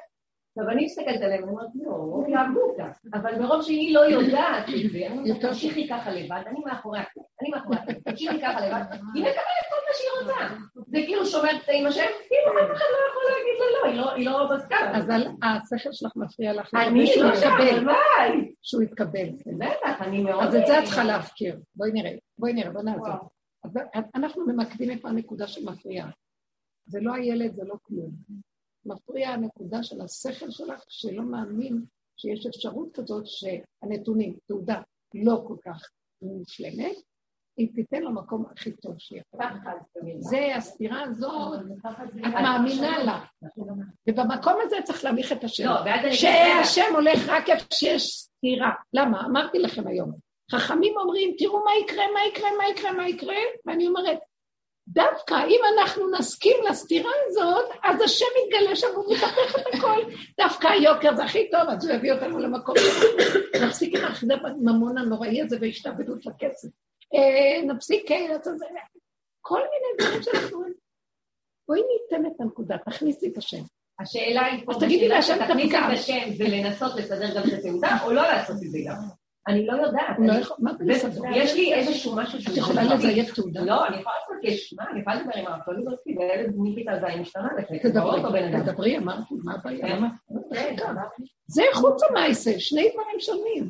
[0.57, 2.85] עכשיו אני מסתכלת עליהם, אני אומרת, לא, יאהבו אותה.
[3.13, 7.23] אבל מרוב שהיא לא יודעת את זה, אני אומרת, תמשיכי ככה לבד, אני מאחורי הכול,
[7.41, 8.81] אני מאחורי הכול, תמשיכי ככה לבד,
[9.15, 10.55] היא מקבלת כל מה שהיא רוצה.
[10.87, 14.25] זה כאילו שומרת את האמא שם, כאילו אף אחד לא יכול להגיד לה לא, היא
[14.25, 14.97] לא בסקאלה.
[14.97, 15.11] אז
[15.73, 18.51] השכל שלך מפריע לך אני לא שם, הלוואי.
[18.61, 19.29] שהוא יתקבל.
[19.57, 20.43] בטח, אני מאוד...
[20.43, 21.55] אז את זה את צריכה להפקיר.
[21.75, 23.15] בואי נראה, בואי נראה, בואי נעזור.
[23.63, 23.71] אז
[24.15, 26.09] אנחנו ממקדים איפה הנקודה שמפריעה.
[26.85, 28.11] זה לא הילד, זה לא כלום.
[28.85, 31.83] מפריע הנקודה של השכל שלך, שלא מאמין
[32.17, 34.81] שיש אפשרות כזאת שהנתונים, תעודה
[35.13, 35.89] לא כל כך
[36.21, 36.95] מושלמת,
[37.57, 39.39] היא תיתן לו מקום הכי טוב שיכול.
[40.19, 41.59] זה הסתירה הזאת,
[42.17, 43.19] את מאמינה לה.
[44.09, 45.65] ובמקום הזה צריך להניח את השם.
[45.65, 46.11] לא.
[46.11, 48.71] שהשם הולך רק איפה שיש סתירה.
[48.93, 49.25] למה?
[49.25, 50.11] אמרתי לכם היום.
[50.51, 54.19] חכמים אומרים, תראו מה יקרה, מה יקרה, מה יקרה, מה יקרה, ואני אומרת,
[54.87, 60.01] דווקא אם אנחנו נסכים לסתירה הזאת, אז השם יתגלה שם והוא מתהפך את הכל.
[60.41, 63.65] דווקא היוקר זה הכי טוב, אז הוא יביא אותנו למקום שלנו.
[63.67, 66.67] נפסיק עם האחיזה בממון הנוראי הזה והשתעבדות לכסף.
[67.13, 68.65] אה, נפסיק לעשות זה.
[69.41, 70.63] כל מיני דברים שאנחנו...
[71.67, 73.61] בואי ניתן את הנקודה, תכניסי את השם.
[73.99, 75.77] השאלה היא פה, אז תגידי לה, השם תכניסי.
[75.77, 79.20] את השם זה לנסות לסדר גם את התעודה, או לא לעשות את זה גם?
[79.47, 80.17] אני לא יודעת.
[80.19, 80.33] לא?
[81.35, 83.61] יש לי איזשהו משהו את יכולה לזייף תעודה?
[83.61, 86.91] לא, אני יכולה לעשות יש, מה, אני יכולה לדבר עם הרב תולי ברסקי, והילד מכיתה
[86.99, 88.21] ז' השתנה לפני, תדברי.
[88.63, 89.95] תדברי, אמרתי, מה הבעיה?
[89.95, 90.09] למה?
[90.53, 90.75] כן,
[91.47, 93.69] זה חוץ המעשה, שני דברים שונים.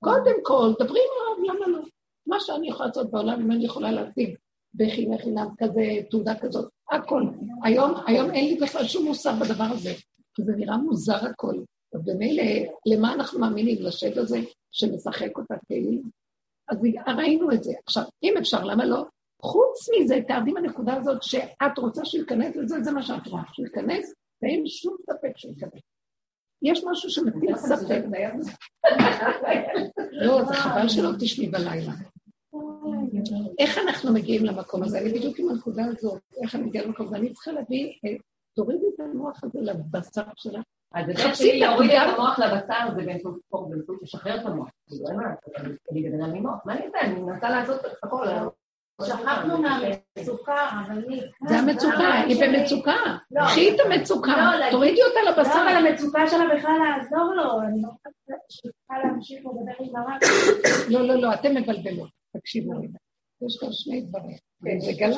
[0.00, 1.84] קודם כל, דברי עם הרב, למה לא?
[2.26, 4.36] מה שאני יכולה לעשות בעולם, אם אני יכולה להשיג
[4.74, 7.22] בחינם חינם כזה, תעודה כזאת, הכל.
[7.64, 9.92] היום, היום אין לי בכלל שום מוסר בדבר הזה,
[10.34, 11.54] כי זה נראה מוזר הכל.
[12.06, 12.42] ומילא,
[12.86, 13.76] למה אנחנו מאמינים?
[13.80, 14.38] לשד הזה
[14.72, 16.02] שמשחק אותה כאילו?
[16.68, 16.78] אז
[17.16, 17.72] ראינו את זה.
[17.86, 19.04] עכשיו, אם אפשר, למה לא?
[19.42, 23.66] חוץ מזה, תערדי בנקודה הזאת שאת רוצה שהוא ייכנס לזה, זה מה שאת רואה, שהוא
[23.66, 25.82] ייכנס, ואין שום ספק שהוא ייכנס.
[26.62, 28.02] יש משהו שמטיל ספק.
[30.12, 31.92] לא, זה חבל שלא תשמעי בלילה.
[33.58, 34.98] איך אנחנו מגיעים למקום הזה?
[34.98, 37.16] אני בדיוק עם הנקודה הזאת, איך אני מגיעה למקום הזה?
[37.16, 38.16] אני צריכה להביא, אה,
[38.54, 40.62] תורידי את המוח הזה לבשר שלך.
[40.94, 41.90] אז הדרך חפשי שלי את להוריד.
[41.90, 44.68] את המוח לבשר זה באמצעות ספורט, באמצעות לשחרר את המוח.
[44.86, 45.54] כאילו, אין מה לעשות,
[45.92, 47.00] אני בן אדם ממוח, מה אני אעשה?
[47.00, 48.26] אני מנסה לעשות את הכל.
[49.06, 51.22] שכחנו מהמצוקה, אבל היא...
[51.48, 52.96] זה המצוקה, היא במצוקה.
[53.30, 53.40] לא.
[53.40, 55.52] קחי את המצוקה, לא, תורידי אותה לא, לבשר.
[55.52, 60.18] אבל המצוקה שלה בכלל לעזור לו, אני לא חושבת שצריכה להמשיך לדבר עם הרב.
[60.92, 62.10] לא, לא, לא, אתם מבלבלות.
[62.36, 62.98] תקשיבו רגע.
[63.46, 64.36] יש כאן שני דברים.
[64.80, 65.16] זה גלש.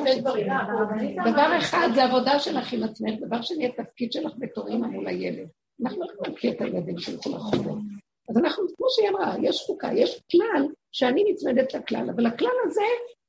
[1.33, 5.49] דבר אחד זה עבודה שלך עם עצמך, דבר שני, התפקיד שלך בתור אימא מול הילד.
[5.83, 7.79] אנחנו לא להכיר את הילדים שילכו לחובות.
[8.29, 12.83] אז אנחנו, כמו שהיא אמרה, יש חוקה, יש כלל שאני נצמדת לכלל, אבל הכלל הזה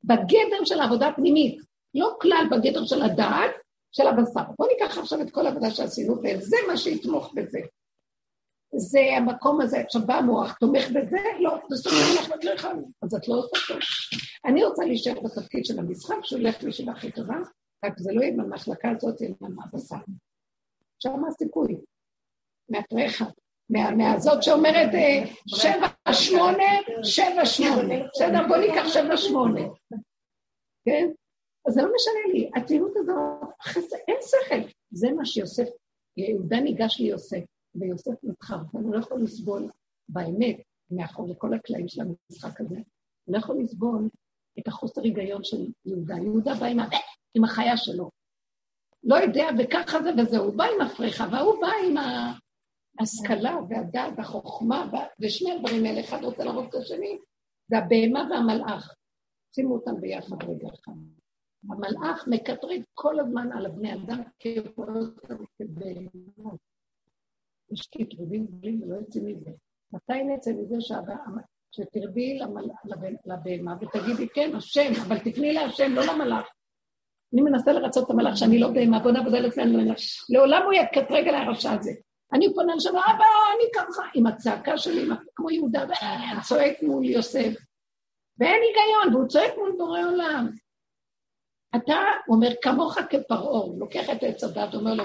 [0.03, 1.61] בגדר של העבודה הפנימית,
[1.95, 3.51] לא כלל בגדר של הדעת,
[3.91, 4.43] של הבשר.
[4.57, 7.59] בואו ניקח עכשיו את כל העבודה שעשינו, וזה מה שיתמוך בזה.
[8.75, 11.17] זה המקום הזה, עכשיו בא המוח, תומך בזה?
[11.39, 13.79] לא, זה סומך לך לא יכולה, אז את לא עושה טוב.
[14.45, 17.37] אני רוצה להישאר בתפקיד של המשחק, שהולך לישיבה הכי טובה,
[17.85, 19.95] רק זה לא יהיה במחלקה הזאת, אלא מהבשר.
[20.99, 21.75] שם הסיכוי.
[22.71, 23.23] מאתריך.
[23.69, 26.63] מה- מהזאת שאומרת אה, שבע, שמונה,
[27.03, 27.95] שבע, שמונה.
[28.13, 29.61] בסדר, בוא ניקח שבע, שמונה.
[30.85, 31.07] כן?
[31.67, 32.49] אז זה לא משנה לי.
[32.55, 34.69] הציונות הזאת, אין שכל.
[34.91, 35.67] זה מה שיוסף,
[36.17, 37.43] יהודה ניגש ליוסף,
[37.75, 39.69] ויוסף נבחר, ואני לא יכול לסבול
[40.09, 40.55] באמת,
[40.91, 42.83] מאחור לכל הקלעים של המשחק הזה, אני
[43.27, 44.09] לא יכול לסבול
[44.59, 46.15] את החוסר היגיון של יהודה.
[46.15, 46.87] יהודה בא עם, ה-
[47.33, 48.09] עם החיה שלו.
[49.03, 50.43] לא יודע, וככה זה וזהו.
[50.45, 51.95] הוא בא עם הפרחה, והוא בא עם
[52.99, 57.17] ההשכלה והדעת והחוכמה, וה- ושני הדברים האלה, אחד רוצה להרוג את השני,
[57.67, 58.95] זה הבהמה והמלאך.
[59.55, 60.91] שימו אותם ביחד רגע אחד.
[61.69, 66.59] המלאך מקטרג כל הזמן על הבני אדם כבהמות.
[67.71, 69.51] יש קטרובים גדולים ולא יוצאים מזה.
[69.93, 70.75] מתי נצא מזה
[71.71, 72.39] שתרדי
[73.25, 76.47] לבהמה ותגידי, כן, השם, אבל תפני להשם, לא למלאך.
[77.33, 79.79] אני מנסה לרצות את המלאך שאני לא בהמה, בוא נעבוד על עצמנו.
[80.29, 81.91] לעולם הוא יקטרג על הרשע הזה.
[82.33, 83.25] אני פונה לשם, אבא,
[83.55, 87.53] אני ככה, עם הצעקה שלי, כמו יהודה, ואני צועק מול יוסף.
[88.37, 90.49] ואין היגיון, והוא צועק מול בורא עולם.
[91.75, 91.95] אתה,
[92.27, 95.03] אומר, כמוך כפרעה, הוא לוקח את עץ הדת, אומר לו,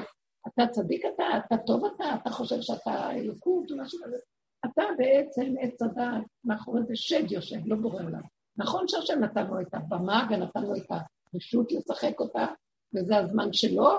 [0.48, 4.16] אתה צדיק אתה, אתה טוב אתה, אתה חושב שאתה אלוקות או משהו כזה.
[4.64, 8.20] אתה בעצם עץ הדעת, מאחורי זה שד יושב, לא בורא עולם.
[8.56, 12.46] נכון שהשם נתן לו את הבמה ונתן לו את הרשות לשחק אותה,
[12.94, 13.90] וזה הזמן שלו,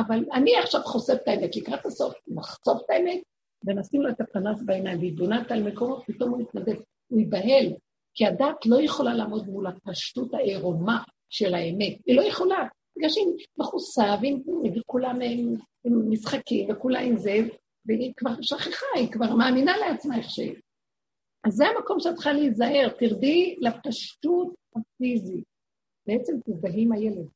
[0.00, 3.20] אבל אני עכשיו חושף את האמת, לקראת הסוף נחשוף את האמת,
[3.64, 7.72] ונשים לו את הפנס בעיניים, והתבוננת על מקומו, פתאום הוא יתנדב, הוא ייבהל,
[8.14, 12.66] כי הדת לא יכולה לעמוד מול הפשטות העירומה של האמת, היא לא יכולה,
[12.96, 13.26] בגלל שהיא
[13.58, 14.16] מכוסה,
[14.76, 17.36] וכולם עם משחקים, וכולה עם זה,
[17.86, 20.54] והיא כבר שכחה, היא כבר מאמינה לעצמה איך שהיא.
[21.44, 25.44] אז זה המקום שאת צריכה להיזהר, תרדי לפשטות הפיזית.
[26.06, 27.28] בעצם תזדהי עם הילד.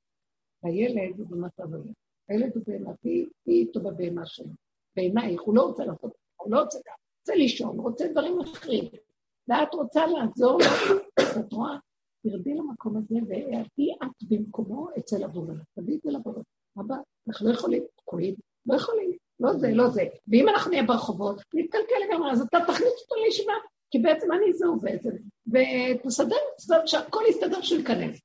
[0.62, 1.90] הילד הוא במצב הזה.
[2.28, 4.50] הילד הוא בהמתי, היא איתו בבהמה שלו.
[4.96, 8.84] בעינייך, הוא לא רוצה לעשות, הוא לא רוצה גם, רוצה לישון, רוצה דברים אחרים.
[9.48, 10.96] ואת רוצה לעזור לו,
[11.40, 11.76] את רואה?
[12.22, 15.54] תרדי למקום הזה, ותהיי את במקומו אצל הבורא.
[15.74, 16.42] תביאי את זה לבורא.
[16.80, 16.94] אבא,
[17.28, 18.34] אנחנו לא יכולים, תקועים,
[18.66, 20.02] לא יכולים, לא זה, לא זה.
[20.28, 23.52] ואם אנחנו נהיה ברחובות, נתקלקל לגמרי, אז אתה תכניס אותו לישיבה,
[23.90, 25.10] כי בעצם אני זהו בעצם.
[25.46, 26.36] ותסדר,
[26.86, 28.20] שהכל יסתדר שהוא ייכנס.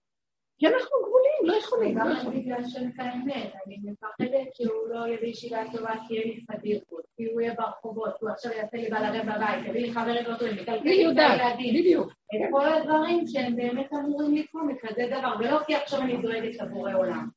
[0.59, 1.95] כי אנחנו גבולים, לא יכולים.
[1.99, 7.05] גם בגלל שאני האמת, אני מפחדת שהוא לא יהיה בישיבה טובה כי יהיה לי סדירות,
[7.15, 10.55] כי הוא יהיה ברחובות, הוא עכשיו יעשה לי ערב בבית, יביא לי חברים לא טובים,
[10.57, 11.81] יקלקל את הילדים.
[11.81, 12.11] בדיוק.
[12.35, 16.93] את כל הדברים שהם באמת אמורים לקרוא מכזה דבר, ולא כי עכשיו אני דואגת לבורא
[16.93, 17.29] עולם.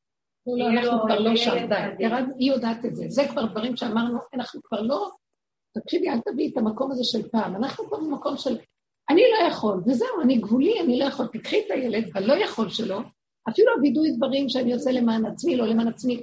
[0.47, 2.07] לא, אנחנו כבר לא שם, די.
[2.39, 3.05] היא יודעת את זה.
[3.09, 5.11] זה כבר דברים שאמרנו, אנחנו כבר לא...
[5.78, 7.57] תקשיבי, אל תביאי את המקום הזה של פעם.
[7.57, 8.57] אנחנו כבר במקום של...
[9.11, 11.27] אני לא יכול, וזהו, אני גבולי, אני לא יכול.
[11.27, 12.99] תקחי את הילד הלא יכול שלו,
[13.49, 16.23] אפילו הווידוי דברים שאני עושה למען עצמי, לא למען עצמי.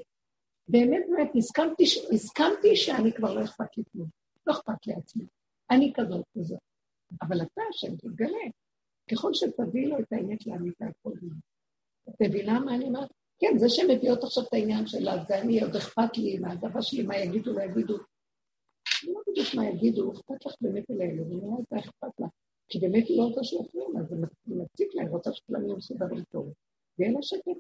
[0.68, 1.84] באמת, באמת, הסכמתי,
[2.14, 4.08] הסכמתי שאני כבר לא אכפת לי כלום.
[4.48, 5.24] לא אכפת לי עצמי.
[5.72, 6.60] אני כזאת כזאת.
[7.22, 8.38] אבל אתה, השם, תתגלה.
[9.12, 11.12] ככל שתביא לו את האמת לאמיתה כל.
[12.10, 13.10] את מבינה מה אני אומרת?
[13.40, 17.04] כן, זה שהן מביאות עכשיו את העניין שלה, זה אני, עוד אכפת לי מהדבר שלי,
[17.04, 17.98] מה יגידו, לא יגידו.
[19.04, 22.28] לא בדיוק מה יגידו, אכפת לך באמת אל האלוהים, לא הייתה אכפת לה.
[22.70, 24.16] כי באמת היא לא רוצה שיפריעו לה, זה
[24.48, 26.54] מציק לה, היא רוצה שכולם יהיו מסודרים טוב.
[27.00, 27.60] ואין לה שקט.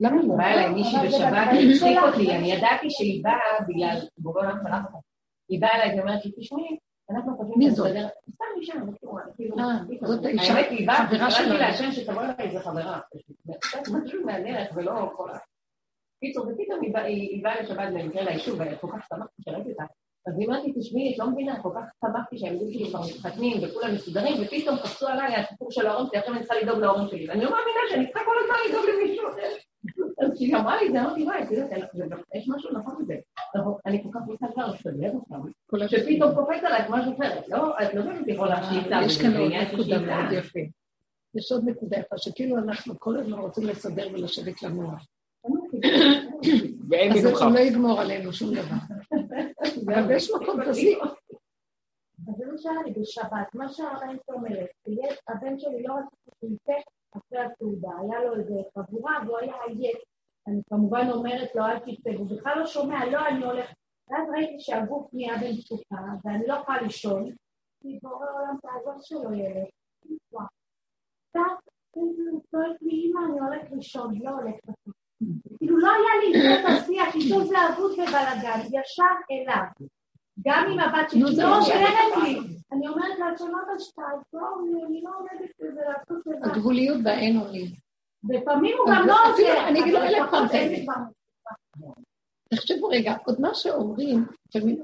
[0.00, 0.36] למה לא?
[0.36, 4.84] באה אליי מישהי בשבת, היא הצחיק אותי, אני ידעתי שהיא באה בגלל בורא עולם שלח
[4.86, 4.98] אותה.
[5.48, 6.78] היא באה אליי ואומרת לי, תשמעי,
[7.10, 7.90] אנחנו חושבים זאת?
[8.34, 8.72] סתם אישה,
[9.36, 11.54] כאילו, אה, זאת האישה, האמת היא באה, קראתי שלנו.
[11.54, 13.00] להשם שתבוא אליי איזה חברה.
[13.92, 15.38] משהו מהדרך ולא כל ה...
[16.20, 19.84] קיצור, ופתאום היא היא באה לשבת במקרה ליישוב, וכל כך שמחתי שראיתי אותה.
[20.30, 23.56] אז היא אמרת לי, תשמעי, את לא מבינה, כל כך שמחתי שהילדים שלי כבר מתחתנים
[23.62, 27.28] וכולם מסודרים, ופתאום קפצו עליי הסיפור של ההורים שלי, עכשיו אני צריכה לדאוג להורים שלי.
[27.28, 29.50] ואני לא מאמינה שאני צריכה כל הזמן לדאוג למישהו אחר.
[30.24, 33.14] אז כשהיא אמרה לי את זה, אמרתי, וואי, את יודעת, יש משהו נכון בזה.
[33.56, 37.48] נכון, אני כל כך רוצה כבר לסדר אותם, שפתאום קופץ עליי משהו אחרת.
[37.48, 39.00] לא, את לא באמת יכולה שליטה.
[39.04, 39.98] יש כאן זה עוד נקודה.
[40.00, 40.60] מאוד יפה.
[41.34, 45.06] יש עוד נקודה יפה, שכאילו אנחנו כל הזמן רוצים לסדר ולשבת למוח.
[46.90, 47.44] ואין אז מנוחה.
[47.44, 48.76] הוא לא יגמור עלינו שום דבר.
[49.60, 50.80] אבל יש מקום כזה.
[52.28, 54.70] אז זה מה שהיה לי בשבת, מה שהרבנית אומרת,
[55.28, 56.72] הבן שלי לא רצה שהוא יצא
[57.16, 59.98] אחרי הסעודה, היה לו איזה חבורה והוא היה עייף.
[60.46, 63.72] אני כמובן אומרת לו, אל תצא, הוא בכלל לא שומע, לא, אני הולך.
[64.08, 67.24] ואז ראיתי שהגוף נהיה במצוקה, ואני לא יכולה לישון.
[67.80, 69.66] כי בורא עולם תעזור שלו ילד.
[70.32, 70.46] וואו.
[71.90, 74.99] הוא צועק לי, אמא, אני הולך לישון, לא הולך לצאת.
[75.58, 79.62] כאילו לא היה לי את השיח, איתו זה אבוד ובלאגן, ישר אליו.
[80.46, 82.38] גם עם הבת שלי, זה לא עוזרת לי.
[82.72, 86.50] אני אומרת לה, שמעת שתעזור לי, אני לא עומדת בזה לעשות לבד.
[86.50, 87.66] הגבוליות והאין אונים.
[88.28, 89.68] לפעמים הוא גם לא עוזר.
[89.68, 90.46] אני אגיד לו אבל אלף פעם
[92.54, 94.24] תחשבו רגע, עוד מה שאומרים,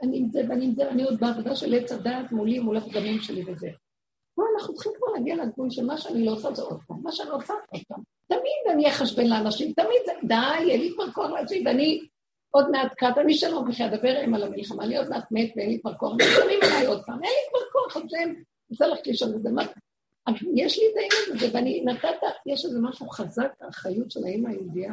[0.03, 3.21] אני עם זה ואני עם זה, ואני עוד בעבודה של עץ הדעת מולי, מול הפגמים
[3.21, 3.69] שלי וזה.
[4.37, 7.13] פה אנחנו צריכים כבר להגיע לגבול של מה שאני לא עושה זה עוד פעם, מה
[7.13, 8.01] שאני עושה עוד פעם.
[8.29, 12.01] תמיד אני אחשבן לאנשים, תמיד זה, די, אין לי כבר כוח להקשיב, ואני
[12.51, 15.71] עוד מעט קט, אני שלום וכי אדבר עם על המלחמה, אני עוד מעט מת ואין
[15.71, 18.33] לי כבר כוח, ושמים עליי עוד פעם, אין לי כבר כוח, השם,
[18.71, 19.63] רוצה ללכת לישון וזה, מה?
[20.27, 24.49] אבל יש לי את העניין הזה, ואני נתת, יש איזה משהו חזק, האחריות של האימא
[24.49, 24.93] היהודייה,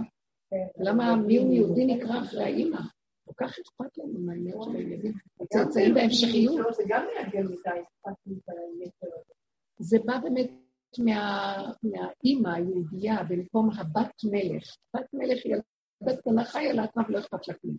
[0.78, 2.80] למה מי הוא יהודי נקרא אחרי האימא?
[3.26, 5.14] כל כך אכפת לנו מהעניין של הילדים.
[5.42, 6.76] הצאצאים בהמשכיות.
[6.76, 8.30] זה גם מעגל מדי, אכפת.
[9.80, 10.50] זה בא באמת
[11.00, 14.64] מה- מהאימא היהודייה במקום הבת מלך.
[14.96, 17.76] בת מלך היא ילדה קטנה חיה לעצמה ולא אכפת לה כלום.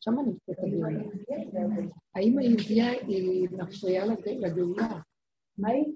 [0.00, 1.00] שם נמצאת הגאולה.
[2.14, 5.00] האימא היהודייה היא מפריעה לג- לגאולה.
[5.58, 5.94] מה היא?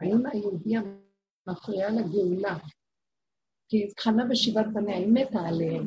[0.00, 0.80] האימא היהודייה
[1.48, 2.56] מפריעה לגאולה.
[3.68, 5.86] כי היא חנה בשבעת בניה, היא מתה עליהם.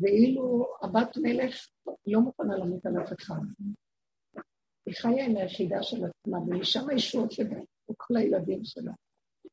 [0.00, 1.68] ואילו הבת מלך
[2.06, 3.40] לא מוכנה למות על אף אחד.
[4.86, 8.92] היא חיה עם היחידה של עצמה, ומשם הישועות לבית, וכל הילדים שלה.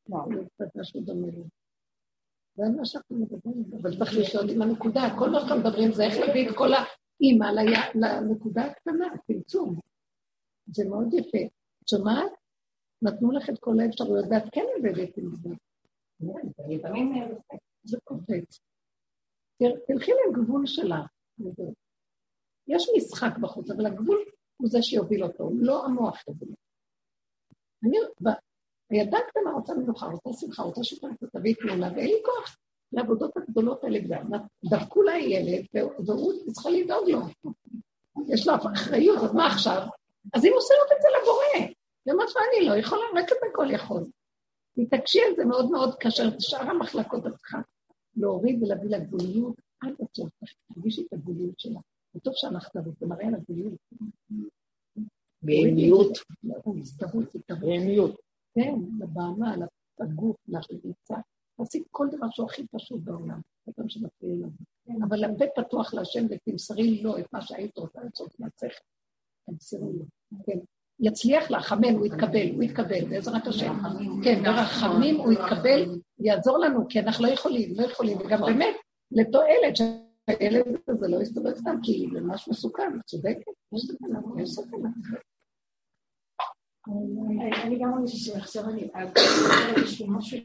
[0.08, 1.42] זה קצת משהו דומה לי.
[2.56, 5.02] זה מה שאנחנו מדברים, אבל צריך לחיות עם הנקודה.
[5.18, 6.68] כל מה שאנחנו מדברים זה איך להביא את כל
[7.20, 9.80] אימא ל- לנקודה הקטנה, צמצום.
[10.66, 11.38] זה מאוד יפה.
[11.82, 12.32] את שומעת?
[13.02, 15.48] נתנו לך את כל האפשרויות, ואת כן עובדת עם זה.
[16.68, 17.12] לפעמים
[17.84, 18.60] זה קופץ.
[19.86, 20.64] תלכי לגבול.
[21.38, 21.74] וזהו.
[22.68, 24.24] יש משחק בחוץ, אבל הגבול
[24.56, 26.60] הוא זה שיוביל אותו, לא המוח יוביל אותו.
[27.84, 27.98] אני,
[28.90, 32.56] הילדה הקטנה רוצה מנוחה, רוצה שמחה, רוצה שכאן תביא תמונה, ואין לי כוח
[32.92, 34.38] לעבודות הגדולות האלה כבר.
[34.64, 35.64] דפקו לה ילד,
[36.06, 37.20] והוא צריכה לדאוג לו.
[38.28, 39.86] יש לה אחריות, אז מה עכשיו?
[40.34, 41.74] אז היא מוסרת את זה לבורא.
[42.06, 44.02] היא אומרת לו, לא יכולה, רק אתה הכל יכול.
[44.76, 47.58] תתעקשי על זה מאוד מאוד כאשר את שאר המחלקות את צריכה
[48.16, 50.30] להוריד ולהביא לגבוליות עד הסוף,
[50.74, 51.80] תרגישי את הגבוליות שלה.
[52.14, 53.74] זה טוב שהלכת לזה, זה מראה על הגבוליות.
[55.42, 56.18] בעיניות.
[56.80, 57.60] הזדהות, הזדהות.
[57.60, 58.20] בעיניות.
[58.54, 59.54] כן, לבעמה,
[60.00, 61.16] לגוף, לריצה.
[61.56, 65.06] תעשי כל דבר שהוא הכי פשוט בעולם, אדם שמפריע לנו.
[65.08, 68.78] אבל לפה פתוח להשם ותמסרי לו את מה שהיית רוצה לעשות מעצמך.
[69.46, 70.04] תמסרי לו.
[70.46, 70.58] כן.
[71.00, 73.74] יצליח לך, אמן, הוא יתקבל, הוא יתקבל, בעזרת השם.
[74.24, 75.84] כן, ברחמים הוא יתקבל,
[76.18, 78.74] יעזור לנו, כי אנחנו לא יכולים, לא יכולים, וגם באמת,
[79.10, 84.50] לתועלת שהילד הזה לא יסתובב סתם, כי זה ממש מסוכן, את צודקת, יש סכנה, יש
[84.50, 84.88] סכנה.
[87.64, 88.90] אני גם מרגישה שעכשיו אני,
[89.76, 90.38] איזשהו משהו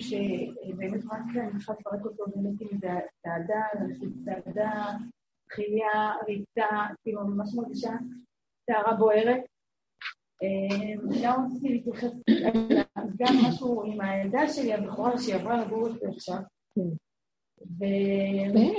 [0.00, 3.62] שבאמת רק אני צריכה לפרק אותו באמת עם דאגה,
[4.24, 4.70] דאגה,
[5.52, 7.90] חייה, ריצה, כאילו ממש מרגישה
[8.70, 9.40] סערה בוערת.
[11.22, 12.10] גם רציתי להתייחס
[13.16, 16.36] גם משהו עם הילדה שלי, הבכורה שהיא עברה לגור אותי עכשיו.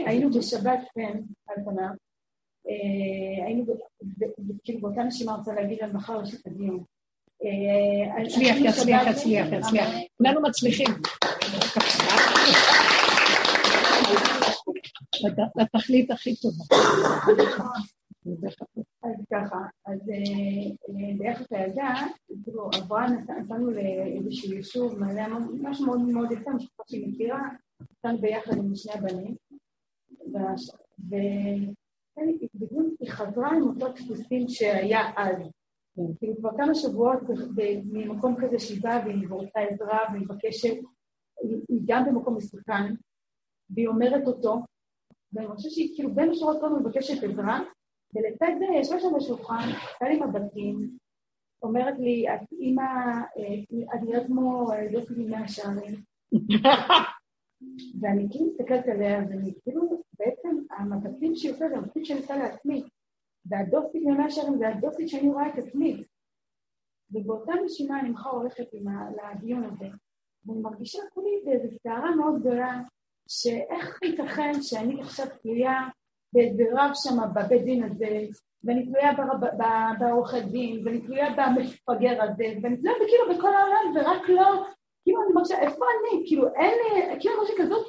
[0.06, 1.90] והיינו בשבת, כן, על פניו.
[3.46, 3.66] היינו,
[4.64, 6.84] כאילו באותה נשימה רוצה להגיד על מחר יש את הדיון.
[8.22, 9.90] הצליח, יצליח, יצליח, יצליח.
[10.18, 10.88] כולנו מצליחים.
[15.56, 16.64] לתכלית הכי טובה.
[19.04, 20.00] אז ככה, אז
[21.18, 21.94] ביחד הילדה,
[22.44, 23.06] כאילו עברה,
[23.40, 25.00] נסענו לאיזשהו יישוב,
[25.62, 27.42] משהו מאוד מאוד יפה, משפחה שהיא מכירה,
[27.82, 29.36] נסענו ביחד עם שני הבנים,
[32.56, 35.52] ובדיוק היא חזרה עם אותו דפוסים שהיה אז.
[36.20, 37.20] כאילו כבר כמה שבועות
[37.94, 40.74] ממקום כזה שהיא באה והיא רוצה עזרה והיא מבקשת,
[41.70, 42.94] היא גם במקום מסוכן,
[43.70, 44.62] והיא אומרת אותו,
[45.34, 47.60] ואני חושבת שהיא כאילו בין השורות כל מבקשת עזרה,
[48.16, 50.76] ולצד זה ישבה שם בשולחן, עשתה לי מבטים,
[51.64, 52.82] אומרת לי, את אימא,
[53.96, 55.96] את נראית כמו יופי מימי השערים.
[58.02, 62.84] ואני כאילו מסתכלת עליה, ואני כאילו, בעצם המבטים שהיא עושה זה המבטים שאני עושה לעצמי.
[63.46, 66.04] והדופית מימי השערים זה הדופית שאני רואה את עצמי.
[67.12, 68.66] ובאותה נשימה אני מחר הולכת
[69.18, 69.88] לדיון הזה,
[70.46, 72.82] ואני מרגישה כולי באיזו סערה מאוד גדולה,
[73.28, 75.82] שאיך ייתכן שאני עכשיו תלויה
[76.34, 78.26] באיזה רב שם בבית דין הזה,
[78.64, 79.12] ואני תלויה
[80.00, 84.66] בעורכי דין, ואני תלויה במפגר הזה, ואני תלויה כאילו בכל העולם, ורק לא,
[85.04, 86.24] כאילו אני מרגישה, איפה אני?
[86.28, 87.88] כאילו אין לי, כאילו משהו כזאת,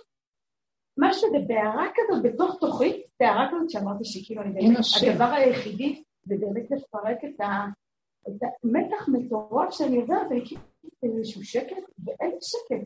[0.99, 6.71] משהו בבערה כזאת בתוך תוכי, בערה כזאת שאמרתי שכאילו אני באמת, הדבר היחידי זה באמת
[6.71, 7.41] לפרק את
[8.65, 10.63] המתח מטורף שאני עוברת, אני כאילו
[11.03, 12.85] איזשהו שקט, ואין שקט.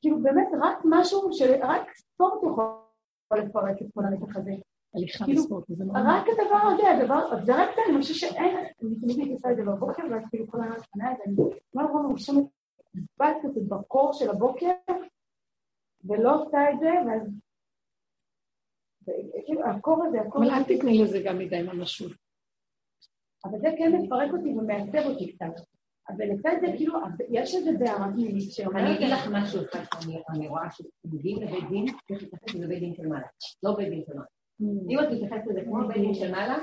[0.00, 1.30] כאילו באמת רק משהו,
[1.60, 2.83] רק ספורט יכול
[3.32, 4.52] לפרק את כל המתח הזה.
[4.94, 5.84] הליכה כאילו, בספורט, זה.
[5.94, 9.62] רק הדבר הזה, הדבר, זה רק זה, אני חושבת שאין, אני תמיד עושה את זה
[9.62, 11.36] בבוקר, ואז כאילו כל הזמן לפניי, ואני
[11.74, 12.44] אומרת, רוב רושמת
[12.94, 14.72] בת כזה בקור של הבוקר,
[16.04, 17.28] ולא עושה את זה, ואז...
[19.46, 20.50] כאילו, הקור הזה, הקור אבל.
[20.54, 22.12] אל תתני לזה גם מדי ממשות.
[23.44, 25.73] אבל זה כן מפרק אותי ומעצב אותי קצת.
[26.08, 26.94] אבל לצד זה, כאילו,
[27.30, 28.96] יש איזה בערה פנימית אני שאומרת...
[28.96, 29.60] אגיד לך משהו
[30.30, 33.26] אני רואה שמגיעים לבית דין, צריך להתייחס לזה בית דין של מעלה,
[33.62, 34.26] לא בית דין של מעלה.
[34.90, 36.56] אם את מתייחסת לזה כמו בית דין של מעלה,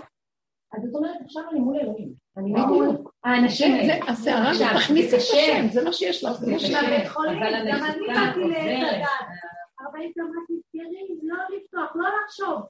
[0.74, 2.14] אז זאת אומרת, עכשיו אני מול אלוהים.
[2.38, 2.88] אני מול
[3.24, 4.12] האנשים זה- האלה.
[4.12, 5.20] הסערה שתכניס את.
[5.20, 6.32] השם, זה מה שיש לך.
[6.34, 6.54] זה.
[6.56, 8.40] קשה, בבית חולים, אבל גם אני באתי.
[8.40, 9.08] לדעת.
[9.80, 12.62] הרבנית אמרת תזכרי, לא לפתוח, לא לחשוב.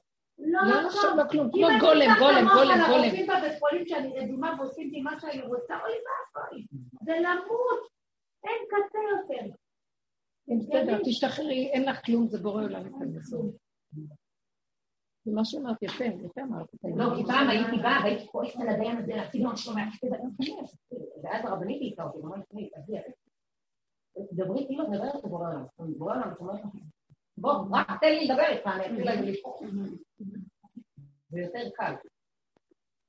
[0.44, 1.16] לא לא לחשוב.
[1.16, 3.02] לא כלום, אם כמו אני גולם, גולם, גולם, על גולם.
[3.02, 6.66] הרופאים בבית חולים שאני רדומה ועושים לי מה שאני רוצה, אוי ואבוי,
[7.04, 7.88] זה למות,
[8.44, 9.54] אין קצה יותר.
[10.46, 13.50] כן, בסדר, תשתחררי, אין לך כלום, זה בורא עולם המזון.
[15.24, 16.66] זה מה שאמרת, יפה, יפה אמרת.
[16.96, 20.76] לא, כי פעם הייתי באה והייתי כועסת על הדיין הזה, להפסיד משהו מהכסף,
[21.22, 23.00] ואז הרבנית העיקה אותי, ממש תמיד, תגיע.
[24.32, 25.64] דברי כאילו את מדברת לבורא עולם.
[25.98, 26.60] בורא עולם, את אומרת
[27.38, 29.34] בוא, רק תן לי לדבר איתך, אני אתחיל להגיד.
[31.30, 31.92] זה יותר קל.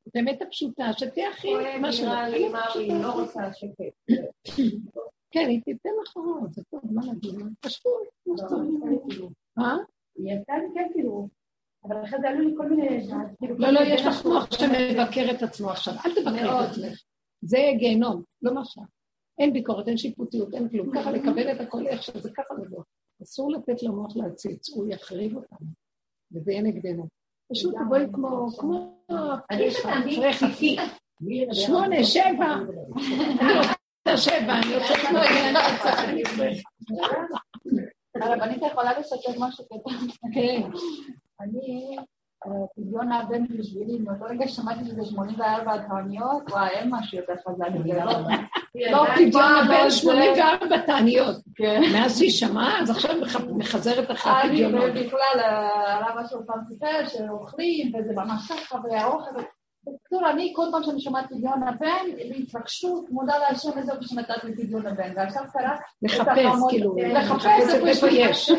[0.07, 1.49] את האמת הפשוטה, שתהיה הכי...
[1.81, 2.07] מה שלך.
[2.07, 4.15] נראה לי, מה היא לא רוצה שקט.
[5.31, 7.35] כן, היא תיתן לך רעות, זה טוב, מה להגיד?
[7.59, 7.91] פשוט,
[8.23, 9.31] כמו שצריך.
[9.59, 9.75] אה?
[10.15, 11.27] היא עשתה לי כן, כאילו,
[11.83, 13.07] אבל אחרי זה עלו לי כל מיני...
[13.39, 14.47] כאילו, לא, כל לא, יש לך מוח.
[14.51, 15.93] שמבקר את עצמו עכשיו.
[16.05, 16.65] אל מאוד.
[16.65, 16.99] את עצמך.
[17.41, 18.83] זה גיהנום, לא מה שאת.
[19.39, 20.91] אין ביקורת, אין שיפוטיות, אין כלום.
[20.95, 22.83] ככה לקבל את הכל איך שזה ככה וזהו.
[23.23, 25.67] אסור לתת למוח להציץ, הוא יחריב אותנו.
[26.31, 27.07] וזה יהיה נגדנו.
[27.51, 29.03] פשוט תבואי כמו, כמו...
[29.51, 30.75] אני קטנתי, פרחי.
[31.53, 32.55] שמונה, שבע.
[33.41, 36.61] אני רוצה שבע, אני רוצה כמו ילד, אני רוצה...
[38.15, 40.29] הרבנית יכולה לשתף משהו קטן.
[40.33, 40.61] כן.
[41.41, 41.97] אני,
[42.75, 47.65] פדיון הבן בשבילי, מאותו רגע ששמעתי שזה 84 תעניות, וואי, אין משהו יותר חזק.
[48.91, 51.35] לא- פדיון הבן 84 תעניות.
[51.55, 51.81] כן.
[51.93, 54.91] מאז שהיא שמעה, אז עכשיו מח- מחזרת אחרי אני הפדיונות.
[54.91, 55.39] בכלל,
[55.85, 59.29] הרב אשר פעם סיפר שאוכלים, וזה ממש ככה, והאוכל...
[60.13, 64.85] בקיצור, אני, כל פעם שאני שומעת פדיון הבן, בהתרגשות, מודה להשם אופן שנתת לי פדיון
[64.85, 65.11] הבן.
[65.15, 65.77] ועכשיו קרה...
[66.01, 68.51] לחפש, כאילו, לחפש איפה יש.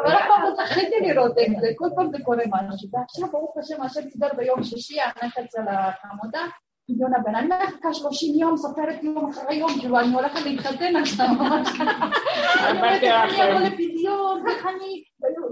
[0.00, 2.88] אבל אף פעם לא זכיתי לראות את זה, כל פעם זה קורה משהו.
[2.92, 6.40] ועכשיו, ברוך השם, השם סידר ביום שישי, הנכד של החמודה,
[6.88, 7.34] פדיון הבן.
[7.34, 11.26] אני מחכה 30 יום, סופרת יום אחרי יום, כאילו, אני הולכת להתחתן עכשיו.
[12.66, 15.04] אני אומרת, איך אני אבוא לפדיון, איך אני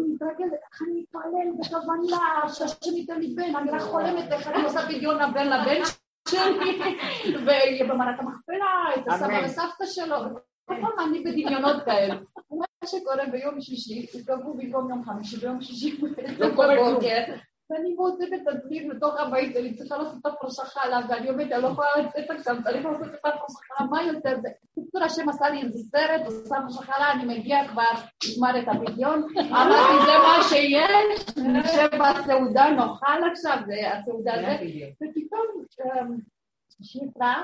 [0.09, 4.82] מתרגלת, איך אני אתפלל בכוונה, שהשם ייתן לי בן, אני רק חולמת איך אני עושה
[4.86, 5.82] פדיון הבן לבן
[6.28, 6.82] שלי,
[7.47, 9.40] ויהיה במערת המכפלה, את הסבא.
[9.44, 10.16] וסבתא שלו.
[10.65, 12.15] כל פעם אני בדמיונות כאלה.
[12.51, 16.01] מה שקורה ביום שישי, התקרבו במקום יום חמישי, ביום שישי
[16.39, 16.48] לא.
[16.48, 17.35] בבוקר,
[17.70, 21.62] ואני מוצאת את עצמי בתוך הבית, אני צריכה לעשות את הפרשכה עליו, ואני אומרת, אני
[21.62, 24.48] לא יכולה לצאת עכשיו, צריך לעשות את הפרשכה, מה יותר זה?
[24.76, 27.82] בקיצור, השם עשה לי איזה סרט, עושה פרשכה לה, אני מגיעה כבר,
[28.30, 34.56] נגמר את הפדיון, אמרתי, זה מה שיש, נשב בסעודה, נאכל עכשיו, זה הסעודה זה,
[34.94, 36.16] ופתאום אמ,
[36.82, 37.42] שיפרה,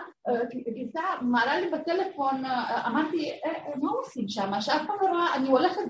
[0.74, 4.60] גיסה, מעלה לי בטלפון, אה, אמרתי, "אה, אה, מה עושים שם?
[4.60, 5.80] שאף פעם לא רואה, אני הולכת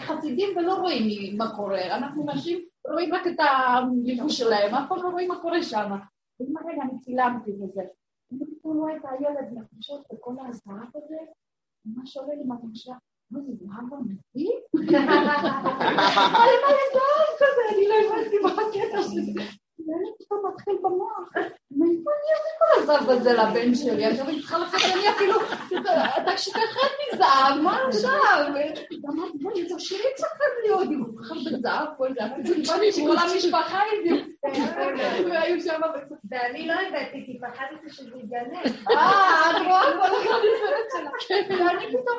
[0.00, 1.96] חסידים ולא רואים מה קורה.
[1.96, 5.90] אנחנו נשים רואים רק את הליבוש שלהם, אף פעם לא רואים מה קורה שם.
[6.40, 7.82] ואם רגע אני צילמתי וזה.
[8.32, 11.16] אני פתאום רואה את הילד מחושות בכל הזהב הזה,
[11.84, 12.94] ממש עולה לי מהמחשבה,
[13.30, 14.50] מה זה זהב אמיתי?
[14.78, 15.06] אני
[16.64, 19.61] מלא זהב כזה, אני לא הבנתי מה הקטע שלי.
[19.86, 21.32] ואני פתאום מתחיל במוח.
[21.70, 24.06] מאיפה אני אביא כל הזהב הזה לבן שלי?
[24.06, 25.34] עכשיו אני צריכה לעשות אני אפילו,
[26.22, 28.46] אתה שתכן מזהב, מה עכשיו?
[29.08, 33.16] אמרתי, בואי, זו שלי צריכה להיות, עם כל כך הרבה זהב, כל זה, הבנתי שכל
[33.18, 34.16] המשפחה הביאו.
[35.30, 35.80] והיו שם
[36.30, 38.60] ואני לא הבאתי, כי פחדתי שזה יגלה.
[38.90, 40.38] אה, את רואה כל אחד
[40.90, 41.10] שלה.
[41.48, 42.18] ואני פתאום,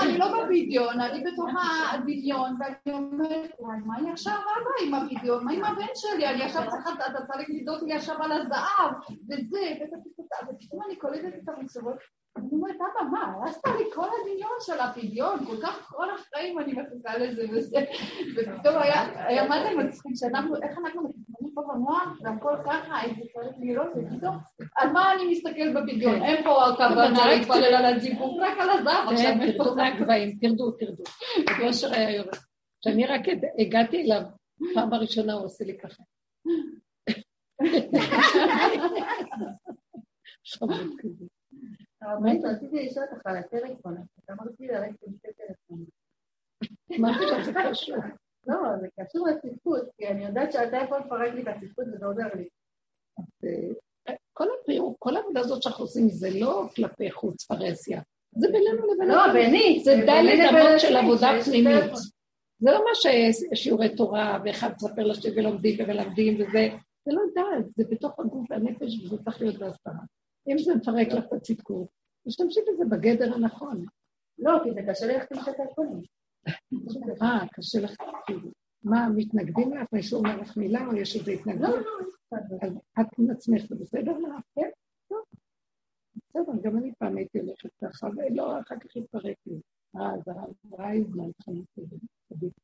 [0.00, 1.50] אני, לא בווידאון, אני בתוך
[1.92, 5.44] הדמיון, ואני אומרת, מה אני עכשיו אבא עם הווידאון?
[5.44, 6.26] מה עם הבן שלי?
[6.34, 11.48] אני עכשיו צריכה, אתה צריך לדאוג לי עכשיו על הזהב, וזה, ופתאום אני קולטת את
[11.48, 11.96] המחשבות.
[12.36, 16.72] אני אומרת, אבא, מה, הרסת לי כל הדמיון של הפדיון, כל כך כל החיים אני
[16.72, 17.78] מחכה לזה וזה.
[18.36, 23.56] ופתאום היה, מה זה מצחיק, שאנחנו, איך אנחנו מתכננים פה במוח, והכל ככה, הייתי צריך
[23.58, 24.36] לראות, ופתאום,
[24.76, 26.22] על מה אני מסתכל בבדיון?
[26.22, 29.34] אין פה הכוונה להתפלל על הזיווג, רק על הזהב עכשיו.
[29.40, 31.04] כן, תרדו מהגבהים, תרדו, תרדו.
[32.80, 33.20] כשאני רק
[33.58, 34.22] הגעתי אליו,
[34.74, 36.02] פעם הראשונה הוא עושה לי ככה.
[48.46, 48.66] לא.
[53.44, 58.00] אה, כל הפירוק, כל העבודה הזאת שאנחנו עושים זה לא כלפי חוץ פרהסיה,
[58.36, 59.14] זה בינינו לבין לא.
[59.84, 62.13] זה דלת אמות של עבודה פנימית.
[62.64, 62.90] זה לא מה
[63.54, 66.68] ששיעורי תורה, ואחד מספר לשני ולומדים ומלמדים וזה,
[67.04, 70.04] זה לא דעת, זה בתוך הגוף והנפש וזה צריך להיות בהסברה.
[70.48, 71.88] אם זה מפרק לך את הצדקות,
[72.28, 73.84] תשתמשי בזה בגדר הנכון.
[74.38, 76.00] לא, כי זה קשה ללכת עם שתי טלפונים.
[77.22, 77.94] אה, קשה לך,
[78.26, 78.50] כאילו.
[78.84, 79.88] מה, מתנגדים לך?
[79.92, 81.74] מישהו אומר לך מילה או יש איזו לא, התנגדות?
[81.74, 84.42] לא, אז את עם עצמך, זה בסדר לך?
[84.54, 84.68] כן?
[85.08, 85.24] טוב.
[86.16, 89.60] בסדר, גם אני פעם הייתי הולכת ככה, ולא, אחר כך התפרק לי.
[89.96, 91.66] אה, זה עברה לי זמן חנות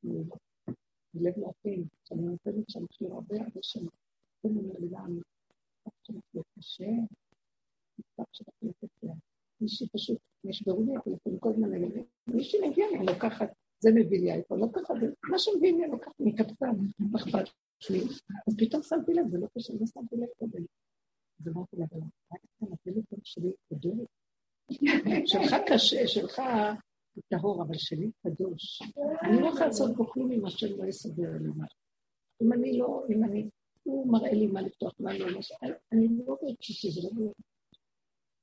[0.05, 0.23] לא.
[1.15, 3.89] בלב להפעיל, שאני נותנת שם שיר הרבה הרבה שנים.
[4.43, 5.01] זה אומר לי, למה?
[5.87, 6.85] המשפט שלך לא קשה,
[7.99, 9.13] המשפט שלך לא קשה.
[9.61, 13.49] מישהי פשוט, נשברו לי הטלפון כל הזמן, אני- מישהי מגיע לי, אני לוקחת,
[13.81, 14.95] זה מביא לי אייפון, לוקחת,
[15.31, 16.67] מה שמביאים לי, אני לוקחת מקפצן,
[16.99, 17.49] מה אכפת
[17.91, 18.01] לי.
[18.49, 20.65] אז פתאום שמתי לב, זה לא קשה, לא שמתי לב קודם.
[21.41, 22.01] אז אמרתי לה, אבל
[22.33, 23.53] רק אתה הטלפון שלי.
[25.27, 26.43] שלך קשה, שלך
[27.31, 28.83] טהור, אבל שלי קדוש.
[29.23, 31.81] אני לא יכולה לעשות פה כלום אם השם לא יסדר לי משהו.
[32.43, 33.51] אם אני לא, אם אני,
[33.83, 35.53] הוא מראה לי מה לפתוח, מה לא, ש...
[35.93, 37.33] אני לא בקשישי, זה לא...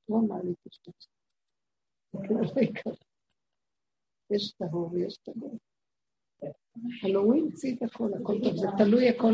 [0.09, 2.93] לא אמר לי כאילו לא יקרה.
[4.31, 5.57] יש טהור ויש טהור.
[7.03, 9.34] הלוא הוא המציא את הכל, הכל טוב, זה תלוי הכל,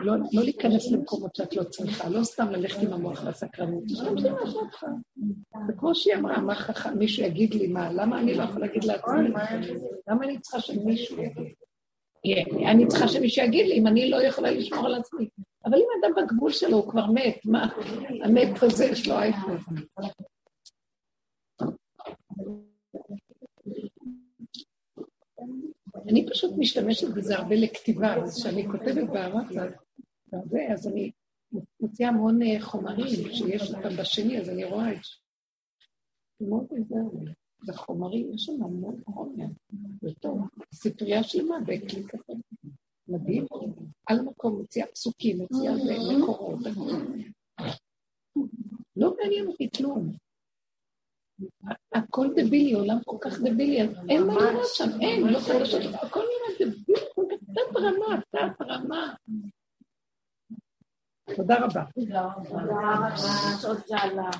[0.00, 3.82] לא, לא להיכנס למקומות שאת לא צריכה, לא סתם ללכת עם המוח והסקרנות,
[5.66, 8.84] זה כמו שהיא אמרה, מה חכם, מישהו יגיד לי מה, למה אני לא יכולה להגיד
[8.84, 9.28] לעצמי?
[10.08, 11.54] למה אני צריכה שמישהו יגיד?
[12.66, 15.28] אני צריכה שמישהו יגיד לי אם אני לא יכולה לשמור על עצמי.
[15.64, 17.68] אבל אם אדם בגבול שלו, הוא כבר מת, מה?
[18.24, 19.58] המת הזה יש לו אייפון.
[26.08, 29.08] אני פשוט משתמשת בזה הרבה לכתיבה, אז כשאני כותבת
[30.32, 31.10] בוואטסאפ, אז אני
[31.80, 36.46] מוציאה המון אה, חומרים שיש אותם בשני, אז אני רואה את זה.
[36.48, 37.32] מאוד עוזר לי.
[37.62, 39.46] זה חומרים, יש שם המון חומר.
[40.02, 40.40] זה טוב.
[40.74, 42.32] ספרייה שלמה בכלי כזה.
[43.08, 43.46] מדהים.
[44.06, 45.72] על מקום מוציאה פסוקים, מוציאה
[46.18, 46.58] מקורות.
[48.96, 50.12] לא מעניין אותי כלום.
[51.94, 56.20] הכל דבילי, עולם כל כך דבילי, אז אין מה לראות שם, אין, לא חדשות, הכל
[56.20, 59.14] נראה דבילי, כל כך תת רמה, תת רמה.
[61.36, 61.82] תודה רבה.
[61.94, 62.28] תודה
[64.04, 64.30] רבה.